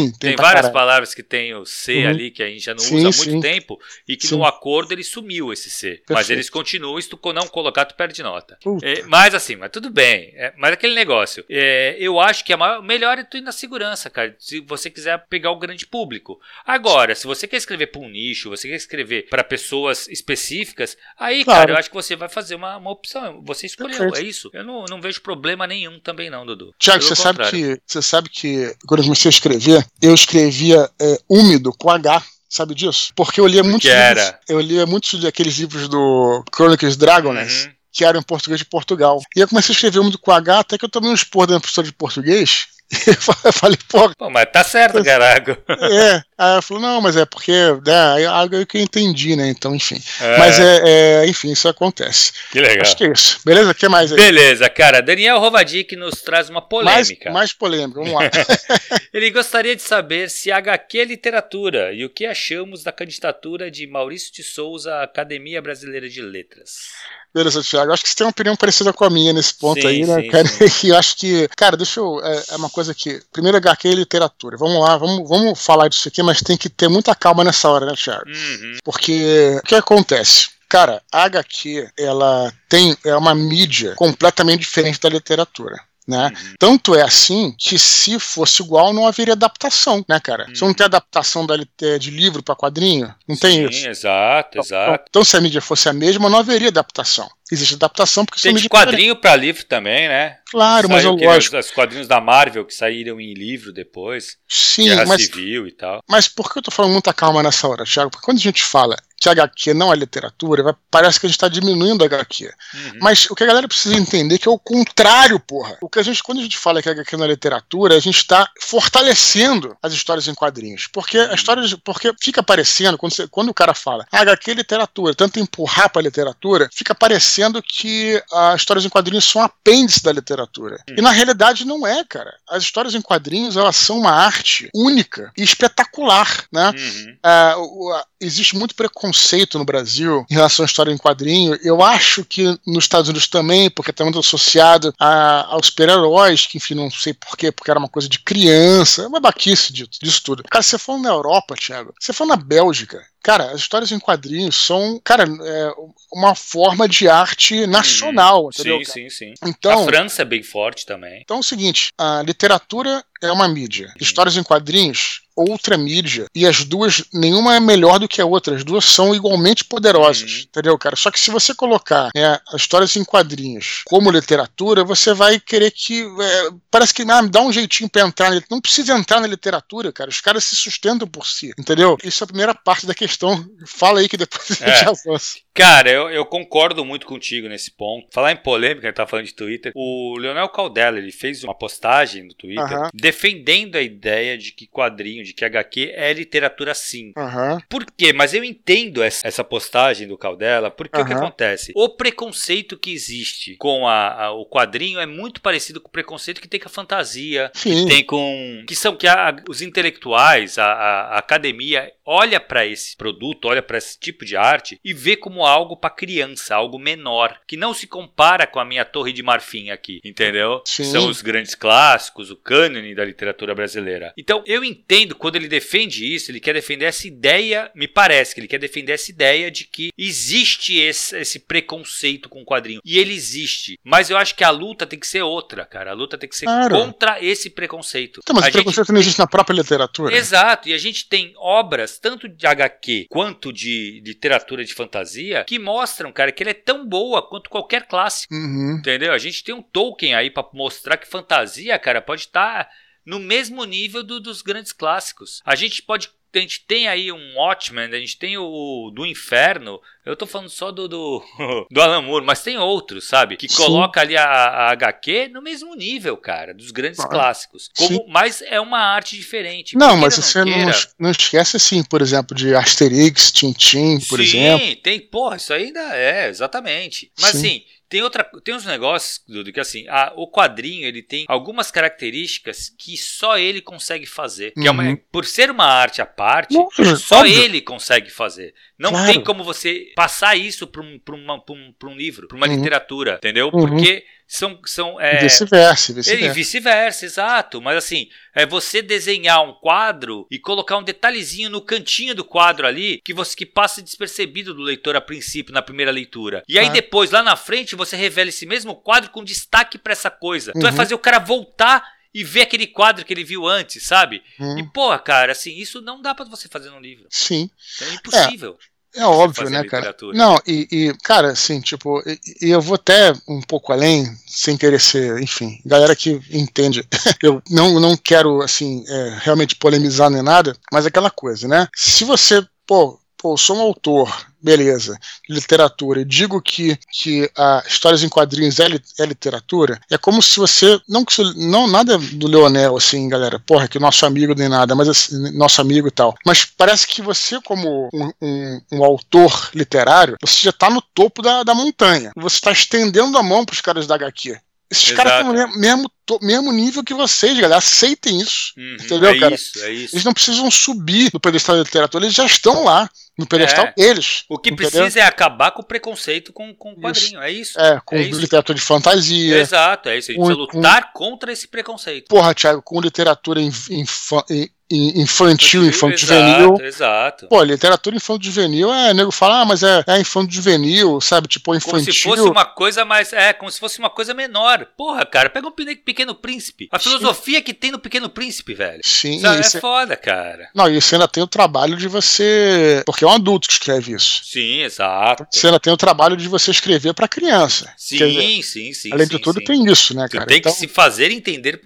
Então, 0.07 0.19
tem, 0.19 0.31
tem 0.31 0.37
várias 0.37 0.69
palavras 0.69 1.15
que 1.15 1.20
tem 1.23 1.55
o 1.55 1.65
C 1.65 2.03
uhum. 2.05 2.09
ali 2.09 2.31
que 2.31 2.43
a 2.43 2.49
gente 2.49 2.65
já 2.65 2.75
não 2.75 2.81
sim, 2.81 2.97
usa 2.97 3.09
há 3.09 3.17
muito 3.17 3.31
sim. 3.33 3.41
tempo 3.41 3.79
e 4.07 4.17
que 4.17 4.27
sim. 4.27 4.37
no 4.37 4.45
acordo 4.45 4.93
ele 4.93 5.05
sumiu 5.05 5.53
esse 5.53 5.71
C. 5.71 5.89
Perfeito. 5.89 6.13
Mas 6.13 6.31
eles 6.31 6.51
continuam, 6.51 7.01
se 7.01 7.09
tu 7.09 7.19
não 7.33 7.47
colocar, 7.47 7.85
tu 7.85 7.95
perde 7.95 8.23
nota. 8.23 8.59
É, 8.83 9.03
mas 9.03 9.35
assim, 9.35 9.57
mas 9.57 9.71
tudo 9.71 9.91
bem. 9.91 10.33
É, 10.35 10.53
mas 10.57 10.73
aquele 10.73 10.95
negócio, 10.95 11.45
é, 11.49 11.97
eu 11.99 12.19
acho 12.19 12.45
que 12.45 12.55
o 12.55 12.83
melhor 12.83 13.19
é 13.19 13.25
tu 13.25 13.37
ir 13.37 13.41
na 13.41 13.53
segurança, 13.53 14.11
cara. 14.11 14.35
Se 14.39 14.61
você 14.61 14.91
quiser 14.91 15.19
pegar 15.29 15.51
o 15.51 15.59
grande 15.59 15.87
público. 15.87 16.41
Agora, 16.67 17.15
se 17.15 17.27
você 17.27 17.47
quer 17.47 17.57
escrever 17.57 17.89
para 17.89 18.01
um 18.01 18.09
nicho, 18.09 18.51
você 18.51 18.69
quer 18.69 18.77
escrever 18.77 19.29
para 19.29 19.45
pessoas 19.45 20.09
específicas, 20.09 20.97
aí, 21.19 21.45
claro. 21.45 21.61
cara, 21.61 21.73
eu 21.73 21.77
acho 21.77 21.89
que 21.89 21.95
você 21.95 22.17
vai 22.17 22.29
fazer 22.29 22.55
uma, 22.55 22.77
uma 22.77 22.91
opção. 22.91 23.43
Você 23.45 23.67
escolheu, 23.67 23.99
Perfeito. 23.99 24.27
é 24.27 24.29
isso. 24.29 24.51
Eu 24.53 24.65
não, 24.65 24.85
não 24.87 25.01
vejo 25.01 25.21
problema 25.21 25.67
nenhum 25.67 25.99
também, 25.99 26.31
não, 26.31 26.45
Dudu. 26.45 26.75
Tiago, 26.79 27.03
você 27.03 27.15
sabe 27.15 27.51
que 27.51 27.81
você 27.87 28.03
sabe 28.03 28.29
que 28.29 28.75
quando 28.87 29.01
eu 29.01 29.05
comecei 29.05 29.29
a 29.29 29.31
escrever, 29.31 29.87
eu 30.03 30.15
escrevia 30.15 30.89
é, 31.13 31.19
úmido 31.29 31.73
com 31.77 31.91
H. 31.91 32.23
Sabe 32.49 32.75
disso? 32.75 33.13
Porque 33.15 33.41
eu 33.41 33.47
lia 33.47 33.63
muitos 33.63 33.89
livros, 33.89 34.35
eu 34.49 34.61
lia 34.61 34.85
muitos 34.85 35.21
daqueles 35.21 35.57
livros 35.57 35.89
do 35.89 36.45
Chronicles 36.55 36.97
Dragonlance. 36.97 37.67
Uhum. 37.67 37.73
Que 37.93 38.05
eram 38.05 38.21
em 38.21 38.23
português 38.23 38.61
de 38.61 38.65
Portugal. 38.65 39.21
E 39.37 39.41
eu 39.41 39.49
comecei 39.49 39.73
a 39.73 39.75
escrever 39.75 40.01
muito 40.01 40.19
com 40.19 40.31
H, 40.31 40.61
até 40.61 40.79
que 40.79 40.85
eu 40.85 40.89
tomei 40.89 41.11
um 41.11 41.15
expor 41.15 41.47
da 41.47 41.59
professora 41.59 41.87
de 41.87 41.93
português 41.93 42.69
eu 43.07 43.15
falei, 43.53 43.79
pô. 43.89 44.11
Pô, 44.17 44.31
mas 44.31 44.47
tá 44.53 44.65
certo, 44.65 45.03
caraca. 45.05 45.59
É. 45.69 46.15
Aí 46.37 46.53
ela 46.53 46.63
falou, 46.63 46.83
não, 46.83 47.01
mas 47.01 47.17
é 47.17 47.25
porque 47.25 47.53
né, 47.53 48.23
é 48.23 48.27
algo 48.27 48.67
que 48.67 48.79
eu 48.79 48.83
entendi, 48.83 49.37
né? 49.37 49.49
Então, 49.49 49.75
enfim. 49.75 50.01
É. 50.21 50.39
Mas 50.39 50.59
é, 50.59 50.83
é, 50.85 51.27
enfim, 51.27 51.53
isso 51.53 51.69
acontece. 51.69 52.33
Que 52.51 52.61
legal. 52.61 52.83
Acho 52.83 52.97
que 52.97 53.05
é 53.05 53.13
isso. 53.13 53.41
Beleza? 53.45 53.71
O 53.71 53.75
que 53.75 53.89
mais 53.89 54.13
aí? 54.13 54.17
Beleza, 54.17 54.69
cara. 54.69 55.01
Daniel 55.01 55.39
Rovadic 55.39 55.95
nos 55.95 56.21
traz 56.23 56.51
uma 56.51 56.61
polêmica. 56.61 57.31
Mais, 57.31 57.35
mais 57.35 57.53
polêmica, 57.53 58.01
vamos 58.01 58.15
lá. 58.15 58.29
Ele 59.15 59.31
gostaria 59.31 59.77
de 59.77 59.83
saber 59.83 60.29
se 60.29 60.51
HQ 60.51 60.99
é 60.99 61.05
literatura 61.05 61.93
e 61.93 62.05
o 62.05 62.11
que 62.11 62.27
achamos 62.27 62.83
da 62.83 62.91
candidatura 62.91 63.71
de 63.71 63.87
Maurício 63.87 64.33
de 64.33 64.43
Souza 64.43 64.95
à 64.95 65.05
Academia 65.05 65.63
Brasileira 65.63 66.09
de 66.09 66.21
Letras. 66.21 66.89
Beleza, 67.33 67.63
Thiago. 67.63 67.93
Acho 67.93 68.03
que 68.03 68.09
você 68.09 68.17
tem 68.17 68.27
uma 68.27 68.31
opinião 68.31 68.57
parecida 68.57 68.93
com 68.93 69.05
a 69.05 69.11
minha 69.11 69.33
nesse 69.33 69.55
ponto 69.55 69.81
sim, 69.81 69.87
aí, 69.87 70.05
né, 70.05 70.23
sim, 70.23 70.29
cara? 70.29 70.49
Sim. 70.49 70.87
E 70.87 70.91
eu 70.91 70.99
acho 70.99 71.17
que, 71.17 71.49
cara, 71.57 71.77
deixa 71.77 72.01
eu. 72.01 72.21
É, 72.25 72.45
é, 72.51 72.57
uma 72.57 72.69
coisa 72.69 72.95
que. 72.95 73.23
Primeiro, 73.33 73.57
HQ 73.57 73.89
e 73.89 73.95
literatura. 73.95 74.57
Vamos 74.57 74.81
lá, 74.81 74.97
vamos, 74.97 75.29
vamos 75.29 75.63
falar 75.63 75.89
disso 75.89 76.09
aqui, 76.09 76.23
mas 76.23 76.43
tem 76.43 76.57
que 76.57 76.69
ter 76.69 76.89
muita 76.89 77.15
calma 77.15 77.45
nessa 77.45 77.69
hora, 77.69 77.87
né, 77.87 77.95
Thiago? 77.97 78.29
Uhum. 78.29 78.79
Porque 78.85 79.59
o 79.59 79.67
que 79.67 79.75
acontece? 79.75 80.49
Cara, 80.69 81.03
a 81.11 81.25
HQ, 81.25 81.91
ela 81.99 82.53
tem. 82.69 82.97
É 83.05 83.15
uma 83.17 83.35
mídia 83.35 83.95
completamente 83.97 84.61
diferente 84.61 85.01
da 85.01 85.09
literatura. 85.09 85.81
Né? 86.09 86.27
Uhum. 86.29 86.55
Tanto 86.59 86.95
é 86.95 87.03
assim 87.03 87.55
que 87.57 87.79
se 87.79 88.19
fosse 88.19 88.63
igual 88.63 88.93
não 88.93 89.07
haveria 89.07 89.35
adaptação, 89.35 90.05
né, 90.09 90.19
cara? 90.19 90.47
Uhum. 90.49 90.55
Você 90.55 90.65
não 90.65 90.75
tem 90.75 90.87
adaptação 90.87 91.47
da, 91.47 91.57
de 91.57 92.11
livro 92.11 92.43
para 92.43 92.57
quadrinho, 92.57 93.15
não 93.29 93.37
Sim, 93.37 93.41
tem 93.41 93.65
isso. 93.67 93.87
Exato, 93.87 94.49
então, 94.59 94.63
exato. 94.63 95.05
Então, 95.09 95.25
se 95.25 95.37
a 95.37 95.41
mídia 95.41 95.61
fosse 95.61 95.89
a 95.89 95.93
mesma, 95.93 96.29
não 96.29 96.39
haveria 96.39 96.69
adaptação. 96.69 97.31
Existe 97.51 97.75
adaptação 97.75 98.25
porque 98.25 98.41
tem 98.41 98.55
de 98.55 98.69
quadrinho 98.69 99.17
para 99.17 99.37
livro 99.37 99.65
também, 99.65 100.09
né? 100.09 100.39
Claro, 100.51 100.89
Saiu 100.89 100.97
mas 100.97 101.05
eu 101.05 101.29
lógico. 101.29 101.57
Os 101.57 101.71
quadrinhos 101.71 102.09
da 102.09 102.21
Marvel 102.21 102.65
que 102.65 102.75
saíram 102.75 103.21
em 103.21 103.35
livro 103.35 103.73
depois. 103.73 104.37
Sim, 104.49 104.85
Guerra 104.85 105.07
mas, 105.07 105.23
Civil 105.27 105.67
e 105.67 105.73
tal. 105.73 106.03
Mas 106.09 106.29
por 106.29 106.53
que 106.53 106.59
eu 106.59 106.63
tô 106.63 106.71
falando 106.71 106.93
muita 106.93 107.13
calma 107.13 107.43
nessa 107.43 107.69
hora, 107.69 107.85
Thiago? 107.85 108.11
Porque 108.11 108.25
quando 108.25 108.39
a 108.39 108.43
gente 108.43 108.63
fala 108.63 108.97
que 109.21 109.29
HQ 109.29 109.75
não 109.75 109.93
é 109.93 109.97
literatura, 109.97 110.75
parece 110.91 111.21
que 111.21 111.27
a 111.27 111.29
gente 111.29 111.37
está 111.37 111.47
diminuindo 111.47 112.03
a 112.03 112.07
HQ. 112.07 112.47
Uhum. 112.47 112.99
Mas 113.03 113.27
o 113.27 113.35
que 113.35 113.45
a 113.45 113.47
galera 113.47 113.69
precisa 113.69 113.95
entender 113.95 114.37
é 114.37 114.39
que 114.39 114.49
é 114.49 114.51
o 114.51 114.59
contrário, 114.59 115.39
porra. 115.39 115.77
O 115.83 115.91
que 115.91 115.99
a 115.99 116.03
gente, 116.03 116.23
quando 116.23 116.39
a 116.39 116.43
gente 116.43 116.57
fala 116.57 116.81
que 116.81 116.89
a 116.89 116.93
HQ 116.93 117.19
não 117.19 117.27
é 117.27 117.29
literatura, 117.29 117.95
a 117.95 118.01
gente 118.01 118.17
está 118.17 118.49
fortalecendo 118.59 119.77
as 119.83 119.93
histórias 119.93 120.27
em 120.27 120.35
quadrinhos. 120.35 120.89
Porque 120.91 121.19
a 121.19 121.35
história, 121.35 121.63
porque 121.85 122.11
fica 122.19 122.43
parecendo, 122.43 122.97
quando, 122.97 123.13
você, 123.13 123.29
quando 123.29 123.51
o 123.51 123.55
cara 123.55 123.75
fala 123.75 124.07
ah, 124.11 124.21
HQ 124.23 124.51
é 124.53 124.55
literatura, 124.55 125.15
tanto 125.15 125.39
empurrar 125.39 125.91
para 125.91 126.01
literatura, 126.01 126.71
fica 126.73 126.95
parecendo 126.95 127.40
dizendo 127.41 127.63
que 127.63 128.23
as 128.33 128.61
histórias 128.61 128.85
em 128.85 128.91
quadrinhos 128.91 129.25
são 129.25 129.41
apêndice 129.43 130.03
da 130.03 130.13
literatura. 130.13 130.77
Hum. 130.89 130.95
E 130.99 131.03
na 131.03 131.11
realidade 131.11 131.65
não 131.65 131.87
é, 131.87 132.05
cara. 132.05 132.33
As 132.49 132.63
histórias 132.63 132.95
em 132.95 133.01
quadrinhos 133.01 133.57
elas 133.57 133.77
são 133.77 133.99
uma 133.99 134.13
arte 134.13 134.69
única 134.75 135.33
e 135.37 135.43
espetacular, 135.43 136.45
né? 136.53 136.71
Uhum. 136.71 137.17
Uh, 137.25 138.03
existe 138.21 138.57
muito 138.57 138.75
preconceito 138.75 139.59
no 139.59 139.65
Brasil 139.65 140.27
em 140.31 140.35
relação 140.35 140.65
à 140.65 140.67
história 140.67 140.93
em 140.93 140.99
quadrinho. 140.99 141.59
Eu 141.63 141.83
acho 141.83 142.25
que 142.25 142.45
nos 142.67 142.85
Estados 142.85 143.09
Unidos 143.09 143.29
também, 143.29 143.71
porque 143.71 143.91
está 143.91 144.05
muito 144.05 144.19
associado 144.19 144.95
a, 144.99 145.47
aos 145.53 145.67
super-heróis, 145.67 146.47
que 146.47 146.59
enfim, 146.59 146.75
não 146.75 146.91
sei 146.91 147.15
porquê, 147.15 147.51
porque 147.51 147.71
era 147.71 147.81
uma 147.81 147.89
coisa 147.89 148.09
de 148.09 148.19
criança, 148.19 149.03
é 149.03 149.07
uma 149.07 149.21
baquice 149.21 149.73
disso, 149.73 149.91
disso 150.01 150.23
tudo. 150.23 150.43
Cara, 150.45 150.63
você 150.63 150.79
for 150.79 150.99
na 150.99 151.11
Europa, 151.11 151.55
Thiago, 151.57 151.95
você 151.99 152.13
for 152.13 152.27
na 152.27 152.37
Bélgica, 152.37 153.01
Cara, 153.23 153.51
as 153.51 153.61
histórias 153.61 153.93
em 153.93 153.99
quadrinhos 153.99 154.57
são, 154.57 154.99
cara, 155.05 155.25
é 155.25 155.73
uma 156.11 156.35
forma 156.35 156.89
de 156.89 157.07
arte 157.07 157.67
nacional, 157.67 158.47
hum, 158.47 158.51
entendeu? 158.53 158.79
Sim, 158.85 159.11
sim, 159.11 159.11
sim. 159.11 159.35
Então, 159.45 159.83
a 159.83 159.85
França 159.85 160.23
é 160.23 160.25
bem 160.25 160.43
forte 160.43 160.87
também. 160.87 161.21
Então 161.21 161.37
é 161.37 161.41
o 161.41 161.43
seguinte, 161.43 161.93
a 161.99 162.23
literatura 162.23 163.05
é 163.23 163.33
uma 163.33 163.49
mídia. 163.49 163.93
Histórias 164.01 164.37
em 164.37 164.43
quadrinhos 164.43 165.23
outra 165.37 165.77
mídia. 165.77 166.27
E 166.35 166.47
as 166.47 166.65
duas, 166.65 167.05
nenhuma 167.13 167.57
é 167.57 167.61
melhor 167.61 167.99
do 167.99 168.09
que 168.09 168.21
a 168.21 168.27
outra. 168.27 168.55
As 168.55 168.65
duas 168.65 168.85
são 168.85 169.15
igualmente 169.15 169.65
poderosas. 169.65 170.47
Entendeu, 170.49 170.77
cara? 170.79 170.97
Só 170.97 171.11
que 171.11 171.19
se 171.19 171.31
você 171.31 171.55
colocar 171.55 172.11
né, 172.15 172.39
as 172.49 172.63
histórias 172.63 172.97
em 172.97 173.05
quadrinhos 173.05 173.83
como 173.87 174.11
literatura, 174.11 174.85
você 174.85 175.15
vai 175.15 175.41
querer 175.41 175.71
que. 175.71 176.03
É, 176.03 176.51
parece 176.71 176.93
que 176.93 177.03
ah, 177.03 177.23
dá 177.23 177.41
um 177.41 177.53
jeitinho 177.53 177.89
pra 177.89 178.03
entrar. 178.03 178.31
Não 178.51 178.61
precisa 178.61 178.95
entrar 178.95 179.21
na 179.21 179.27
literatura, 179.27 179.93
cara. 179.93 180.11
Os 180.11 180.21
caras 180.21 180.45
se 180.45 180.57
sustentam 180.57 181.09
por 181.09 181.27
si. 181.27 181.53
Entendeu? 181.59 181.97
Isso 182.05 182.23
é 182.23 182.25
a 182.25 182.29
primeira 182.29 182.55
parte 182.55 182.87
da 182.87 182.95
questão. 182.95 183.45
Fala 183.67 184.01
aí 184.01 184.09
que 184.09 184.17
depois 184.17 184.61
é. 184.61 184.65
a 184.65 184.75
gente 184.75 184.89
avança. 184.89 185.39
Cara, 185.53 185.91
eu, 185.91 186.09
eu, 186.09 186.25
concordo 186.25 186.85
muito 186.85 187.07
contigo 187.07 187.49
nesse 187.49 187.73
ponto. 187.73 188.07
Falar 188.13 188.33
em 188.33 188.37
polêmica, 188.37 188.87
ele 188.87 188.95
tá 188.95 189.07
falando 189.07 189.27
de 189.27 189.35
Twitter. 189.35 189.73
O 189.75 190.17
Leonel 190.17 190.49
Caldela, 190.49 190.99
ele 190.99 191.11
fez 191.11 191.43
uma 191.43 191.55
postagem 191.55 192.23
no 192.23 192.35
Twitter. 192.35 192.89
Defendendo 193.11 193.75
a 193.75 193.83
ideia 193.83 194.39
de 194.39 194.53
que 194.53 194.69
quadrinho, 194.69 195.25
de 195.25 195.33
que 195.33 195.45
HQ 195.45 195.93
é 195.97 196.13
literatura 196.13 196.73
sim. 196.75 197.13
Uhum. 197.17 197.59
Por 197.69 197.85
quê? 197.85 198.13
Mas 198.13 198.33
eu 198.33 198.45
entendo 198.45 199.03
essa, 199.03 199.43
postagem 199.43 200.07
do 200.07 200.17
Caldela, 200.17 200.71
porque 200.71 200.97
uhum. 200.97 201.03
o 201.03 201.07
que 201.07 201.13
acontece? 201.13 201.73
O 201.75 201.89
preconceito 201.89 202.79
que 202.79 202.93
existe 202.93 203.57
com 203.57 203.89
a, 203.89 204.27
a, 204.27 204.31
o 204.33 204.47
quadrinho 204.47 205.01
é 205.01 205.07
muito 205.07 205.41
parecido 205.41 205.81
com 205.81 205.89
o 205.89 205.91
preconceito 205.91 206.41
que 206.41 206.47
tem 206.47 206.61
com 206.61 206.69
a 206.69 206.71
fantasia, 206.71 207.51
sim. 207.53 207.85
que 207.85 207.91
tem 207.91 208.05
com. 208.05 208.65
que 208.69 208.77
são 208.77 208.95
que 208.95 209.09
a, 209.09 209.35
os 209.49 209.61
intelectuais, 209.61 210.57
a, 210.57 210.67
a 210.67 211.19
academia 211.19 211.91
olha 212.05 212.41
para 212.41 212.67
esse 212.67 212.97
produto, 212.97 213.47
olha 213.47 213.63
para 213.63 213.79
esse 213.79 213.99
tipo 213.99 214.25
de 214.25 214.37
arte 214.37 214.79
e 214.85 214.93
vê 214.93 215.17
como 215.17 215.47
algo 215.47 215.77
para 215.77 215.91
criança, 215.91 216.55
algo 216.55 216.79
menor, 216.79 217.41
que 217.47 217.57
não 217.57 217.73
se 217.73 217.87
compara 217.87 218.47
com 218.47 218.61
a 218.61 218.65
minha 218.65 218.85
Torre 218.85 219.13
de 219.13 219.23
Marfim 219.23 219.71
aqui, 219.71 220.01
entendeu? 220.05 220.63
Sim. 220.67 220.85
São 220.85 221.09
os 221.09 221.23
grandes 221.23 221.55
clássicos, 221.55 222.31
o 222.31 222.37
cânone 222.37 222.95
da 223.01 223.05
literatura 223.05 223.55
brasileira. 223.55 224.13
Então, 224.17 224.45
eu 224.47 224.63
entendo 224.63 225.15
quando 225.15 225.37
ele 225.37 225.49
defende 225.49 226.15
isso, 226.15 226.31
ele 226.31 226.41
quer 226.41 226.53
defender 226.53 226.85
essa 226.85 227.09
ideia, 227.09 227.71
me 227.75 227.89
parece 227.89 228.35
que 228.35 228.41
ele 228.41 228.49
quer 228.49 228.59
defender 228.59 228.93
essa 228.93 229.11
ideia 229.11 229.51
de 229.51 229.65
que 229.65 229.91
existe 229.97 230.79
esse, 230.79 231.17
esse 231.17 231.41
preconceito 231.41 232.29
com 232.29 232.43
o 232.43 232.45
quadrinho. 232.45 232.81
E 232.85 232.99
ele 232.99 233.15
existe. 233.15 233.79
Mas 233.83 234.11
eu 234.11 234.19
acho 234.19 234.35
que 234.35 234.45
a 234.45 234.51
luta 234.51 234.87
tem 234.87 234.99
que 234.99 235.07
ser 235.07 235.23
outra, 235.23 235.65
cara. 235.65 235.91
A 235.91 235.95
luta 235.95 236.19
tem 236.19 236.29
que 236.29 236.37
ser 236.37 236.45
claro. 236.45 236.77
contra 236.77 237.23
esse 237.25 237.49
preconceito. 237.49 238.21
Então, 238.23 238.35
mas 238.35 238.45
a 238.45 238.49
o 238.49 238.53
preconceito 238.53 238.93
não 238.93 239.01
existe 239.01 239.19
na 239.19 239.27
própria 239.27 239.55
literatura. 239.55 240.15
Exato. 240.15 240.69
E 240.69 240.75
a 240.75 240.79
gente 240.79 241.09
tem 241.09 241.33
obras 241.37 241.99
tanto 241.99 242.29
de 242.29 242.47
HQ 242.47 243.07
quanto 243.09 243.53
de 243.53 244.03
literatura 244.05 244.65
de 244.65 244.75
fantasia, 244.75 245.45
que 245.45 245.59
mostram, 245.59 246.13
cara, 246.13 246.33
que 246.33 246.43
ele 246.43 246.51
é 246.51 246.55
tão 246.55 246.87
boa 246.87 247.27
quanto 247.27 247.49
qualquer 247.49 247.87
clássico. 247.87 248.35
Uhum. 248.35 248.77
Entendeu? 248.79 249.13
A 249.13 249.19
gente 249.19 249.43
tem 249.43 249.55
um 249.55 249.63
Tolkien 249.63 250.15
aí 250.15 250.31
para 250.31 250.47
mostrar 250.53 250.99
que 250.99 251.09
fantasia, 251.09 251.79
cara, 251.79 252.03
pode 252.03 252.23
estar 252.23 252.65
tá 252.65 252.71
no 253.05 253.19
mesmo 253.19 253.65
nível 253.65 254.03
do, 254.03 254.21
dos 254.21 254.43
grandes 254.43 254.73
clássicos. 254.73 255.41
A 255.45 255.55
gente 255.55 255.83
pode 255.83 256.11
a 256.33 256.39
gente 256.39 256.65
tem 256.65 256.87
aí 256.87 257.11
um 257.11 257.35
Watchmen, 257.35 257.93
a 257.93 257.99
gente 257.99 258.17
tem 258.17 258.39
o 258.39 258.93
do 258.95 259.05
Inferno. 259.05 259.81
Eu 260.07 260.15
tô 260.15 260.27
falando 260.27 260.49
só 260.49 260.71
do 260.71 260.87
do, 260.87 261.23
do 261.71 261.83
Alan 261.83 262.03
Moore, 262.03 262.25
mas 262.25 262.43
tem 262.43 262.57
outros, 262.57 263.05
sabe? 263.05 263.37
Que 263.37 263.49
Sim. 263.49 263.57
coloca 263.57 264.01
ali 264.01 264.17
a, 264.17 264.25
a, 264.25 264.71
HQ 264.71 265.29
no 265.33 265.43
mesmo 265.43 265.75
nível, 265.75 266.17
cara, 266.17 266.55
dos 266.55 266.71
grandes 266.71 267.01
ah, 267.01 267.09
clássicos. 267.09 267.69
Como, 267.77 268.07
mas 268.09 268.43
é 268.43 268.61
uma 268.61 268.79
arte 268.79 269.17
diferente. 269.17 269.77
Não, 269.77 269.97
mas 269.97 270.17
não 270.17 270.23
você 270.23 270.45
não, 270.45 270.71
não, 270.99 271.11
esquece 271.11 271.57
assim, 271.57 271.83
por 271.83 272.01
exemplo, 272.01 272.37
de 272.37 272.55
Asterix, 272.55 273.33
Tintin, 273.33 273.99
por 274.09 274.19
Sim, 274.19 274.25
exemplo. 274.25 274.67
Sim, 274.67 274.77
tem, 274.77 275.01
porra, 275.01 275.37
isso 275.37 275.53
ainda 275.53 275.81
é, 275.97 276.29
exatamente. 276.29 277.11
Mas 277.21 277.33
Sim. 277.33 277.39
assim, 277.39 277.65
tem, 277.91 278.03
outra, 278.03 278.23
tem 278.45 278.55
uns 278.55 278.65
negócios, 278.65 279.21
Dudu, 279.27 279.53
que 279.53 279.59
assim, 279.59 279.85
a, 279.89 280.13
o 280.15 280.31
quadrinho 280.31 280.87
ele 280.87 281.03
tem 281.03 281.25
algumas 281.27 281.73
características 281.73 282.73
que 282.79 282.97
só 282.97 283.37
ele 283.37 283.61
consegue 283.61 284.07
fazer. 284.07 284.53
Uhum. 284.57 284.67
é 284.67 284.71
uma, 284.71 284.83
uhum. 284.85 284.99
por 285.11 285.27
ser 285.27 285.51
uma 285.51 285.65
arte 285.65 286.01
à 286.01 286.07
parte, 286.07 286.55
só 286.97 287.19
óbvio. 287.19 287.43
ele 287.43 287.61
consegue 287.61 288.09
fazer. 288.09 288.55
Não 288.79 288.91
claro. 288.91 289.13
tem 289.13 289.21
como 289.21 289.43
você 289.43 289.93
passar 289.97 290.37
isso 290.37 290.69
para 290.69 290.81
um, 290.81 291.01
um, 291.11 291.75
um, 291.85 291.97
livro, 291.97 292.29
para 292.29 292.37
uma 292.37 292.47
uhum. 292.47 292.57
literatura, 292.57 293.17
entendeu? 293.17 293.51
Uhum. 293.53 293.67
Porque 293.67 294.05
são. 294.31 294.61
são 294.65 295.01
é, 295.01 295.19
vice-versa, 295.19 295.93
vice-versa. 295.93 296.33
vice-versa, 296.33 297.05
exato. 297.05 297.61
Mas 297.61 297.77
assim, 297.77 298.09
é 298.33 298.47
você 298.47 298.81
desenhar 298.81 299.43
um 299.43 299.53
quadro 299.55 300.25
e 300.31 300.39
colocar 300.39 300.77
um 300.77 300.85
detalhezinho 300.85 301.51
no 301.51 301.61
cantinho 301.61 302.15
do 302.15 302.25
quadro 302.25 302.65
ali 302.65 303.01
que 303.05 303.13
você 303.13 303.35
que 303.35 303.45
passa 303.45 303.83
despercebido 303.83 304.55
do 304.55 304.63
leitor 304.63 304.95
a 304.95 305.01
princípio, 305.01 305.53
na 305.53 305.61
primeira 305.61 305.91
leitura. 305.91 306.45
E 306.49 306.59
aí 306.59 306.69
ah. 306.69 306.71
depois, 306.71 307.11
lá 307.11 307.25
na 307.25 307.35
frente, 307.35 307.75
você 307.75 307.97
revela 307.97 308.29
esse 308.29 308.47
mesmo 308.47 308.77
quadro 308.77 309.11
com 309.11 309.25
destaque 309.25 309.77
para 309.77 309.93
essa 309.93 310.11
coisa. 310.11 310.53
Uhum. 310.55 310.61
Tu 310.61 310.63
vai 310.63 310.73
fazer 310.73 310.95
o 310.95 310.99
cara 310.99 311.19
voltar 311.19 311.85
e 312.15 312.23
ver 312.23 312.43
aquele 312.43 312.67
quadro 312.67 313.05
que 313.05 313.13
ele 313.13 313.25
viu 313.25 313.47
antes, 313.47 313.85
sabe? 313.85 314.23
Hum. 314.39 314.59
E, 314.59 314.65
porra, 314.71 314.99
cara, 314.99 315.33
assim, 315.33 315.57
isso 315.57 315.81
não 315.81 316.03
dá 316.03 316.15
para 316.15 316.25
você 316.25 316.49
fazer 316.49 316.71
num 316.71 316.81
livro. 316.81 317.07
Sim. 317.11 317.51
é 317.81 317.95
impossível. 317.95 318.59
É. 318.95 319.01
É 319.01 319.07
óbvio, 319.07 319.49
né, 319.49 319.65
cara? 319.65 319.95
Não, 320.13 320.41
e, 320.47 320.67
e, 320.71 320.95
cara, 321.03 321.33
assim, 321.33 321.61
tipo, 321.61 322.03
e, 322.07 322.19
e, 322.43 322.51
eu 322.51 322.61
vou 322.61 322.75
até 322.75 323.13
um 323.29 323.41
pouco 323.41 323.73
além, 323.73 324.05
sem 324.27 324.57
querer 324.57 324.81
ser, 324.81 325.23
enfim, 325.23 325.61
galera 325.65 325.95
que 325.95 326.21
entende, 326.31 326.87
eu 327.23 327.43
não, 327.51 327.79
não 327.79 327.97
quero, 327.97 328.43
assim, 328.43 328.85
é, 328.89 329.19
realmente 329.21 329.57
polemizar 329.57 330.11
nem 330.11 330.23
nada, 330.23 330.57
mas 330.73 330.87
aquela 330.87 331.11
coisa, 331.11 331.47
né? 331.47 331.69
Se 331.75 332.05
você, 332.05 332.45
pô, 332.67 332.99
pô, 333.17 333.37
sou 333.37 333.57
um 333.57 333.61
autor, 333.61 334.30
beleza, 334.43 334.99
literatura, 335.29 336.01
e 336.01 336.05
digo 336.05 336.41
que, 336.41 336.79
que 336.93 337.31
a 337.37 337.63
histórias 337.67 338.03
em 338.03 338.09
quadrinhos 338.09 338.59
é, 338.59 338.67
é, 338.99 339.07
literatura, 339.07 339.81
é 339.91 339.99
como 339.99 340.23
se 340.23 340.39
você, 340.39 340.81
não, 340.89 341.05
não 341.37 341.67
nada 341.67 341.99
do 341.99 342.27
Leonel, 342.27 342.77
assim, 342.77 343.09
galera, 343.09 343.39
porra, 343.39 343.69
que 343.69 343.79
nosso 343.79 344.07
amigo 344.07 344.35
nem 344.35 344.49
nada, 344.49 344.75
mas 344.75 344.89
assim, 344.89 345.37
nosso 345.37 345.61
amigo 345.61 345.89
e 345.89 345.91
tal, 345.91 346.15
mas 346.25 346.45
parece 346.45 346.87
que 346.87 347.03
você, 347.03 347.41
como 347.43 347.89
um, 347.93 348.13
um, 348.21 348.61
um 348.73 348.85
autor 348.85 349.51
literário, 349.55 350.17
você 350.21 350.45
já 350.45 350.51
está 350.51 350.71
no 350.71 350.83
topo 350.83 351.23
da, 351.23 351.43
da 351.43 351.55
montanha, 351.55 352.13
você 352.17 352.37
está 352.37 352.53
estendendo 352.53 353.17
a 353.19 353.23
mão 353.23 353.45
para 353.45 353.55
os 353.55 353.61
caras 353.61 353.87
da 353.87 353.95
HQ. 353.95 354.39
Esses 354.71 354.93
caras 354.93 355.15
estão 355.15 355.33
no 355.33 355.59
mesmo, 355.59 355.91
mesmo 356.23 356.53
nível 356.53 356.85
que 356.85 356.95
vocês, 356.95 357.37
galera. 357.37 357.59
Aceitem 357.59 358.21
isso. 358.21 358.53
Uhum, 358.57 358.77
entendeu, 358.81 359.09
é 359.09 359.19
cara? 359.19 359.35
Isso, 359.35 359.65
é 359.65 359.73
isso. 359.73 359.97
Eles 359.97 360.05
não 360.05 360.13
precisam 360.13 360.49
subir 360.49 361.11
no 361.13 361.19
pedestal 361.19 361.57
da 361.57 361.63
literatura, 361.63 362.05
eles 362.05 362.15
já 362.15 362.25
estão 362.25 362.63
lá 362.63 362.89
no 363.19 363.27
pedestal 363.27 363.67
é. 363.67 363.75
eles. 363.77 364.25
O 364.29 364.39
que 364.39 364.51
entendeu? 364.51 364.71
precisa 364.71 365.01
é 365.01 365.03
acabar 365.03 365.51
com 365.51 365.61
o 365.61 365.65
preconceito 365.65 366.33
com, 366.33 366.55
com 366.55 366.73
o 366.73 366.81
quadrinho. 366.81 367.19
Isso. 367.19 367.21
É 367.21 367.31
isso. 367.33 367.61
É, 367.61 367.81
com 367.85 367.97
é 367.97 368.03
literatura 368.03 368.57
de 368.57 368.65
fantasia. 368.65 369.39
Exato, 369.39 369.89
é 369.89 369.99
isso. 369.99 370.13
A 370.13 370.15
gente 370.15 370.21
com, 370.21 370.27
precisa 370.27 370.59
lutar 370.59 370.93
com... 370.93 370.99
contra 370.99 371.33
esse 371.33 371.49
preconceito. 371.49 372.09
Porra, 372.09 372.33
Thiago, 372.33 372.63
com 372.63 372.81
literatura 372.81 373.41
infantil, 373.41 374.49
infantil, 374.71 375.65
infantil 375.67 375.99
juvenil. 375.99 376.61
Exato. 376.61 377.27
Pô, 377.29 377.43
literatura 377.43 377.97
infantil 377.97 378.31
juvenil, 378.31 378.73
é, 378.73 378.95
nego 378.95 379.11
fala, 379.11 379.43
ah, 379.43 379.45
mas 379.45 379.63
é, 379.63 379.85
é 379.87 380.01
infantil 380.01 380.31
juvenil, 380.31 381.01
sabe? 381.01 381.29
Tipo, 381.29 381.55
infantil. 381.55 381.85
Como 381.85 381.93
se 381.93 382.03
fosse 382.03 382.23
uma 382.23 382.45
coisa 382.45 382.85
mais. 382.85 383.13
É, 383.13 383.33
como 383.33 383.51
se 383.51 383.59
fosse 383.59 383.79
uma 383.79 383.91
coisa 383.91 384.15
menor. 384.15 384.67
Porra, 384.77 385.05
cara, 385.05 385.29
pega 385.29 385.49
um 385.49 385.53
Pequeno 385.53 386.15
Príncipe. 386.15 386.69
A 386.71 386.79
Sim. 386.79 386.91
filosofia 386.91 387.43
que 387.43 387.53
tem 387.53 387.71
no 387.71 387.79
Pequeno 387.79 388.09
Príncipe, 388.09 388.55
velho. 388.55 388.81
Sim, 388.85 389.21
sabe, 389.21 389.41
é 389.41 389.61
foda, 389.61 389.97
cara. 389.97 390.49
Não, 390.55 390.69
e 390.69 390.81
você 390.81 390.95
ainda 390.95 391.09
tem 391.09 391.23
o 391.23 391.27
trabalho 391.27 391.77
de 391.77 391.89
você. 391.89 392.83
Porque 392.87 393.05
é 393.05 393.07
um 393.09 393.13
adulto 393.13 393.49
que 393.49 393.55
escreve 393.55 393.95
isso. 393.95 394.23
Sim, 394.25 394.63
exato. 394.63 395.27
Você 395.31 395.47
ainda 395.47 395.61
tem 395.61 395.73
o 395.73 395.77
trabalho 395.77 396.17
de 396.17 396.29
você 396.29 396.51
escrever 396.51 396.95
pra 396.95 397.09
criança. 397.09 397.73
Sim, 397.77 397.97
dizer, 397.97 398.43
sim, 398.43 398.73
sim. 398.73 398.91
Além 398.93 399.07
sim, 399.07 399.17
de 399.17 399.23
tudo, 399.23 399.39
sim. 399.41 399.45
tem 399.45 399.65
isso, 399.67 399.95
né, 399.95 400.09
cara? 400.09 400.27
tem 400.27 400.39
então... 400.39 400.53
que 400.53 400.59
se 400.59 400.69
fazer 400.69 401.11
entender 401.11 401.61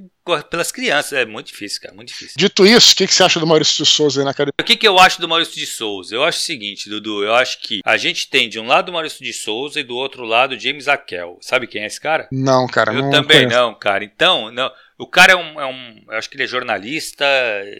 pelas 0.50 0.72
crianças. 0.72 1.12
É 1.12 1.24
muito 1.24 1.48
difícil, 1.48 1.80
cara, 1.80 1.94
muito 1.94 2.08
difícil. 2.08 2.34
Dito 2.36 2.66
isso, 2.66 2.92
o 2.92 2.96
que, 2.96 3.06
que 3.06 3.14
você 3.14 3.22
acha 3.22 3.38
do 3.38 3.46
Maurício 3.46 3.84
de 3.84 3.90
Souza 3.90 4.20
aí 4.20 4.24
na 4.24 4.34
cara? 4.34 4.50
O 4.58 4.64
que, 4.64 4.76
que 4.76 4.88
eu 4.88 4.98
acho 4.98 5.20
do 5.20 5.28
Maurício 5.28 5.54
de 5.54 5.66
Souza? 5.66 6.14
Eu 6.14 6.24
acho 6.24 6.38
o 6.38 6.42
seguinte, 6.42 6.88
Dudu, 6.88 7.22
eu 7.24 7.34
acho 7.34 7.60
que 7.60 7.80
a 7.84 7.96
gente 7.96 8.28
tem 8.28 8.48
de 8.48 8.58
um 8.58 8.66
lado 8.66 8.88
o 8.88 8.92
Maurício 8.92 9.24
de 9.24 9.32
Souza 9.32 9.80
e 9.80 9.84
do 9.84 9.96
outro 9.96 10.24
lado 10.24 10.58
James 10.58 10.88
Akel. 10.88 11.38
Sabe 11.40 11.66
quem 11.66 11.82
é 11.82 11.86
esse 11.86 12.00
cara? 12.00 12.28
Não, 12.32 12.66
cara. 12.66 12.92
Eu 12.92 13.02
não 13.02 13.10
também 13.10 13.42
conheço. 13.44 13.56
não, 13.56 13.74
cara. 13.74 14.04
Então, 14.04 14.50
não. 14.50 14.70
O 14.98 15.06
cara 15.06 15.32
é 15.32 15.36
um, 15.36 15.60
é 15.60 15.66
um. 15.66 16.04
Eu 16.08 16.16
acho 16.16 16.30
que 16.30 16.36
ele 16.36 16.44
é 16.44 16.46
jornalista, 16.46 17.24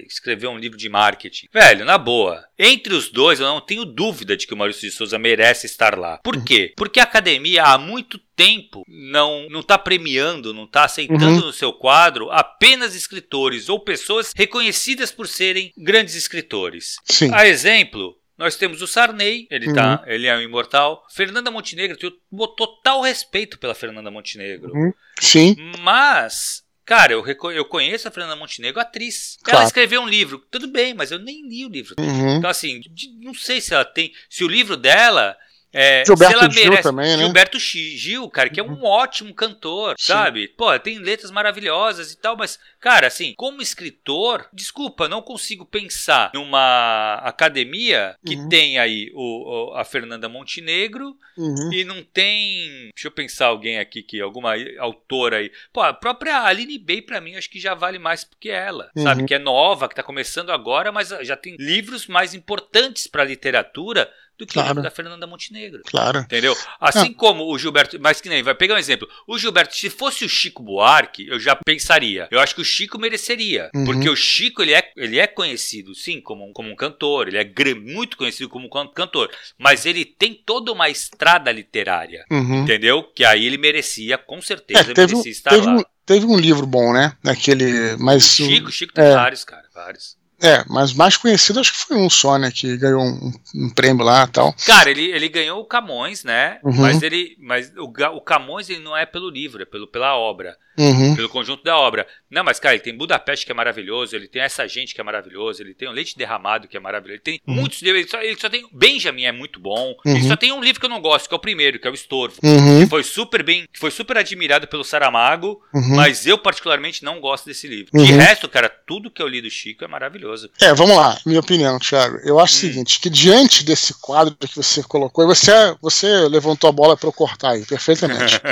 escreveu 0.06 0.50
um 0.50 0.58
livro 0.58 0.76
de 0.76 0.88
marketing. 0.88 1.46
Velho, 1.52 1.84
na 1.84 1.96
boa. 1.96 2.44
Entre 2.58 2.92
os 2.92 3.08
dois, 3.08 3.40
eu 3.40 3.46
não 3.46 3.60
tenho 3.60 3.84
dúvida 3.84 4.36
de 4.36 4.46
que 4.46 4.54
o 4.54 4.56
Maurício 4.56 4.88
de 4.88 4.94
Souza 4.94 5.18
merece 5.18 5.66
estar 5.66 5.96
lá. 5.98 6.18
Por 6.18 6.36
uhum. 6.36 6.44
quê? 6.44 6.72
Porque 6.76 7.00
a 7.00 7.04
academia 7.04 7.64
há 7.64 7.78
muito 7.78 8.18
tempo 8.36 8.82
não 8.88 9.48
não 9.48 9.60
está 9.60 9.78
premiando, 9.78 10.52
não 10.52 10.64
está 10.64 10.84
aceitando 10.84 11.24
uhum. 11.24 11.46
no 11.46 11.52
seu 11.52 11.72
quadro 11.72 12.30
apenas 12.30 12.94
escritores 12.96 13.68
ou 13.68 13.78
pessoas 13.78 14.32
reconhecidas 14.34 15.12
por 15.12 15.28
serem 15.28 15.72
grandes 15.76 16.16
escritores. 16.16 16.96
Sim. 17.04 17.32
A 17.32 17.46
exemplo, 17.46 18.16
nós 18.36 18.56
temos 18.56 18.82
o 18.82 18.86
Sarney, 18.86 19.46
ele, 19.48 19.72
tá, 19.72 20.02
uhum. 20.02 20.12
ele 20.12 20.26
é 20.26 20.36
um 20.36 20.40
imortal. 20.40 21.04
Fernanda 21.14 21.50
Montenegro, 21.50 21.96
tenho 21.96 22.12
total 22.56 23.00
respeito 23.00 23.58
pela 23.58 23.74
Fernanda 23.74 24.10
Montenegro. 24.10 24.72
Uhum. 24.74 24.92
Sim. 25.20 25.54
Mas, 25.80 26.63
cara, 26.84 27.12
eu, 27.12 27.24
eu 27.52 27.64
conheço 27.64 28.06
a 28.06 28.10
Fernanda 28.10 28.36
Montenegro, 28.36 28.80
atriz. 28.80 29.38
Claro. 29.42 29.58
Ela 29.58 29.66
escreveu 29.66 30.00
um 30.00 30.08
livro, 30.08 30.38
tudo 30.50 30.68
bem, 30.68 30.94
mas 30.94 31.10
eu 31.10 31.18
nem 31.18 31.46
li 31.48 31.64
o 31.64 31.68
livro. 31.68 31.94
Uhum. 31.98 32.36
Então, 32.36 32.50
assim, 32.50 32.80
não 33.20 33.34
sei 33.34 33.60
se 33.60 33.74
ela 33.74 33.84
tem. 33.84 34.12
Se 34.28 34.44
o 34.44 34.48
livro 34.48 34.76
dela 34.76 35.36
é, 35.74 36.04
Gilberto 36.06 36.50
Gil 36.52 36.64
merece, 36.64 36.82
também, 36.84 37.16
né? 37.16 37.24
Gilberto 37.24 37.58
Gil, 37.58 38.30
cara, 38.30 38.48
que 38.48 38.60
é 38.60 38.62
um 38.62 38.74
uhum. 38.74 38.84
ótimo 38.84 39.34
cantor, 39.34 39.96
Sim. 39.98 40.12
sabe? 40.12 40.46
Pô, 40.48 40.78
tem 40.78 40.98
letras 40.98 41.32
maravilhosas 41.32 42.12
e 42.12 42.16
tal, 42.16 42.36
mas, 42.36 42.60
cara, 42.78 43.08
assim, 43.08 43.34
como 43.36 43.60
escritor, 43.60 44.48
desculpa, 44.52 45.08
não 45.08 45.20
consigo 45.20 45.66
pensar 45.66 46.30
numa 46.32 47.14
academia 47.24 48.14
que 48.24 48.36
uhum. 48.36 48.48
tem 48.48 48.78
aí 48.78 49.10
o, 49.14 49.72
o, 49.72 49.74
a 49.74 49.84
Fernanda 49.84 50.28
Montenegro 50.28 51.16
uhum. 51.36 51.72
e 51.72 51.82
não 51.82 52.04
tem. 52.04 52.90
Deixa 52.94 53.08
eu 53.08 53.12
pensar 53.12 53.46
alguém 53.46 53.80
aqui 53.80 54.02
que 54.02 54.20
alguma 54.20 54.54
autora 54.78 55.38
aí. 55.38 55.50
Pô, 55.72 55.80
a 55.80 55.92
própria 55.92 56.42
Aline 56.42 56.78
Bey, 56.78 57.02
pra 57.02 57.20
mim, 57.20 57.34
acho 57.34 57.50
que 57.50 57.58
já 57.58 57.74
vale 57.74 57.98
mais 57.98 58.22
do 58.22 58.36
que 58.38 58.48
ela, 58.48 58.90
sabe? 58.96 59.22
Uhum. 59.22 59.26
Que 59.26 59.34
é 59.34 59.38
nova, 59.40 59.88
que 59.88 59.94
tá 59.96 60.04
começando 60.04 60.50
agora, 60.50 60.92
mas 60.92 61.08
já 61.22 61.36
tem 61.36 61.56
livros 61.58 62.06
mais 62.06 62.32
importantes 62.32 63.08
pra 63.08 63.24
literatura 63.24 64.08
do 64.38 64.46
que 64.46 64.54
claro. 64.54 64.80
o 64.80 64.82
da 64.82 64.90
Fernanda 64.90 65.26
Montenegro. 65.26 65.82
Claro. 65.86 66.20
Entendeu? 66.20 66.56
Assim 66.80 67.10
ah. 67.10 67.14
como 67.16 67.44
o 67.44 67.58
Gilberto. 67.58 67.98
Mas 68.00 68.20
que 68.20 68.28
nem, 68.28 68.42
vai 68.42 68.54
pegar 68.54 68.74
um 68.74 68.78
exemplo. 68.78 69.08
O 69.26 69.38
Gilberto, 69.38 69.76
se 69.76 69.88
fosse 69.88 70.24
o 70.24 70.28
Chico 70.28 70.62
Buarque, 70.62 71.26
eu 71.28 71.38
já 71.38 71.56
pensaria. 71.56 72.28
Eu 72.30 72.40
acho 72.40 72.54
que 72.54 72.60
o 72.60 72.64
Chico 72.64 72.98
mereceria. 72.98 73.70
Uhum. 73.74 73.84
Porque 73.84 74.08
o 74.08 74.16
Chico, 74.16 74.62
ele 74.62 74.72
é, 74.72 74.92
ele 74.96 75.18
é 75.18 75.26
conhecido, 75.26 75.94
sim, 75.94 76.20
como 76.20 76.48
um, 76.48 76.52
como 76.52 76.70
um 76.70 76.76
cantor. 76.76 77.28
Ele 77.28 77.38
é 77.38 77.74
muito 77.74 78.16
conhecido 78.16 78.48
como 78.48 78.66
um 78.66 78.88
cantor. 78.88 79.30
Mas 79.58 79.86
ele 79.86 80.04
tem 80.04 80.34
toda 80.34 80.72
uma 80.72 80.88
estrada 80.88 81.52
literária. 81.52 82.24
Uhum. 82.30 82.62
Entendeu? 82.62 83.02
Que 83.02 83.24
aí 83.24 83.46
ele 83.46 83.58
merecia, 83.58 84.18
com 84.18 84.42
certeza, 84.42 84.90
é, 84.90 84.94
teve, 84.94 85.12
merecia 85.12 85.32
estar 85.32 85.50
teve 85.50 85.66
lá. 85.66 85.76
Um, 85.76 85.82
teve 86.04 86.26
um 86.26 86.38
livro 86.38 86.66
bom, 86.66 86.92
né? 86.92 87.16
Naquele. 87.22 87.96
Mas, 87.98 88.24
Chico, 88.24 88.70
Chico 88.72 88.92
tem 88.92 89.04
é, 89.04 89.14
vários, 89.14 89.44
cara. 89.44 89.64
Vários. 89.72 90.16
É, 90.44 90.64
mas 90.68 90.92
mais 90.92 91.16
conhecido 91.16 91.60
acho 91.60 91.72
que 91.72 91.86
foi 91.86 91.96
um 91.96 92.10
só, 92.10 92.38
né? 92.38 92.50
Que 92.54 92.76
ganhou 92.76 93.02
um, 93.02 93.32
um 93.54 93.70
prêmio 93.70 94.04
lá 94.04 94.24
e 94.24 94.28
tal. 94.28 94.54
Cara, 94.66 94.90
ele, 94.90 95.10
ele 95.10 95.28
ganhou 95.28 95.60
o 95.60 95.66
Camões, 95.66 96.22
né? 96.22 96.58
Uhum. 96.62 96.74
Mas 96.82 97.02
ele. 97.02 97.36
Mas 97.40 97.72
o, 97.76 97.90
o 98.16 98.20
Camões 98.20 98.68
ele 98.68 98.80
não 98.80 98.96
é 98.96 99.06
pelo 99.06 99.30
livro, 99.30 99.62
é 99.62 99.66
pelo, 99.66 99.86
pela 99.86 100.16
obra 100.16 100.56
uhum. 100.78 101.14
pelo 101.14 101.28
conjunto 101.28 101.62
da 101.62 101.76
obra. 101.76 102.06
Não, 102.30 102.44
mas, 102.44 102.58
cara, 102.58 102.74
ele 102.74 102.82
tem 102.82 102.96
Budapeste 102.96 103.46
que 103.46 103.52
é 103.52 103.54
maravilhoso, 103.54 104.14
ele 104.14 104.28
tem 104.28 104.42
essa 104.42 104.66
gente 104.66 104.94
que 104.94 105.00
é 105.00 105.04
maravilhoso, 105.04 105.62
ele 105.62 105.74
tem 105.74 105.88
o 105.88 105.92
Leite 105.92 106.16
Derramado 106.16 106.68
que 106.68 106.76
é 106.76 106.80
maravilhoso, 106.80 107.14
ele 107.14 107.22
tem 107.22 107.40
uhum. 107.46 107.54
muitos 107.54 107.80
livros, 107.82 108.02
ele 108.02 108.10
só, 108.10 108.20
ele 108.20 108.36
só, 108.40 108.48
tem. 108.48 108.66
Benjamin 108.72 109.24
é 109.24 109.32
muito 109.32 109.60
bom. 109.60 109.94
Uhum. 110.04 110.16
Ele 110.16 110.28
só 110.28 110.36
tem 110.36 110.52
um 110.52 110.62
livro 110.62 110.80
que 110.80 110.86
eu 110.86 110.90
não 110.90 111.00
gosto, 111.00 111.28
que 111.28 111.34
é 111.34 111.36
o 111.36 111.40
primeiro, 111.40 111.78
que 111.78 111.86
é 111.86 111.90
o 111.90 111.94
Estorvo. 111.94 112.36
Uhum. 112.42 112.80
Que 112.84 112.90
foi 112.90 113.02
super 113.02 113.42
bem, 113.42 113.64
que 113.72 113.78
foi 113.78 113.90
super 113.90 114.16
admirado 114.16 114.66
pelo 114.66 114.84
Saramago, 114.84 115.60
uhum. 115.72 115.96
mas 115.96 116.26
eu 116.26 116.38
particularmente 116.38 117.04
não 117.04 117.20
gosto 117.20 117.46
desse 117.46 117.66
livro. 117.66 117.90
De 117.92 118.12
uhum. 118.12 118.18
resto, 118.18 118.48
cara, 118.48 118.68
tudo 118.68 119.10
que 119.10 119.22
eu 119.22 119.28
li 119.28 119.40
do 119.40 119.50
Chico 119.50 119.84
é 119.84 119.88
maravilhoso. 119.88 120.33
É, 120.60 120.74
vamos 120.74 120.96
lá, 120.96 121.18
minha 121.24 121.40
opinião, 121.40 121.78
Thiago. 121.78 122.18
Eu 122.24 122.38
acho 122.38 122.54
o 122.54 122.56
hum. 122.56 122.60
seguinte, 122.60 123.00
que 123.00 123.10
diante 123.10 123.64
desse 123.64 123.94
quadro 123.94 124.34
que 124.34 124.56
você 124.56 124.82
colocou, 124.82 125.26
você, 125.26 125.52
você 125.80 126.28
levantou 126.28 126.68
a 126.68 126.72
bola 126.72 126.96
para 126.96 127.08
eu 127.08 127.12
cortar 127.12 127.50
aí, 127.50 127.64
perfeitamente. 127.64 128.40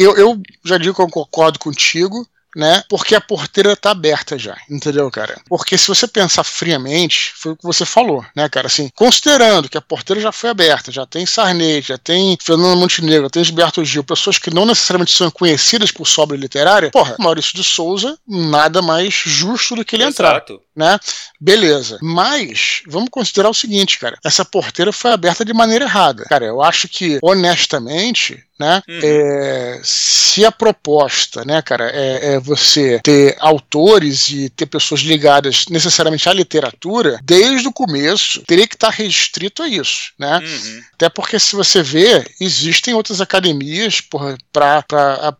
Eu, 0.00 0.16
eu 0.16 0.40
já 0.64 0.78
digo 0.78 0.94
que 0.94 1.02
eu 1.02 1.08
concordo 1.08 1.58
contigo 1.58 2.24
né? 2.58 2.82
Porque 2.88 3.14
a 3.14 3.20
porteira 3.20 3.76
tá 3.76 3.92
aberta 3.92 4.36
já, 4.36 4.58
entendeu, 4.68 5.08
cara? 5.12 5.40
Porque 5.48 5.78
se 5.78 5.86
você 5.86 6.08
pensar 6.08 6.42
friamente, 6.42 7.32
foi 7.36 7.52
o 7.52 7.56
que 7.56 7.62
você 7.62 7.86
falou, 7.86 8.26
né, 8.34 8.48
cara? 8.48 8.66
Assim, 8.66 8.90
considerando 8.96 9.68
que 9.68 9.78
a 9.78 9.80
porteira 9.80 10.20
já 10.20 10.32
foi 10.32 10.50
aberta, 10.50 10.90
já 10.90 11.06
tem 11.06 11.24
Sarney, 11.24 11.80
já 11.80 11.96
tem 11.96 12.36
Fernando 12.42 12.76
Montenegro, 12.76 13.30
tem 13.30 13.44
Gilberto 13.44 13.84
Gil, 13.84 14.02
pessoas 14.02 14.38
que 14.38 14.52
não 14.52 14.66
necessariamente 14.66 15.12
são 15.12 15.30
conhecidas 15.30 15.92
por 15.92 16.04
sobra 16.04 16.36
literária, 16.36 16.90
porra, 16.90 17.14
Maurício 17.20 17.54
de 17.54 17.62
Souza, 17.62 18.18
nada 18.26 18.82
mais 18.82 19.14
justo 19.14 19.76
do 19.76 19.84
que 19.84 19.94
ele 19.94 20.02
Exato. 20.02 20.54
entrar, 20.54 20.58
né? 20.74 20.98
Beleza. 21.40 21.98
Mas, 22.02 22.82
vamos 22.88 23.08
considerar 23.08 23.50
o 23.50 23.54
seguinte, 23.54 24.00
cara, 24.00 24.18
essa 24.24 24.44
porteira 24.44 24.92
foi 24.92 25.12
aberta 25.12 25.44
de 25.44 25.54
maneira 25.54 25.84
errada. 25.84 26.24
Cara, 26.24 26.44
eu 26.44 26.60
acho 26.60 26.88
que, 26.88 27.20
honestamente, 27.22 28.44
né? 28.58 28.82
Uhum. 28.88 29.00
É, 29.02 29.80
se 29.82 30.44
a 30.44 30.50
proposta, 30.50 31.44
né, 31.44 31.62
cara, 31.62 31.90
é, 31.90 32.34
é, 32.34 32.40
você 32.40 33.00
ter 33.02 33.36
autores 33.38 34.28
e 34.28 34.48
ter 34.50 34.66
pessoas 34.66 35.00
ligadas 35.00 35.66
necessariamente 35.68 36.28
à 36.28 36.32
literatura, 36.32 37.18
desde 37.22 37.68
o 37.68 37.72
começo 37.72 38.42
teria 38.42 38.66
que 38.66 38.74
estar 38.74 38.90
restrito 38.90 39.62
a 39.62 39.68
isso, 39.68 40.12
né? 40.18 40.38
Uhum. 40.38 40.82
Até 40.94 41.08
porque 41.08 41.38
se 41.38 41.54
você 41.54 41.82
vê, 41.82 42.24
existem 42.40 42.94
outras 42.94 43.20
academias 43.20 44.00
para 44.00 44.84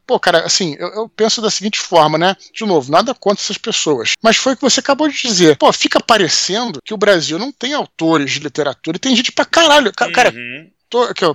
pô, 0.06 0.18
cara, 0.18 0.44
assim, 0.44 0.76
eu, 0.78 0.88
eu, 0.88 1.08
penso 1.08 1.42
da 1.42 1.50
seguinte 1.50 1.78
forma, 1.78 2.16
né? 2.16 2.36
De 2.54 2.64
novo, 2.64 2.90
nada 2.90 3.14
contra 3.14 3.42
essas 3.42 3.58
pessoas, 3.58 4.12
mas 4.22 4.36
foi 4.36 4.52
o 4.52 4.56
que 4.56 4.62
você 4.62 4.80
acabou 4.80 5.08
de 5.08 5.20
dizer. 5.20 5.56
Pô, 5.56 5.72
fica 5.72 6.00
parecendo 6.00 6.80
que 6.84 6.94
o 6.94 6.98
Brasil 6.98 7.38
não 7.38 7.52
tem 7.52 7.74
autores 7.74 8.32
de 8.32 8.40
literatura 8.40 8.96
e 8.96 9.00
tem 9.00 9.16
gente 9.16 9.32
pra 9.32 9.44
caralho, 9.44 9.92
cara. 9.92 10.32
Uhum. 10.34 10.70
Tô, 10.90 11.02
aqui, 11.02 11.24
ó, 11.24 11.34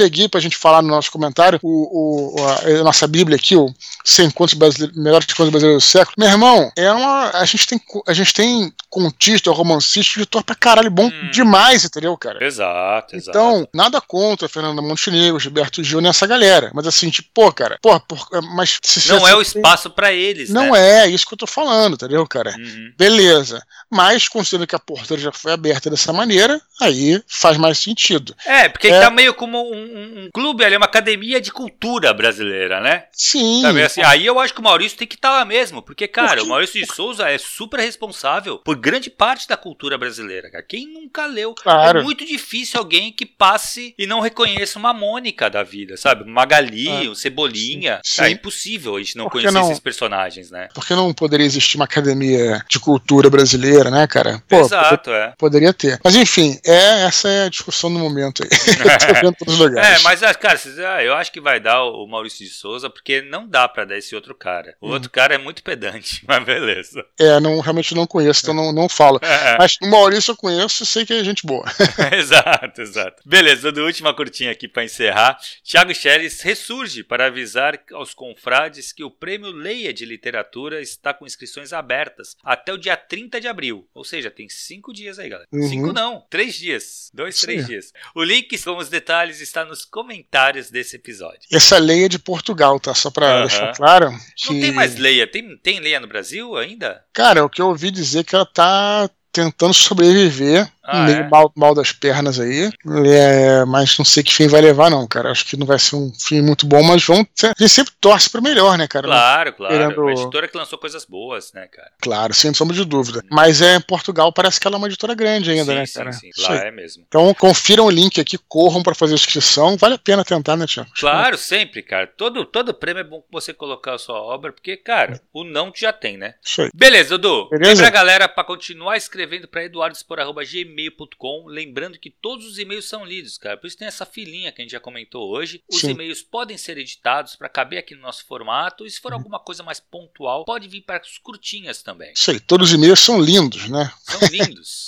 peguei 0.00 0.28
pra 0.30 0.40
gente 0.40 0.56
falar 0.56 0.80
no 0.80 0.88
nosso 0.88 1.12
comentário 1.12 1.60
o, 1.62 2.40
o 2.40 2.46
a, 2.46 2.80
a, 2.80 2.82
nossa 2.82 3.06
Bíblia 3.06 3.36
aqui, 3.36 3.54
o 3.54 3.66
100 4.02 4.30
contos 4.30 4.54
melhores 4.94 5.26
contos 5.34 5.50
brasileiros 5.50 5.84
do 5.84 5.86
século. 5.86 6.14
Meu 6.16 6.28
irmão, 6.28 6.72
é 6.74 6.90
uma, 6.90 7.30
a 7.34 7.44
gente 7.44 7.66
tem 7.66 7.80
a 8.06 8.14
gente 8.14 8.32
tem 8.32 8.72
contista, 8.88 9.50
romancista, 9.50 10.00
escritor 10.00 10.42
pra 10.42 10.54
caralho 10.54 10.90
bom 10.90 11.06
hum. 11.06 11.30
demais, 11.30 11.84
entendeu, 11.84 12.16
cara? 12.16 12.42
Exato, 12.42 13.14
exato. 13.14 13.30
Então, 13.30 13.68
nada 13.74 14.00
contra 14.00 14.48
Fernanda 14.48 14.80
Montenegro, 14.80 15.38
Gilberto 15.38 15.84
Gil 15.84 16.00
nessa 16.00 16.26
galera, 16.26 16.70
mas 16.74 16.86
assim, 16.86 17.10
tipo, 17.10 17.28
pô, 17.34 17.52
cara, 17.52 17.78
pô, 17.82 18.00
por, 18.00 18.26
mas 18.54 18.78
se, 18.82 19.08
não 19.08 19.28
é 19.28 19.34
o 19.34 19.42
espaço 19.42 19.90
para 19.90 20.12
eles, 20.12 20.48
Não 20.48 20.72
né? 20.72 21.04
é, 21.04 21.08
isso 21.08 21.26
que 21.26 21.34
eu 21.34 21.38
tô 21.38 21.46
falando, 21.46 21.94
entendeu, 21.94 22.26
cara? 22.26 22.54
Uhum. 22.56 22.92
Beleza. 22.96 23.62
Mas 23.90 24.28
considerando 24.28 24.66
que 24.66 24.76
a 24.76 24.78
porteira 24.78 25.22
já 25.22 25.32
foi 25.32 25.52
aberta 25.52 25.90
dessa 25.90 26.12
maneira, 26.12 26.60
aí 26.80 27.22
faz 27.28 27.56
mais 27.56 27.78
sentido. 27.78 28.34
É, 28.46 28.68
porque 28.68 28.88
é, 28.88 29.00
tá 29.00 29.10
meio 29.10 29.34
como 29.34 29.60
um, 29.72 29.89
um 29.94 30.30
clube 30.32 30.64
ali, 30.64 30.76
uma 30.76 30.86
academia 30.86 31.40
de 31.40 31.52
cultura 31.52 32.12
brasileira, 32.12 32.80
né? 32.80 33.04
Sim. 33.12 33.62
Sabe, 33.62 33.82
assim, 33.82 34.02
aí 34.02 34.26
eu 34.26 34.38
acho 34.38 34.52
que 34.52 34.60
o 34.60 34.64
Maurício 34.64 34.98
tem 34.98 35.06
que 35.06 35.14
estar 35.14 35.30
tá 35.30 35.38
lá 35.38 35.44
mesmo, 35.44 35.82
porque, 35.82 36.06
cara, 36.08 36.28
porque... 36.28 36.44
o 36.44 36.48
Maurício 36.48 36.80
de 36.80 36.92
Souza 36.92 37.28
é 37.28 37.38
super 37.38 37.80
responsável 37.80 38.58
por 38.58 38.76
grande 38.76 39.10
parte 39.10 39.48
da 39.48 39.56
cultura 39.56 39.96
brasileira, 39.96 40.50
cara. 40.50 40.64
Quem 40.66 40.86
nunca 40.86 41.26
leu? 41.26 41.54
Claro. 41.54 42.00
É 42.00 42.02
muito 42.02 42.24
difícil 42.24 42.78
alguém 42.78 43.12
que 43.12 43.24
passe 43.24 43.94
e 43.98 44.06
não 44.06 44.20
reconheça 44.20 44.78
uma 44.78 44.92
Mônica 44.92 45.48
da 45.48 45.62
vida, 45.62 45.96
sabe? 45.96 46.24
Uma 46.24 46.40
Magali, 46.40 47.06
ah, 47.06 47.10
um 47.10 47.14
Cebolinha. 47.14 48.00
Sim, 48.02 48.22
sim. 48.22 48.22
É 48.22 48.30
impossível 48.30 48.96
a 48.96 48.98
gente 48.98 49.16
não 49.16 49.28
conhecer 49.28 49.52
não? 49.52 49.66
esses 49.66 49.78
personagens, 49.78 50.50
né? 50.50 50.68
Porque 50.74 50.94
não 50.94 51.12
poderia 51.12 51.46
existir 51.46 51.76
uma 51.76 51.84
academia 51.84 52.64
de 52.68 52.78
cultura 52.78 53.28
brasileira, 53.28 53.90
né, 53.90 54.06
cara? 54.06 54.42
Pô, 54.48 54.60
Exato, 54.60 55.10
é. 55.10 55.34
Poderia 55.38 55.72
ter. 55.72 56.00
Mas 56.02 56.16
enfim, 56.16 56.58
é, 56.64 57.04
essa 57.04 57.28
é 57.28 57.44
a 57.44 57.48
discussão 57.48 57.92
do 57.92 57.98
momento 57.98 58.42
aí. 58.42 58.50
É, 59.80 59.98
mas, 60.00 60.22
ah, 60.22 60.34
cara, 60.34 60.58
ah, 60.94 61.04
eu 61.04 61.14
acho 61.14 61.32
que 61.32 61.40
vai 61.40 61.60
dar 61.60 61.84
o 61.84 62.06
Maurício 62.06 62.44
de 62.46 62.52
Souza, 62.52 62.88
porque 62.88 63.22
não 63.22 63.46
dá 63.48 63.68
para 63.68 63.84
dar 63.84 63.98
esse 63.98 64.14
outro 64.14 64.34
cara. 64.34 64.76
O 64.80 64.88
hum. 64.88 64.92
outro 64.92 65.10
cara 65.10 65.34
é 65.34 65.38
muito 65.38 65.62
pedante, 65.62 66.22
mas 66.28 66.44
beleza. 66.44 67.04
É, 67.18 67.40
não, 67.40 67.60
realmente 67.60 67.94
não 67.94 68.06
conheço, 68.06 68.40
então 68.42 68.54
não, 68.54 68.72
não 68.72 68.88
falo. 68.88 69.20
É. 69.30 69.56
Mas 69.56 69.76
o 69.80 69.86
Maurício 69.86 70.32
eu 70.32 70.36
conheço 70.36 70.82
e 70.82 70.86
sei 70.86 71.06
que 71.06 71.14
é 71.14 71.24
gente 71.24 71.46
boa. 71.46 71.64
exato, 72.12 72.82
exato. 72.82 73.22
Beleza, 73.24 73.70
do 73.70 73.84
última 73.84 74.12
curtinha 74.12 74.50
aqui 74.50 74.66
para 74.66 74.84
encerrar. 74.84 75.38
Thiago 75.64 75.94
Scheres 75.94 76.40
ressurge 76.40 77.04
para 77.04 77.26
avisar 77.26 77.80
aos 77.92 78.12
confrades 78.12 78.92
que 78.92 79.04
o 79.04 79.10
prêmio 79.10 79.50
Leia 79.50 79.94
de 79.94 80.04
Literatura 80.04 80.80
está 80.80 81.14
com 81.14 81.24
inscrições 81.24 81.72
abertas 81.72 82.36
até 82.44 82.72
o 82.72 82.76
dia 82.76 82.96
30 82.96 83.40
de 83.40 83.48
abril. 83.48 83.88
Ou 83.94 84.04
seja, 84.04 84.30
tem 84.30 84.48
cinco 84.48 84.92
dias 84.92 85.18
aí, 85.18 85.28
galera. 85.28 85.48
Uhum. 85.52 85.68
Cinco 85.68 85.92
não, 85.92 86.26
três 86.28 86.54
dias. 86.54 87.10
Dois, 87.14 87.36
Sim. 87.36 87.46
três 87.46 87.66
dias. 87.66 87.92
O 88.14 88.22
link 88.22 88.58
com 88.62 88.76
os 88.76 88.88
detalhes 88.88 89.40
está 89.40 89.59
nos 89.64 89.84
comentários 89.84 90.70
desse 90.70 90.96
episódio. 90.96 91.40
Essa 91.52 91.78
lei 91.78 92.04
é 92.04 92.08
de 92.08 92.18
Portugal, 92.18 92.78
tá? 92.78 92.94
Só 92.94 93.10
pra 93.10 93.34
uhum. 93.34 93.40
deixar 93.46 93.76
claro. 93.76 94.10
Que... 94.36 94.52
Não 94.52 94.60
tem 94.60 94.72
mais 94.72 94.96
leia. 94.96 95.26
Tem, 95.26 95.56
tem 95.58 95.80
leia 95.80 96.00
no 96.00 96.06
Brasil 96.06 96.56
ainda? 96.56 97.04
Cara, 97.12 97.44
o 97.44 97.50
que 97.50 97.60
eu 97.60 97.68
ouvi 97.68 97.90
dizer 97.90 98.20
é 98.20 98.24
que 98.24 98.34
ela 98.34 98.46
tá 98.46 99.08
tentando 99.32 99.74
sobreviver 99.74 100.70
ah, 100.90 101.04
meio 101.04 101.18
é? 101.18 101.28
mal, 101.28 101.52
mal 101.54 101.74
das 101.74 101.92
pernas 101.92 102.40
aí. 102.40 102.70
É, 103.06 103.64
mas 103.64 103.96
não 103.96 104.04
sei 104.04 104.22
que 104.22 104.34
fim 104.34 104.48
vai 104.48 104.60
levar, 104.60 104.90
não, 104.90 105.06
cara. 105.06 105.30
Acho 105.30 105.46
que 105.46 105.56
não 105.56 105.66
vai 105.66 105.78
ser 105.78 105.96
um 105.96 106.12
fim 106.12 106.40
muito 106.40 106.66
bom, 106.66 106.82
mas 106.82 107.04
vão. 107.04 107.20
A 107.20 107.46
gente 107.58 107.68
sempre 107.68 107.92
torce 108.00 108.28
para 108.28 108.40
melhor, 108.40 108.76
né, 108.76 108.88
cara? 108.88 109.06
Claro, 109.06 109.52
claro. 109.52 109.72
Querendo... 109.72 110.00
Uma 110.00 110.12
editora 110.12 110.48
que 110.48 110.56
lançou 110.56 110.78
coisas 110.78 111.04
boas, 111.04 111.52
né, 111.52 111.66
cara? 111.68 111.90
Claro, 112.00 112.34
sem 112.34 112.52
sombra 112.52 112.74
de 112.74 112.84
dúvida. 112.84 113.22
Mas 113.30 113.62
é 113.62 113.78
Portugal, 113.78 114.32
parece 114.32 114.58
que 114.58 114.66
ela 114.66 114.76
é 114.76 114.78
uma 114.78 114.88
editora 114.88 115.14
grande 115.14 115.50
ainda, 115.50 115.72
sim, 115.72 115.78
né, 115.78 115.86
sim, 115.86 115.98
cara? 115.98 116.12
Sim, 116.12 116.30
sim. 116.32 116.42
Lá 116.42 116.56
é 116.56 116.70
mesmo. 116.70 117.04
Então 117.06 117.32
confiram 117.34 117.84
o 117.86 117.90
link 117.90 118.20
aqui, 118.20 118.36
corram 118.48 118.82
para 118.82 118.94
fazer 118.94 119.12
a 119.12 119.16
inscrição. 119.16 119.76
Vale 119.76 119.94
a 119.94 119.98
pena 119.98 120.24
tentar, 120.24 120.56
né, 120.56 120.66
Tiago? 120.66 120.90
Claro, 120.98 121.38
sempre, 121.38 121.82
cara. 121.82 122.06
Todo, 122.06 122.44
todo 122.44 122.74
prêmio 122.74 123.00
é 123.00 123.04
bom 123.04 123.22
você 123.30 123.52
colocar 123.52 123.94
a 123.94 123.98
sua 123.98 124.20
obra, 124.20 124.52
porque, 124.52 124.76
cara, 124.76 125.20
o 125.32 125.44
não 125.44 125.72
já 125.74 125.92
tem, 125.92 126.16
né? 126.16 126.34
Isso 126.44 126.62
aí. 126.62 126.70
Beleza, 126.74 127.10
Dudu. 127.10 127.48
Beleza? 127.50 127.74
Lembra 127.74 127.86
a 127.86 127.90
galera 127.90 128.28
para 128.28 128.42
continuar 128.42 128.96
escrevendo 128.96 129.19
para 129.50 129.64
eduardospor.gmail.com. 129.64 131.46
Lembrando 131.46 131.98
que 131.98 132.10
todos 132.10 132.46
os 132.46 132.58
e-mails 132.58 132.88
são 132.88 133.04
lidos, 133.04 133.38
cara. 133.38 133.56
Por 133.56 133.66
isso 133.66 133.78
tem 133.78 133.88
essa 133.88 134.06
filinha 134.06 134.52
que 134.52 134.60
a 134.60 134.64
gente 134.64 134.72
já 134.72 134.80
comentou 134.80 135.30
hoje. 135.30 135.62
Os 135.70 135.82
e-mails 135.82 136.22
podem 136.22 136.56
ser 136.56 136.78
editados 136.78 137.36
para 137.36 137.48
caber 137.48 137.78
aqui 137.78 137.94
no 137.94 138.02
nosso 138.02 138.24
formato. 138.26 138.86
E 138.86 138.90
se 138.90 139.00
for 139.00 139.12
uhum. 139.12 139.18
alguma 139.18 139.38
coisa 139.38 139.62
mais 139.62 139.80
pontual, 139.80 140.44
pode 140.44 140.68
vir 140.68 140.82
para 140.82 140.98
as 140.98 141.18
curtinhas 141.18 141.82
também. 141.82 142.12
Isso 142.14 142.30
aí. 142.30 142.40
Todos 142.40 142.70
os 142.70 142.74
e-mails 142.74 143.00
são 143.00 143.20
lindos, 143.20 143.68
né? 143.68 143.90
São 144.02 144.28
lindos. 144.28 144.86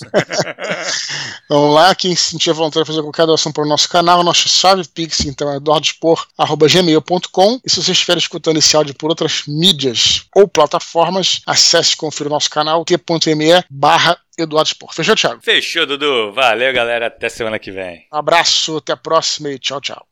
Vamos 1.49 1.75
lá. 1.75 1.95
Quem 1.95 2.15
sentir 2.15 2.53
vontade 2.53 2.85
de 2.85 2.89
fazer 2.89 3.03
qualquer 3.03 3.27
doação 3.27 3.53
para 3.53 3.65
o 3.65 3.69
nosso 3.69 3.89
canal, 3.89 4.23
nosso 4.23 4.49
chave 4.49 4.87
Pix, 4.89 5.21
então 5.21 5.51
é 5.51 5.57
eduardospor.gmail.com. 5.57 7.61
E 7.65 7.71
se 7.71 7.83
você 7.83 7.93
estiver 7.93 8.19
escutando 8.19 8.59
esse 8.59 8.77
áudio 8.77 8.95
por 8.95 9.11
outras 9.11 9.45
mídias 9.47 10.27
ou 10.35 10.49
plataformas, 10.49 11.41
acesse 11.47 11.95
e 11.95 11.97
confira 11.97 12.29
o 12.29 12.33
nosso 12.33 12.51
canal 12.51 12.85
t.me 12.85 13.65
barra 13.71 14.19
Eduardo 14.39 14.69
Spor. 14.69 14.95
Fechou, 14.95 15.15
Thiago? 15.15 15.43
Fechou, 15.43 15.87
Dudu. 15.87 16.33
Valeu, 16.33 16.73
galera. 16.73 17.07
Até 17.07 17.29
semana 17.29 17.59
que 17.59 17.71
vem. 17.71 18.07
Um 18.13 18.17
abraço, 18.17 18.77
até 18.79 18.93
a 18.93 18.97
próxima 18.97 19.51
e 19.51 19.59
tchau, 19.59 19.81
tchau. 19.81 20.12